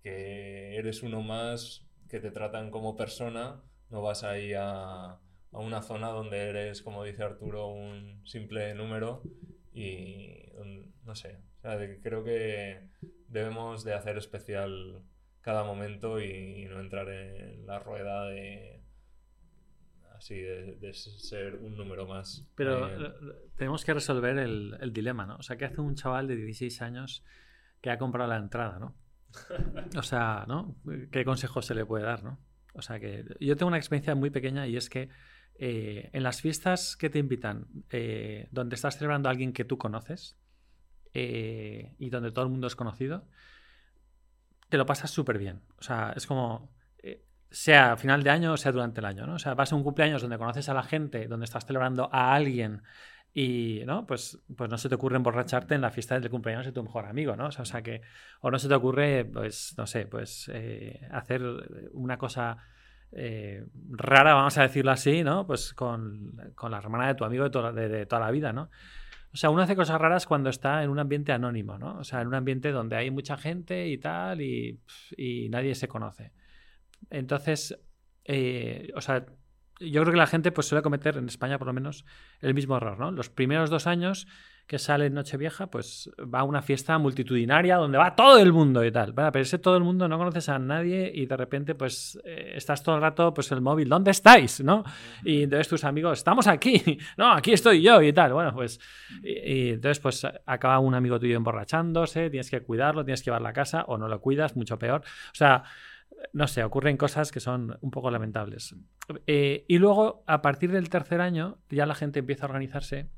que 0.03 0.75
eres 0.77 1.03
uno 1.03 1.21
más, 1.21 1.87
que 2.11 2.19
te 2.19 2.29
tratan 2.31 2.69
como 2.71 2.97
persona, 2.97 3.61
no 3.89 4.01
vas 4.01 4.23
ahí 4.25 4.53
a, 4.53 5.11
a 5.13 5.59
una 5.59 5.81
zona 5.81 6.09
donde 6.09 6.49
eres, 6.49 6.81
como 6.81 7.05
dice 7.05 7.23
Arturo, 7.23 7.67
un 7.69 8.21
simple 8.27 8.75
número 8.75 9.23
y 9.73 10.27
no 11.05 11.15
sé, 11.15 11.39
o 11.59 11.61
sea, 11.61 11.77
de- 11.77 11.99
creo 12.01 12.23
que 12.23 12.87
debemos 13.29 13.83
de 13.85 13.93
hacer 13.93 14.17
especial 14.17 15.01
cada 15.41 15.63
momento 15.63 16.19
y, 16.21 16.65
no 16.65 16.79
entrar 16.81 17.09
en 17.09 17.65
la 17.65 17.79
rueda 17.79 18.25
de 18.27 18.81
así 20.15 20.35
de, 20.35 20.75
de 20.75 20.93
ser 20.93 21.55
un 21.55 21.75
número 21.75 22.05
más. 22.05 22.45
Pero 22.55 22.87
Eh, 22.87 23.07
eh, 23.07 23.49
tenemos 23.55 23.83
que 23.83 23.93
resolver 23.93 24.37
el, 24.37 24.77
el 24.79 24.93
dilema, 24.93 25.25
¿no? 25.25 25.37
O 25.37 25.41
sea, 25.41 25.57
¿qué 25.57 25.65
hace 25.65 25.81
un 25.81 25.95
chaval 25.95 26.27
de 26.27 26.35
16 26.35 26.81
años 26.81 27.23
que 27.81 27.89
ha 27.89 27.97
comprado 27.97 28.29
la 28.29 28.37
entrada, 28.37 28.77
¿no? 28.77 28.95
O 29.97 30.03
sea, 30.03 30.45
¿no? 30.47 30.75
¿Qué 31.11 31.25
consejo 31.25 31.61
se 31.61 31.75
le 31.75 31.85
puede 31.85 32.05
dar, 32.05 32.23
¿no? 32.23 32.39
O 32.73 32.81
sea, 32.81 32.99
que 32.99 33.25
yo 33.39 33.55
tengo 33.57 33.67
una 33.67 33.77
experiencia 33.77 34.15
muy 34.15 34.29
pequeña 34.29 34.67
y 34.67 34.77
es 34.77 34.89
que 34.89 35.09
eh, 35.55 36.09
en 36.13 36.23
las 36.23 36.41
fiestas 36.41 36.95
que 36.95 37.09
te 37.09 37.19
invitan, 37.19 37.67
eh, 37.89 38.47
donde 38.51 38.75
estás 38.75 38.97
celebrando 38.97 39.29
a 39.29 39.31
alguien 39.31 39.53
que 39.53 39.65
tú 39.65 39.77
conoces 39.77 40.37
eh, 41.13 41.93
y 41.99 42.09
donde 42.09 42.31
todo 42.31 42.45
el 42.45 42.51
mundo 42.51 42.67
es 42.67 42.75
conocido, 42.75 43.27
te 44.69 44.77
lo 44.77 44.85
pasas 44.85 45.11
súper 45.11 45.37
bien. 45.37 45.61
O 45.77 45.83
sea, 45.83 46.13
es 46.15 46.25
como, 46.25 46.71
sea 47.49 47.91
a 47.91 47.97
final 47.97 48.23
de 48.23 48.29
año 48.29 48.53
o 48.53 48.57
sea 48.57 48.71
durante 48.71 49.01
el 49.01 49.05
año, 49.05 49.27
¿no? 49.27 49.35
O 49.35 49.39
sea, 49.39 49.53
vas 49.53 49.73
a 49.73 49.75
un 49.75 49.83
cumpleaños 49.83 50.21
donde 50.21 50.37
conoces 50.37 50.69
a 50.69 50.73
la 50.73 50.83
gente, 50.83 51.27
donde 51.27 51.43
estás 51.43 51.65
celebrando 51.65 52.09
a 52.13 52.33
alguien 52.33 52.81
y, 53.33 53.83
¿no? 53.85 54.05
Pues, 54.05 54.39
pues 54.55 54.69
no 54.69 54.77
se 54.77 54.89
te 54.89 54.95
ocurre 54.95 55.15
emborracharte 55.15 55.75
en 55.75 55.81
la 55.81 55.91
fiesta 55.91 56.19
del 56.19 56.29
cumpleaños 56.29 56.65
de 56.65 56.71
tu 56.71 56.83
mejor 56.83 57.05
amigo, 57.05 57.35
¿no? 57.35 57.47
O 57.47 57.51
sea, 57.51 57.63
o 57.63 57.65
sea 57.65 57.81
que, 57.81 58.01
o 58.41 58.51
no 58.51 58.59
se 58.59 58.67
te 58.67 58.73
ocurre, 58.73 59.25
pues, 59.25 59.73
no 59.77 59.87
sé, 59.87 60.05
pues 60.05 60.49
eh, 60.53 61.07
hacer 61.11 61.41
una 61.93 62.17
cosa 62.17 62.57
eh, 63.11 63.65
rara, 63.89 64.33
vamos 64.33 64.57
a 64.57 64.63
decirlo 64.63 64.91
así, 64.91 65.23
¿no? 65.23 65.47
Pues 65.47 65.73
con, 65.73 66.51
con 66.55 66.71
la 66.71 66.77
hermana 66.77 67.07
de 67.07 67.15
tu 67.15 67.23
amigo 67.23 67.47
de 67.49 67.71
de, 67.71 67.89
de 67.89 68.05
toda 68.05 68.21
la 68.21 68.31
vida, 68.31 68.51
¿no? 68.51 68.69
O 69.33 69.37
sea, 69.37 69.49
uno 69.49 69.61
hace 69.61 69.77
cosas 69.77 69.99
raras 69.99 70.25
cuando 70.25 70.49
está 70.49 70.83
en 70.83 70.89
un 70.89 70.99
ambiente 70.99 71.31
anónimo, 71.31 71.77
¿no? 71.77 71.99
O 71.99 72.03
sea, 72.03 72.21
en 72.21 72.27
un 72.27 72.35
ambiente 72.35 72.71
donde 72.71 72.97
hay 72.97 73.11
mucha 73.11 73.37
gente 73.37 73.87
y 73.87 73.97
tal 73.97 74.41
y, 74.41 74.81
y 75.15 75.47
nadie 75.49 75.73
se 75.75 75.87
conoce. 75.87 76.33
Entonces, 77.09 77.79
eh, 78.25 78.91
o 78.93 78.99
sea, 78.99 79.25
yo 79.81 80.01
creo 80.01 80.11
que 80.11 80.17
la 80.17 80.27
gente 80.27 80.51
pues 80.51 80.67
suele 80.67 80.81
cometer, 80.81 81.17
en 81.17 81.27
España 81.27 81.57
por 81.57 81.67
lo 81.67 81.73
menos, 81.73 82.05
el 82.41 82.53
mismo 82.53 82.77
error, 82.77 82.99
¿no? 82.99 83.11
Los 83.11 83.29
primeros 83.29 83.69
dos 83.69 83.87
años 83.87 84.27
que 84.71 84.79
sale 84.79 85.09
Nochevieja, 85.09 85.67
pues 85.67 86.09
va 86.33 86.39
a 86.39 86.43
una 86.43 86.61
fiesta 86.61 86.97
multitudinaria 86.97 87.75
donde 87.75 87.97
va 87.97 88.15
todo 88.15 88.39
el 88.39 88.53
mundo 88.53 88.85
y 88.85 88.91
tal. 88.91 89.11
Bueno, 89.11 89.29
pero 89.31 89.43
ese 89.43 89.57
todo 89.57 89.75
el 89.75 89.83
mundo 89.83 90.07
no 90.07 90.17
conoces 90.17 90.47
a 90.47 90.59
nadie 90.59 91.11
y 91.13 91.25
de 91.25 91.35
repente 91.35 91.75
pues 91.75 92.17
eh, 92.23 92.53
estás 92.55 92.81
todo 92.81 92.95
el 92.95 93.01
rato 93.01 93.33
pues 93.33 93.51
el 93.51 93.59
móvil, 93.59 93.89
¿dónde 93.89 94.11
estáis? 94.11 94.63
¿No? 94.63 94.85
Y 95.25 95.43
entonces 95.43 95.67
tus 95.67 95.83
amigos, 95.83 96.19
estamos 96.19 96.47
aquí, 96.47 96.97
no, 97.17 97.33
aquí 97.33 97.51
estoy 97.51 97.81
yo 97.81 98.01
y 98.01 98.13
tal. 98.13 98.31
Bueno, 98.31 98.53
pues 98.53 98.79
y, 99.21 99.31
y 99.31 99.69
entonces 99.71 99.99
pues 99.99 100.25
acaba 100.45 100.79
un 100.79 100.95
amigo 100.95 101.19
tuyo 101.19 101.35
emborrachándose, 101.35 102.29
tienes 102.29 102.49
que 102.49 102.61
cuidarlo, 102.61 103.03
tienes 103.03 103.21
que 103.21 103.25
llevarlo 103.25 103.49
a 103.49 103.53
casa 103.53 103.83
o 103.87 103.97
no 103.97 104.07
lo 104.07 104.21
cuidas, 104.21 104.55
mucho 104.55 104.79
peor. 104.79 105.01
O 105.01 105.35
sea, 105.35 105.63
no 106.33 106.47
sé, 106.47 106.63
ocurren 106.63 106.97
cosas 106.97 107.31
que 107.31 107.39
son 107.39 107.77
un 107.81 107.91
poco 107.91 108.11
lamentables. 108.11 108.75
Eh, 109.27 109.65
y 109.67 109.77
luego, 109.77 110.23
a 110.27 110.41
partir 110.41 110.71
del 110.71 110.89
tercer 110.89 111.21
año, 111.21 111.57
ya 111.69 111.85
la 111.85 111.95
gente 111.95 112.19
empieza 112.19 112.45
a 112.45 112.49
organizarse 112.49 113.09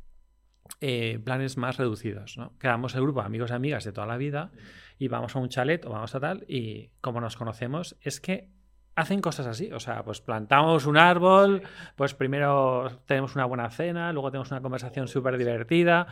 eh, 0.82 1.20
planes 1.24 1.58
más 1.58 1.78
reducidos. 1.78 2.38
¿no? 2.38 2.58
Quedamos 2.58 2.96
el 2.96 3.02
grupo 3.02 3.22
de 3.22 3.28
amigos 3.28 3.52
y 3.52 3.54
amigas 3.54 3.84
de 3.84 3.92
toda 3.92 4.08
la 4.08 4.18
vida 4.18 4.52
y 4.98 5.08
vamos 5.08 5.36
a 5.36 5.40
un 5.40 5.50
chalet 5.50 5.86
o 5.86 5.90
vamos 5.90 6.16
a 6.16 6.20
tal 6.20 6.46
y 6.48 6.92
como 7.02 7.20
nos 7.20 7.36
conocemos 7.36 7.98
es 8.02 8.22
que 8.22 8.50
hacen 8.96 9.22
cosas 9.22 9.48
así. 9.48 9.72
O 9.72 9.80
sea, 9.80 10.04
pues 10.04 10.22
plantamos 10.22 10.86
un 10.86 10.98
árbol, 10.98 11.64
pues 11.96 12.14
primero 12.14 13.02
tenemos 13.06 13.36
una 13.36 13.46
buena 13.46 13.70
cena, 13.70 14.14
luego 14.14 14.32
tenemos 14.32 14.52
una 14.52 14.62
conversación 14.62 15.08
súper 15.08 15.38
divertida 15.38 16.08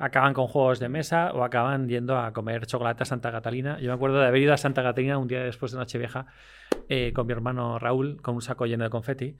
acaban 0.00 0.32
con 0.32 0.46
juegos 0.46 0.80
de 0.80 0.88
mesa 0.88 1.30
o 1.32 1.44
acaban 1.44 1.86
yendo 1.86 2.18
a 2.18 2.32
comer 2.32 2.66
chocolate 2.66 3.02
a 3.02 3.06
Santa 3.06 3.30
Catalina. 3.30 3.78
Yo 3.80 3.88
me 3.88 3.92
acuerdo 3.92 4.18
de 4.18 4.26
haber 4.26 4.40
ido 4.40 4.54
a 4.54 4.56
Santa 4.56 4.82
Catalina 4.82 5.18
un 5.18 5.28
día 5.28 5.44
después 5.44 5.72
de 5.72 5.78
Nochevieja 5.78 6.26
eh, 6.88 7.12
con 7.14 7.26
mi 7.26 7.32
hermano 7.32 7.78
Raúl 7.78 8.20
con 8.22 8.34
un 8.34 8.40
saco 8.40 8.64
lleno 8.64 8.84
de 8.84 8.90
confeti. 8.90 9.36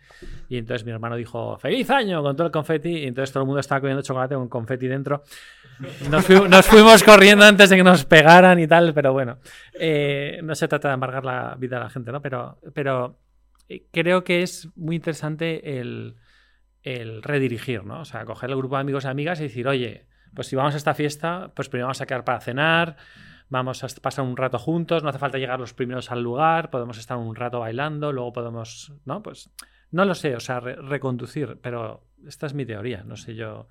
Y 0.51 0.59
entonces 0.59 0.85
mi 0.85 0.93
hermano 0.93 1.17
dijo, 1.17 1.57
¡Feliz 1.59 1.89
año! 1.91 2.23
con 2.23 2.37
todo 2.37 2.47
el 2.47 2.53
confeti. 2.53 2.91
Y 2.91 3.07
entonces 3.07 3.33
todo 3.33 3.43
el 3.43 3.47
mundo 3.47 3.61
estaba 3.61 3.81
comiendo 3.81 4.03
chocolate 4.03 4.35
con 4.35 4.49
confeti 4.49 4.87
dentro. 4.87 5.23
Nos, 6.11 6.27
fu 6.27 6.47
nos 6.47 6.67
fuimos 6.67 7.03
corriendo 7.03 7.47
antes 7.47 7.71
de 7.71 7.77
que 7.77 7.83
nos 7.83 8.05
pegaran 8.05 8.59
y 8.61 8.67
tal, 8.67 8.93
pero 8.93 9.15
bueno, 9.15 9.39
eh, 9.73 10.41
no 10.43 10.55
se 10.55 10.69
trata 10.69 10.89
de 10.89 10.95
amargar 10.95 11.25
la 11.25 11.57
vida 11.59 11.79
a 11.79 11.81
la 11.81 11.89
gente, 11.89 12.13
¿no? 12.13 12.21
Pero, 12.21 12.59
pero 12.75 13.19
eh, 13.67 13.87
creo 13.91 14.25
que 14.25 14.43
es 14.43 14.69
muy 14.77 14.97
interesante 14.97 15.81
el, 15.81 16.17
el 16.83 17.23
redirigir, 17.23 17.83
¿no? 17.85 18.01
O 18.01 18.05
sea, 18.05 18.27
coger 18.27 18.51
el 18.51 18.57
grupo 18.57 18.75
de 18.75 18.83
amigos 18.83 19.05
y 19.05 19.09
amigas 19.09 19.41
y 19.41 19.45
decir, 19.45 19.67
oye, 19.67 20.10
pues 20.35 20.49
si 20.49 20.57
vamos 20.57 20.75
a 20.75 20.77
esta 20.77 20.95
fiesta, 20.95 21.53
pues 21.55 21.69
primero 21.69 21.87
vamos 21.87 22.01
a 22.01 22.07
quedar 22.07 22.25
para 22.25 22.41
cenar, 22.41 22.97
vamos 23.49 23.83
a 23.85 23.89
pasar 24.01 24.25
un 24.25 24.37
rato 24.37 24.59
juntos, 24.59 25.03
no 25.03 25.09
hace 25.09 25.19
falta 25.19 25.39
llegar 25.39 25.59
los 25.61 25.75
primeros 25.75 26.11
al 26.11 26.23
lugar, 26.23 26.71
podemos 26.71 26.99
estar 26.99 27.17
un 27.17 27.35
rato 27.35 27.61
bailando, 27.61 28.13
luego 28.13 28.33
podemos, 28.33 28.93
¿no? 29.05 29.23
Pues 29.23 29.51
no 29.91 30.05
lo 30.05 30.15
sé, 30.15 30.37
o 30.37 30.41
sea, 30.41 30.61
re 30.61 30.77
reconducir, 30.77 31.59
pero 31.61 32.07
esta 32.27 32.47
es 32.47 32.55
mi 32.55 32.65
teoría, 32.65 33.03
no 33.03 33.17
sé 33.17 33.35
yo. 33.35 33.69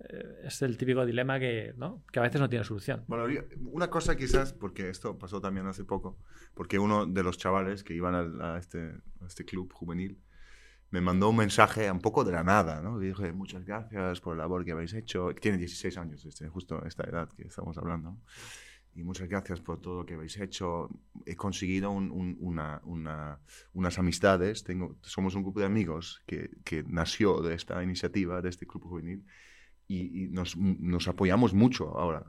Eh, 0.00 0.42
es 0.44 0.60
el 0.62 0.76
típico 0.76 1.06
dilema 1.06 1.38
que, 1.38 1.72
¿no? 1.76 2.02
que 2.12 2.18
a 2.18 2.22
veces 2.22 2.40
no 2.40 2.48
tiene 2.48 2.64
solución. 2.64 3.04
Bueno, 3.06 3.26
una 3.70 3.88
cosa 3.88 4.16
quizás, 4.16 4.52
porque 4.52 4.88
esto 4.88 5.16
pasó 5.18 5.40
también 5.40 5.66
hace 5.66 5.84
poco, 5.84 6.18
porque 6.54 6.78
uno 6.80 7.06
de 7.06 7.22
los 7.22 7.38
chavales 7.38 7.84
que 7.84 7.94
iban 7.94 8.56
este, 8.58 8.80
a 9.20 9.26
este 9.26 9.44
club 9.44 9.72
juvenil, 9.72 10.18
me 10.94 11.00
mandó 11.00 11.30
un 11.30 11.36
mensaje 11.36 11.90
un 11.90 11.98
poco 11.98 12.22
de 12.22 12.30
la 12.30 12.44
nada, 12.44 12.80
¿no? 12.80 13.00
Dije, 13.00 13.32
muchas 13.32 13.64
gracias 13.64 14.20
por 14.20 14.36
la 14.36 14.44
labor 14.44 14.64
que 14.64 14.70
habéis 14.70 14.94
hecho. 14.94 15.34
Tiene 15.34 15.58
16 15.58 15.98
años, 15.98 16.24
este, 16.24 16.48
justo 16.48 16.84
esta 16.86 17.02
edad 17.02 17.28
que 17.32 17.48
estamos 17.48 17.76
hablando. 17.78 18.16
Y 18.94 19.02
muchas 19.02 19.28
gracias 19.28 19.60
por 19.60 19.80
todo 19.80 19.96
lo 19.96 20.06
que 20.06 20.14
habéis 20.14 20.38
hecho. 20.38 20.88
He 21.26 21.34
conseguido 21.34 21.90
un, 21.90 22.12
un, 22.12 22.36
una, 22.38 22.80
una, 22.84 23.40
unas 23.72 23.98
amistades. 23.98 24.62
Tengo, 24.62 24.96
somos 25.02 25.34
un 25.34 25.42
grupo 25.42 25.58
de 25.58 25.66
amigos 25.66 26.22
que, 26.26 26.50
que 26.64 26.84
nació 26.84 27.40
de 27.40 27.54
esta 27.54 27.82
iniciativa, 27.82 28.40
de 28.40 28.50
este 28.50 28.64
club 28.64 28.84
juvenil. 28.84 29.26
Y, 29.88 30.26
y 30.26 30.28
nos, 30.28 30.56
nos, 30.56 31.08
apoyamos 31.08 31.54
mucho 31.54 31.98
ahora. 31.98 32.24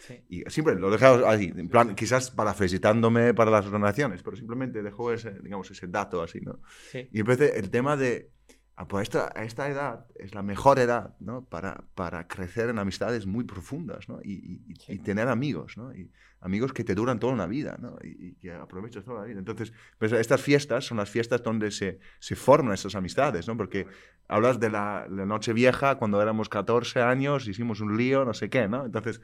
Sí. 0.00 0.24
Y 0.28 0.50
siempre 0.50 0.74
lo 0.76 0.90
dejamos 0.90 1.22
así, 1.24 1.52
en 1.54 1.68
plan, 1.68 1.94
quizás 1.94 2.30
para 2.30 2.54
felicitándome 2.54 3.34
para 3.34 3.50
las 3.50 3.70
donaciones, 3.70 4.22
pero 4.22 4.36
simplemente 4.36 4.82
dejó 4.82 5.12
ese, 5.12 5.32
digamos, 5.42 5.70
ese 5.70 5.86
dato 5.86 6.22
así, 6.22 6.40
¿no? 6.40 6.60
Sí. 6.90 7.08
Y 7.12 7.20
empecé 7.20 7.58
el 7.58 7.70
tema 7.70 7.96
de, 7.96 8.30
ah, 8.76 8.88
pues 8.88 9.02
esta, 9.02 9.28
esta 9.36 9.68
edad 9.68 10.06
es 10.14 10.34
la 10.34 10.42
mejor 10.42 10.78
edad, 10.78 11.16
¿no? 11.20 11.44
Para, 11.44 11.84
para 11.94 12.26
crecer 12.26 12.70
en 12.70 12.78
amistades 12.78 13.26
muy 13.26 13.44
profundas, 13.44 14.08
¿no? 14.08 14.20
Y, 14.24 14.62
y, 14.68 14.74
sí. 14.76 14.94
y, 14.94 14.98
tener 15.00 15.28
amigos, 15.28 15.76
¿no? 15.76 15.94
Y 15.94 16.10
amigos 16.40 16.72
que 16.72 16.82
te 16.82 16.94
duran 16.94 17.20
toda 17.20 17.34
una 17.34 17.46
vida, 17.46 17.76
¿no? 17.78 17.98
Y, 18.02 18.36
que 18.36 18.52
aprovechas 18.52 19.04
toda 19.04 19.20
la 19.20 19.26
vida. 19.26 19.38
Entonces, 19.38 19.74
pues 19.98 20.12
estas 20.12 20.40
fiestas 20.40 20.86
son 20.86 20.96
las 20.96 21.10
fiestas 21.10 21.42
donde 21.42 21.70
se, 21.70 21.98
se 22.20 22.36
forman 22.36 22.72
estas 22.72 22.94
amistades, 22.94 23.46
¿no? 23.46 23.56
Porque 23.56 23.86
hablas 24.28 24.58
de 24.58 24.70
la, 24.70 25.06
la 25.10 25.26
noche 25.26 25.52
vieja, 25.52 25.96
cuando 25.96 26.22
éramos 26.22 26.48
14 26.48 27.02
años, 27.02 27.46
hicimos 27.46 27.80
un 27.80 27.98
lío, 27.98 28.24
no 28.24 28.32
sé 28.32 28.48
qué, 28.48 28.66
¿no? 28.66 28.86
Entonces, 28.86 29.20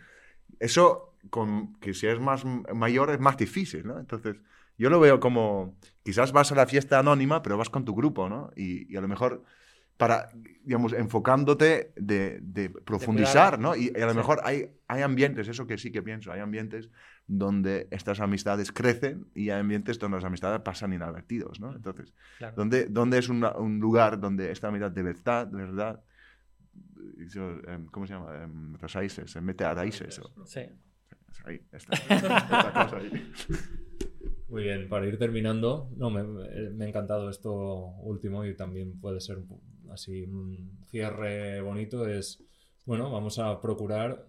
eso, 0.60 1.14
con, 1.30 1.74
que 1.80 1.94
si 1.94 2.06
es 2.06 2.20
más 2.20 2.44
mayor, 2.44 3.10
es 3.10 3.20
más 3.20 3.36
difícil, 3.36 3.86
¿no? 3.86 3.98
Entonces, 3.98 4.36
yo 4.78 4.90
lo 4.90 5.00
veo 5.00 5.20
como, 5.20 5.76
quizás 6.02 6.32
vas 6.32 6.52
a 6.52 6.54
la 6.54 6.66
fiesta 6.66 6.98
anónima, 6.98 7.42
pero 7.42 7.56
vas 7.56 7.70
con 7.70 7.84
tu 7.84 7.94
grupo, 7.94 8.28
¿no? 8.28 8.50
Y, 8.56 8.92
y 8.92 8.96
a 8.96 9.00
lo 9.00 9.08
mejor 9.08 9.42
para, 9.96 10.28
digamos, 10.62 10.92
enfocándote 10.92 11.92
de, 11.96 12.40
de 12.42 12.68
profundizar, 12.68 13.58
¿no? 13.58 13.74
Y, 13.74 13.92
y, 13.96 14.00
a 14.00 14.06
lo 14.06 14.14
mejor 14.14 14.40
hay, 14.44 14.70
hay 14.88 15.02
ambientes, 15.02 15.48
eso 15.48 15.66
que 15.66 15.78
sí 15.78 15.90
que 15.90 16.02
pienso, 16.02 16.32
hay 16.32 16.40
ambientes 16.40 16.90
donde 17.26 17.88
estas 17.90 18.20
amistades 18.20 18.72
crecen 18.72 19.26
y 19.34 19.50
hay 19.50 19.60
ambientes 19.60 19.98
donde 19.98 20.18
las 20.18 20.24
amistades 20.24 20.60
pasan 20.60 20.92
inadvertidos, 20.92 21.60
¿no? 21.60 21.74
Entonces, 21.74 22.12
claro. 22.38 22.54
¿dónde, 22.56 22.86
dónde 22.86 23.18
es 23.18 23.28
una, 23.30 23.56
un 23.56 23.80
lugar 23.80 24.20
donde 24.20 24.52
esta 24.52 24.68
amistad 24.68 24.90
de 24.90 25.02
verdad, 25.02 25.46
de 25.46 25.56
verdad, 25.56 26.00
¿cómo 27.90 28.06
se 28.06 28.14
llama? 28.14 28.48
raíces, 28.80 29.30
se 29.30 29.40
mete 29.40 29.64
a 29.64 29.74
raíces. 29.74 30.20
Sí. 30.44 30.60
Ahí, 31.44 31.60
esta 31.72 32.88
cosa 32.88 32.96
ahí. 32.96 33.32
Muy 34.48 34.62
bien, 34.62 34.88
para 34.88 35.06
ir 35.06 35.18
terminando, 35.18 35.90
no, 35.96 36.08
me, 36.08 36.22
me, 36.22 36.84
ha 36.84 36.88
encantado 36.88 37.28
esto 37.28 37.52
último 37.98 38.44
y 38.44 38.56
también 38.56 39.00
puede 39.00 39.20
ser 39.20 39.38
así 39.90 40.24
un 40.24 40.78
cierre 40.88 41.60
bonito, 41.60 42.06
es, 42.06 42.44
bueno, 42.84 43.10
vamos 43.10 43.40
a 43.40 43.60
procurar 43.60 44.28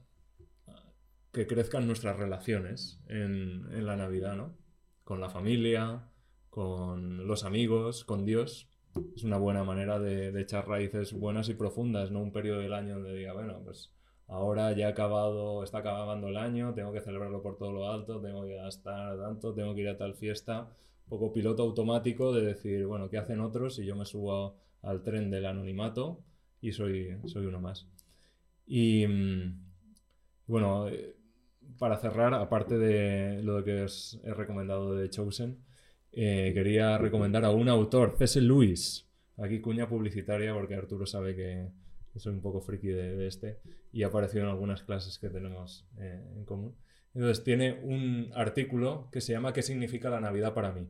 que 1.31 1.45
crezcan 1.45 1.85
nuestras 1.85 2.17
relaciones 2.17 2.99
en, 3.07 3.71
en 3.71 3.85
la 3.85 3.95
Navidad, 3.95 4.35
¿no? 4.35 4.57
Con 5.03 5.21
la 5.21 5.29
familia, 5.29 6.09
con 6.49 7.27
los 7.27 7.43
amigos, 7.43 8.03
con 8.03 8.25
Dios, 8.25 8.71
es 9.15 9.23
una 9.23 9.37
buena 9.37 9.63
manera 9.63 9.99
de, 9.99 10.31
de, 10.31 10.41
echar 10.41 10.67
raíces 10.67 11.13
buenas 11.13 11.49
y 11.49 11.53
profundas, 11.53 12.11
no 12.11 12.21
un 12.21 12.31
periodo 12.31 12.59
del 12.59 12.73
año 12.73 12.95
donde 12.95 13.15
diga, 13.15 13.33
bueno, 13.33 13.61
pues 13.63 13.91
ahora 14.27 14.71
ya 14.73 14.87
ha 14.87 14.89
acabado, 14.89 15.63
está 15.63 15.79
acabando 15.79 16.27
el 16.27 16.37
año, 16.37 16.73
tengo 16.73 16.91
que 16.91 17.01
celebrarlo 17.01 17.41
por 17.41 17.57
todo 17.57 17.71
lo 17.71 17.89
alto, 17.89 18.21
tengo 18.21 18.45
que 18.45 18.55
gastar 18.55 19.17
tanto, 19.17 19.53
tengo 19.53 19.73
que 19.73 19.81
ir 19.81 19.89
a 19.89 19.97
tal 19.97 20.15
fiesta, 20.15 20.69
un 21.05 21.09
poco 21.09 21.33
piloto 21.33 21.63
automático 21.63 22.33
de 22.33 22.45
decir, 22.45 22.85
bueno, 22.85 23.09
¿qué 23.09 23.17
hacen 23.17 23.39
otros? 23.39 23.79
Y 23.79 23.85
yo 23.85 23.95
me 23.95 24.05
subo 24.05 24.57
al 24.81 25.03
tren 25.03 25.29
del 25.29 25.45
anonimato 25.45 26.19
y 26.61 26.71
soy, 26.71 27.17
soy 27.25 27.45
uno 27.45 27.61
más. 27.61 27.87
Y 28.65 29.05
bueno, 30.45 30.87
para 31.77 31.97
cerrar, 31.97 32.33
aparte 32.33 32.77
de 32.77 33.41
lo 33.43 33.63
que 33.63 33.83
os 33.83 34.19
he 34.23 34.33
recomendado 34.33 34.93
de 34.95 35.09
Chosen, 35.09 35.57
eh, 36.19 36.51
quería 36.51 36.97
recomendar 36.97 37.45
a 37.45 37.51
un 37.51 37.69
autor, 37.69 38.15
C.S. 38.17 38.41
Lewis. 38.41 39.07
Aquí 39.37 39.61
cuña 39.61 39.87
publicitaria 39.87 40.51
porque 40.51 40.73
Arturo 40.73 41.05
sabe 41.05 41.35
que, 41.35 41.69
que 42.11 42.19
soy 42.19 42.33
un 42.33 42.41
poco 42.41 42.59
friki 42.59 42.87
de, 42.87 43.27
este 43.27 43.59
y 43.91 44.01
ha 44.01 44.07
aparecido 44.07 44.43
en 44.45 44.49
algunas 44.49 44.81
clases 44.81 45.19
que 45.19 45.29
tenemos 45.29 45.87
eh, 45.99 46.33
en 46.35 46.43
común. 46.43 46.75
Entonces 47.13 47.43
tiene 47.43 47.73
un 47.83 48.31
artículo 48.33 49.09
que 49.11 49.21
se 49.21 49.33
llama 49.33 49.53
¿Qué 49.53 49.61
significa 49.61 50.09
la 50.09 50.19
Navidad 50.19 50.55
para 50.55 50.71
mí? 50.71 50.87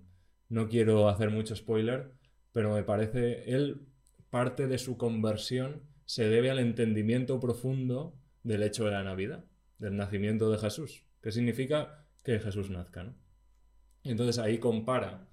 No 0.47 0.69
quiero 0.69 1.09
hacer 1.09 1.29
mucho 1.29 1.57
spoiler, 1.57 2.13
pero 2.53 2.73
me 2.73 2.83
parece, 2.83 3.53
él 3.53 3.81
parte 4.29 4.67
de 4.67 4.77
su 4.77 4.97
conversión 4.97 5.83
se 6.05 6.29
debe 6.29 6.51
al 6.51 6.59
entendimiento 6.59 7.37
profundo 7.41 8.17
del 8.43 8.63
hecho 8.63 8.85
de 8.85 8.91
la 8.91 9.03
Navidad, 9.03 9.43
del 9.77 9.97
nacimiento 9.97 10.49
de 10.49 10.57
Jesús. 10.57 11.03
¿Qué 11.21 11.33
significa 11.33 12.05
que 12.23 12.39
Jesús 12.39 12.69
nazca? 12.69 13.03
¿no? 13.03 13.26
Entonces 14.07 14.39
ahí 14.39 14.57
compara 14.57 15.27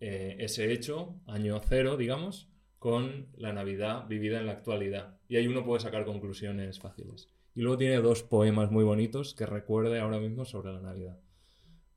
eh, 0.00 0.36
ese 0.40 0.72
hecho, 0.72 1.14
año 1.26 1.60
cero, 1.66 1.96
digamos, 1.96 2.48
con 2.78 3.28
la 3.36 3.52
Navidad 3.52 4.06
vivida 4.08 4.38
en 4.38 4.46
la 4.46 4.52
actualidad. 4.52 5.18
Y 5.28 5.36
ahí 5.36 5.46
uno 5.46 5.64
puede 5.64 5.80
sacar 5.80 6.04
conclusiones 6.04 6.78
fáciles. 6.78 7.30
Y 7.54 7.62
luego 7.62 7.78
tiene 7.78 7.96
dos 7.96 8.22
poemas 8.22 8.70
muy 8.70 8.84
bonitos 8.84 9.34
que 9.34 9.46
recuerde 9.46 10.00
ahora 10.00 10.18
mismo 10.18 10.44
sobre 10.44 10.72
la 10.72 10.80
Navidad. 10.80 11.18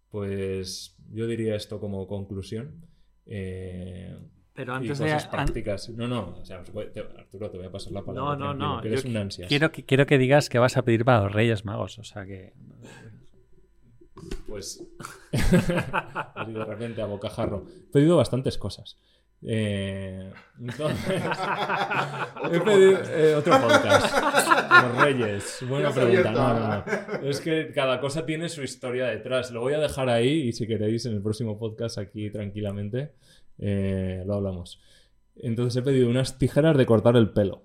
Pues 0.10 0.96
yo 1.12 1.28
diría 1.28 1.56
esto 1.56 1.80
como 1.80 2.08
conclusión. 2.08 2.86
Eh, 3.26 4.16
pero 4.54 4.74
antes 4.74 4.98
de 4.98 5.18
prácticas. 5.30 5.90
No, 5.90 6.08
no, 6.08 6.38
o 6.40 6.46
sea, 6.46 6.64
te, 6.64 7.00
Arturo, 7.00 7.52
te 7.52 7.58
voy 7.58 7.68
a 7.68 7.72
pasar 7.72 7.94
la 7.94 8.04
palabra. 8.04 8.36
No, 8.38 8.54
no, 8.54 8.82
no. 8.82 8.82
Un 8.82 9.18
ansias. 9.18 9.50
Quiero 9.50 9.72
que, 9.72 9.86
quiero 9.86 10.06
que 10.06 10.18
digas 10.18 10.50
que 10.50 10.58
vas 10.58 10.78
a 10.78 10.84
pedir 10.84 11.06
para 11.06 11.24
los 11.24 11.32
Reyes 11.32 11.66
Magos, 11.66 12.00
o 12.00 12.04
sea 12.04 12.26
que 12.26 12.54
pues 14.48 14.84
así 15.32 16.52
de 16.54 16.66
repente 16.66 17.02
a 17.02 17.06
bocajarro. 17.06 17.66
He 17.90 17.92
pedido 17.92 18.18
bastantes 18.18 18.58
cosas. 18.58 18.98
Eh, 19.44 20.32
entonces, 20.60 21.22
he 22.52 22.60
pedido 22.60 23.00
eh, 23.04 23.36
otro 23.36 23.62
podcast. 23.62 24.16
Los 24.84 25.04
Reyes. 25.04 25.66
Buena 25.68 25.92
pregunta. 25.92 26.32
No, 26.32 26.54
no, 26.54 26.68
no. 26.70 27.30
Es 27.30 27.40
que 27.42 27.72
cada 27.72 28.00
cosa 28.00 28.26
tiene 28.26 28.50
su 28.50 28.64
historia 28.64 29.06
detrás. 29.08 29.52
Lo 29.52 29.62
voy 29.62 29.74
a 29.74 29.80
dejar 29.80 30.10
ahí 30.10 30.48
y 30.48 30.54
si 30.54 30.66
queréis 30.66 31.06
en 31.06 31.14
el 31.14 31.22
próximo 31.22 31.60
podcast 31.60 31.98
aquí 31.98 32.30
tranquilamente 32.32 33.14
eh, 33.60 34.24
lo 34.26 34.36
hablamos. 34.36 34.82
Entonces 35.36 35.80
he 35.82 35.86
pedido 35.86 36.10
unas 36.10 36.38
tijeras 36.38 36.76
de 36.78 36.86
cortar 36.86 37.16
el 37.16 37.30
pelo. 37.30 37.64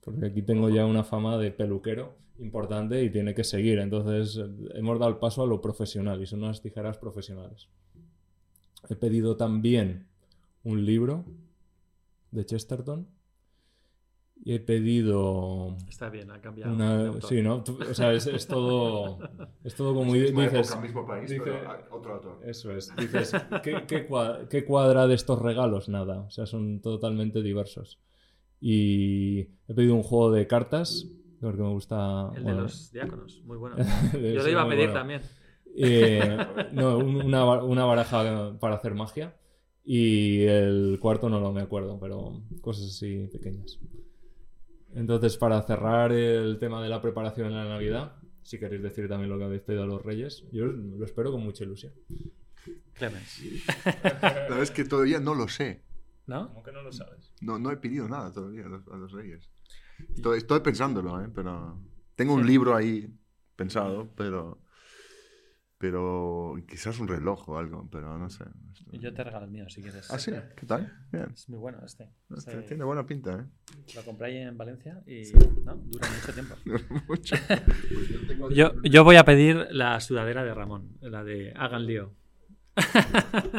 Porque 0.00 0.26
aquí 0.26 0.42
tengo 0.42 0.70
ya 0.70 0.86
una 0.86 1.04
fama 1.04 1.36
de 1.36 1.50
peluquero 1.50 2.16
importante 2.38 3.02
y 3.02 3.10
tiene 3.10 3.34
que 3.34 3.44
seguir. 3.44 3.78
Entonces 3.78 4.40
hemos 4.74 4.98
dado 4.98 5.10
el 5.12 5.18
paso 5.18 5.42
a 5.42 5.46
lo 5.46 5.60
profesional 5.60 6.20
y 6.22 6.26
son 6.26 6.42
unas 6.42 6.60
tijeras 6.62 6.98
profesionales. 6.98 7.68
He 8.88 8.94
pedido 8.96 9.36
también 9.36 10.06
un 10.64 10.84
libro 10.84 11.24
de 12.30 12.44
Chesterton 12.46 13.08
y 14.44 14.54
he 14.54 14.60
pedido 14.60 15.76
Está 15.88 16.08
bien, 16.10 16.30
ha 16.30 16.40
cambiado. 16.40 16.72
una... 16.72 17.20
Sí, 17.22 17.42
¿no? 17.42 17.64
O 17.90 17.94
sea, 17.94 18.12
es, 18.12 18.26
es 18.28 18.46
todo... 18.46 19.18
Es 19.64 19.74
todo 19.74 19.92
como 19.94 20.12
Misma 20.12 20.42
dices... 20.44 20.68
época, 20.70 20.80
mismo 20.80 21.06
país, 21.06 21.28
dice- 21.28 21.42
pero 21.44 21.60
otro 21.90 22.14
autor. 22.14 22.40
Eso 22.44 22.70
es. 22.72 22.94
Dices, 22.96 23.32
¿qué, 23.64 23.82
qué 23.88 24.08
cua- 24.08 24.46
qué 24.48 24.64
cuadra 24.64 25.08
de 25.08 25.14
estos 25.14 25.42
regalos? 25.42 25.88
Nada. 25.88 26.20
O 26.20 26.30
sea, 26.30 26.46
son 26.46 26.80
totalmente 26.80 27.42
diversos. 27.42 27.98
Y 28.60 29.40
he 29.66 29.74
pedido 29.74 29.94
un 29.96 30.02
juego 30.04 30.30
de 30.30 30.46
cartas, 30.46 31.06
porque 31.40 31.62
me 31.62 31.68
gusta... 31.70 32.30
El 32.36 32.44
de 32.44 32.52
los 32.54 32.92
diáconos, 32.92 33.42
muy 33.44 33.56
bueno. 33.56 33.76
Yo 34.12 34.42
lo 34.42 34.48
iba 34.48 34.62
a 34.62 34.68
pedir 34.68 34.88
bueno. 34.88 34.94
también. 34.94 35.22
Eh, 35.76 36.38
no, 36.72 36.98
un- 36.98 37.16
una, 37.26 37.44
una 37.62 37.84
baraja 37.84 38.58
para 38.58 38.74
hacer 38.76 38.94
magia. 38.94 39.36
Y 39.84 40.42
el 40.42 40.98
cuarto 41.00 41.30
no 41.30 41.40
lo 41.40 41.50
me 41.52 41.62
acuerdo, 41.62 41.98
pero 41.98 42.42
cosas 42.60 42.86
así 42.88 43.26
pequeñas. 43.32 43.78
Entonces, 44.94 45.36
para 45.38 45.62
cerrar 45.62 46.12
el 46.12 46.58
tema 46.58 46.82
de 46.82 46.88
la 46.88 47.00
preparación 47.00 47.46
en 47.48 47.54
la 47.54 47.64
Navidad, 47.64 48.16
si 48.42 48.58
queréis 48.58 48.82
decir 48.82 49.08
también 49.08 49.30
lo 49.30 49.38
que 49.38 49.44
habéis 49.44 49.62
pedido 49.62 49.84
a 49.84 49.86
los 49.86 50.02
Reyes, 50.02 50.44
yo 50.52 50.66
lo 50.66 51.04
espero 51.04 51.30
con 51.30 51.42
mucha 51.42 51.64
ilusión. 51.64 51.92
Clemens. 52.94 53.40
La 54.02 54.20
verdad 54.32 54.62
es 54.62 54.70
que 54.70 54.84
todavía 54.84 55.20
no 55.20 55.34
lo 55.34 55.48
sé. 55.48 55.84
¿No? 56.26 56.48
¿Cómo 56.48 56.62
que 56.62 56.72
no 56.72 56.82
lo 56.82 56.92
sabes? 56.92 57.32
No, 57.40 57.58
no 57.58 57.70
he 57.70 57.76
pedido 57.78 58.06
nada 58.08 58.30
todavía 58.30 58.66
a 58.66 58.68
los, 58.68 58.86
a 58.88 58.96
los 58.96 59.12
reyes. 59.12 59.48
Estoy, 60.14 60.38
estoy 60.38 60.60
pensándolo, 60.60 61.20
¿eh? 61.22 61.28
pero 61.34 61.80
tengo 62.14 62.34
un 62.34 62.46
libro 62.46 62.74
ahí 62.74 63.08
pensado, 63.56 64.08
pero 64.16 64.62
pero 65.80 66.56
quizás 66.68 66.98
un 66.98 67.06
reloj 67.06 67.48
o 67.50 67.56
algo, 67.58 67.88
pero 67.88 68.18
no 68.18 68.28
sé. 68.28 68.44
Yo 68.92 69.14
te 69.14 69.22
regalo 69.22 69.44
el 69.44 69.52
mío 69.52 69.68
si 69.68 69.80
quieres. 69.80 70.10
Ah, 70.10 70.18
sí, 70.18 70.32
¿qué 70.56 70.66
tal? 70.66 70.92
Bien. 71.12 71.28
Es 71.32 71.48
muy 71.48 71.58
bueno 71.60 71.78
este. 71.86 72.10
Este 72.36 72.50
Este- 72.50 72.62
Tiene 72.62 72.82
buena 72.82 73.06
pinta, 73.06 73.34
¿eh? 73.34 73.44
Lo 73.94 74.04
compré 74.04 74.26
ahí 74.26 74.36
en 74.38 74.56
Valencia 74.58 75.00
y 75.06 75.24
Sí. 75.24 75.34
¿no? 75.64 75.76
dura 75.76 76.08
mucho 76.10 76.32
tiempo. 76.34 76.56
Mucho. 77.08 77.36
Pues 77.46 78.08
yo 78.08 78.26
tengo- 78.26 78.50
Yo, 78.50 78.72
yo 78.82 79.04
voy 79.04 79.16
a 79.16 79.24
pedir 79.24 79.68
la 79.70 80.00
sudadera 80.00 80.42
de 80.42 80.52
Ramón, 80.52 80.96
la 81.00 81.22
de 81.22 81.52
Hagan 81.54 81.86
lío. 81.86 82.12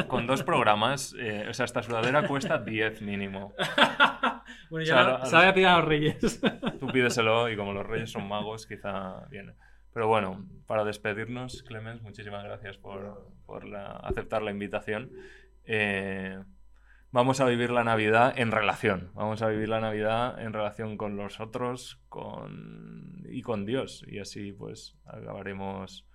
Con 0.08 0.26
dos 0.26 0.42
programas, 0.42 1.14
eh, 1.18 1.46
o 1.48 1.54
sea, 1.54 1.64
esta 1.64 1.82
sudadera 1.82 2.26
cuesta 2.28 2.58
10 2.58 3.00
mínimo. 3.00 3.54
Bueno, 4.70 4.84
O 4.84 4.86
ya 4.86 4.94
sea, 4.94 5.02
no- 5.04 5.18
lo- 5.18 5.26
se 5.26 5.36
había 5.36 5.54
pedido 5.54 5.70
a 5.70 5.76
los 5.78 5.84
reyes. 5.88 6.40
Tú 6.80 6.86
pídeselo 6.88 7.48
y 7.50 7.56
como 7.56 7.72
los 7.72 7.86
reyes 7.86 8.10
son 8.10 8.28
magos, 8.28 8.66
quizá 8.66 9.26
viene. 9.28 9.52
Pero 9.92 10.06
bueno, 10.06 10.46
para 10.66 10.84
despedirnos, 10.84 11.62
Clemens, 11.64 12.00
muchísimas 12.02 12.44
gracias 12.44 12.76
por, 12.78 13.26
por 13.46 13.64
la- 13.64 13.90
aceptar 13.96 14.42
la 14.42 14.52
invitación. 14.52 15.10
Eh, 15.64 16.38
vamos 17.10 17.40
a 17.40 17.46
vivir 17.46 17.70
la 17.70 17.82
Navidad 17.82 18.32
en 18.36 18.52
relación. 18.52 19.10
Vamos 19.14 19.42
a 19.42 19.48
vivir 19.48 19.68
la 19.68 19.80
Navidad 19.80 20.40
en 20.40 20.52
relación 20.52 20.96
con 20.96 21.16
los 21.16 21.40
otros 21.40 22.00
con, 22.08 23.24
y 23.28 23.42
con 23.42 23.66
Dios. 23.66 24.04
Y 24.06 24.20
así 24.20 24.52
pues 24.52 24.96
acabaremos 25.04 26.06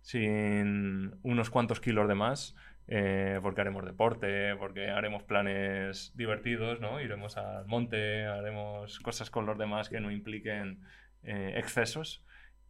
sin 0.00 1.14
unos 1.22 1.50
cuantos 1.50 1.80
kilos 1.80 2.08
de 2.08 2.14
más. 2.16 2.56
Eh, 2.88 3.38
porque 3.42 3.60
haremos 3.60 3.84
deporte, 3.84 4.54
porque 4.56 4.90
haremos 4.90 5.22
planes 5.22 6.12
divertidos, 6.16 6.80
¿no? 6.80 7.00
Iremos 7.00 7.36
al 7.36 7.66
monte, 7.66 8.24
haremos 8.26 8.98
cosas 9.00 9.30
con 9.30 9.46
los 9.46 9.56
demás 9.58 9.88
que 9.88 10.00
no 10.00 10.10
impliquen 10.10 10.82
eh, 11.22 11.54
excesos 11.56 12.24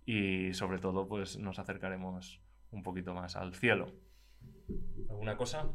y 0.04 0.52
sobre 0.54 0.78
todo 0.78 1.08
pues 1.08 1.38
nos 1.38 1.58
acercaremos 1.58 2.40
un 2.70 2.82
poquito 2.82 3.14
más 3.14 3.36
al 3.36 3.54
cielo. 3.54 3.92
¿Alguna 5.08 5.36
cosa? 5.36 5.70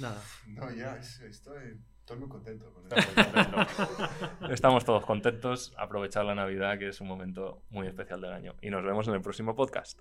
Nada. 0.00 0.20
No, 0.48 0.70
ya, 0.74 0.96
es- 0.96 1.20
estoy, 1.20 1.78
estoy 2.00 2.18
muy 2.18 2.28
contento 2.28 2.72
con 2.72 2.84
esto. 2.98 4.50
Estamos 4.50 4.84
todos 4.84 5.04
contentos, 5.06 5.74
aprovechar 5.78 6.24
la 6.24 6.34
Navidad 6.34 6.78
que 6.78 6.88
es 6.88 7.00
un 7.00 7.08
momento 7.08 7.62
muy 7.70 7.86
especial 7.86 8.20
del 8.20 8.32
año 8.32 8.54
y 8.62 8.70
nos 8.70 8.84
vemos 8.84 9.06
en 9.08 9.14
el 9.14 9.20
próximo 9.22 9.54
podcast. 9.54 10.00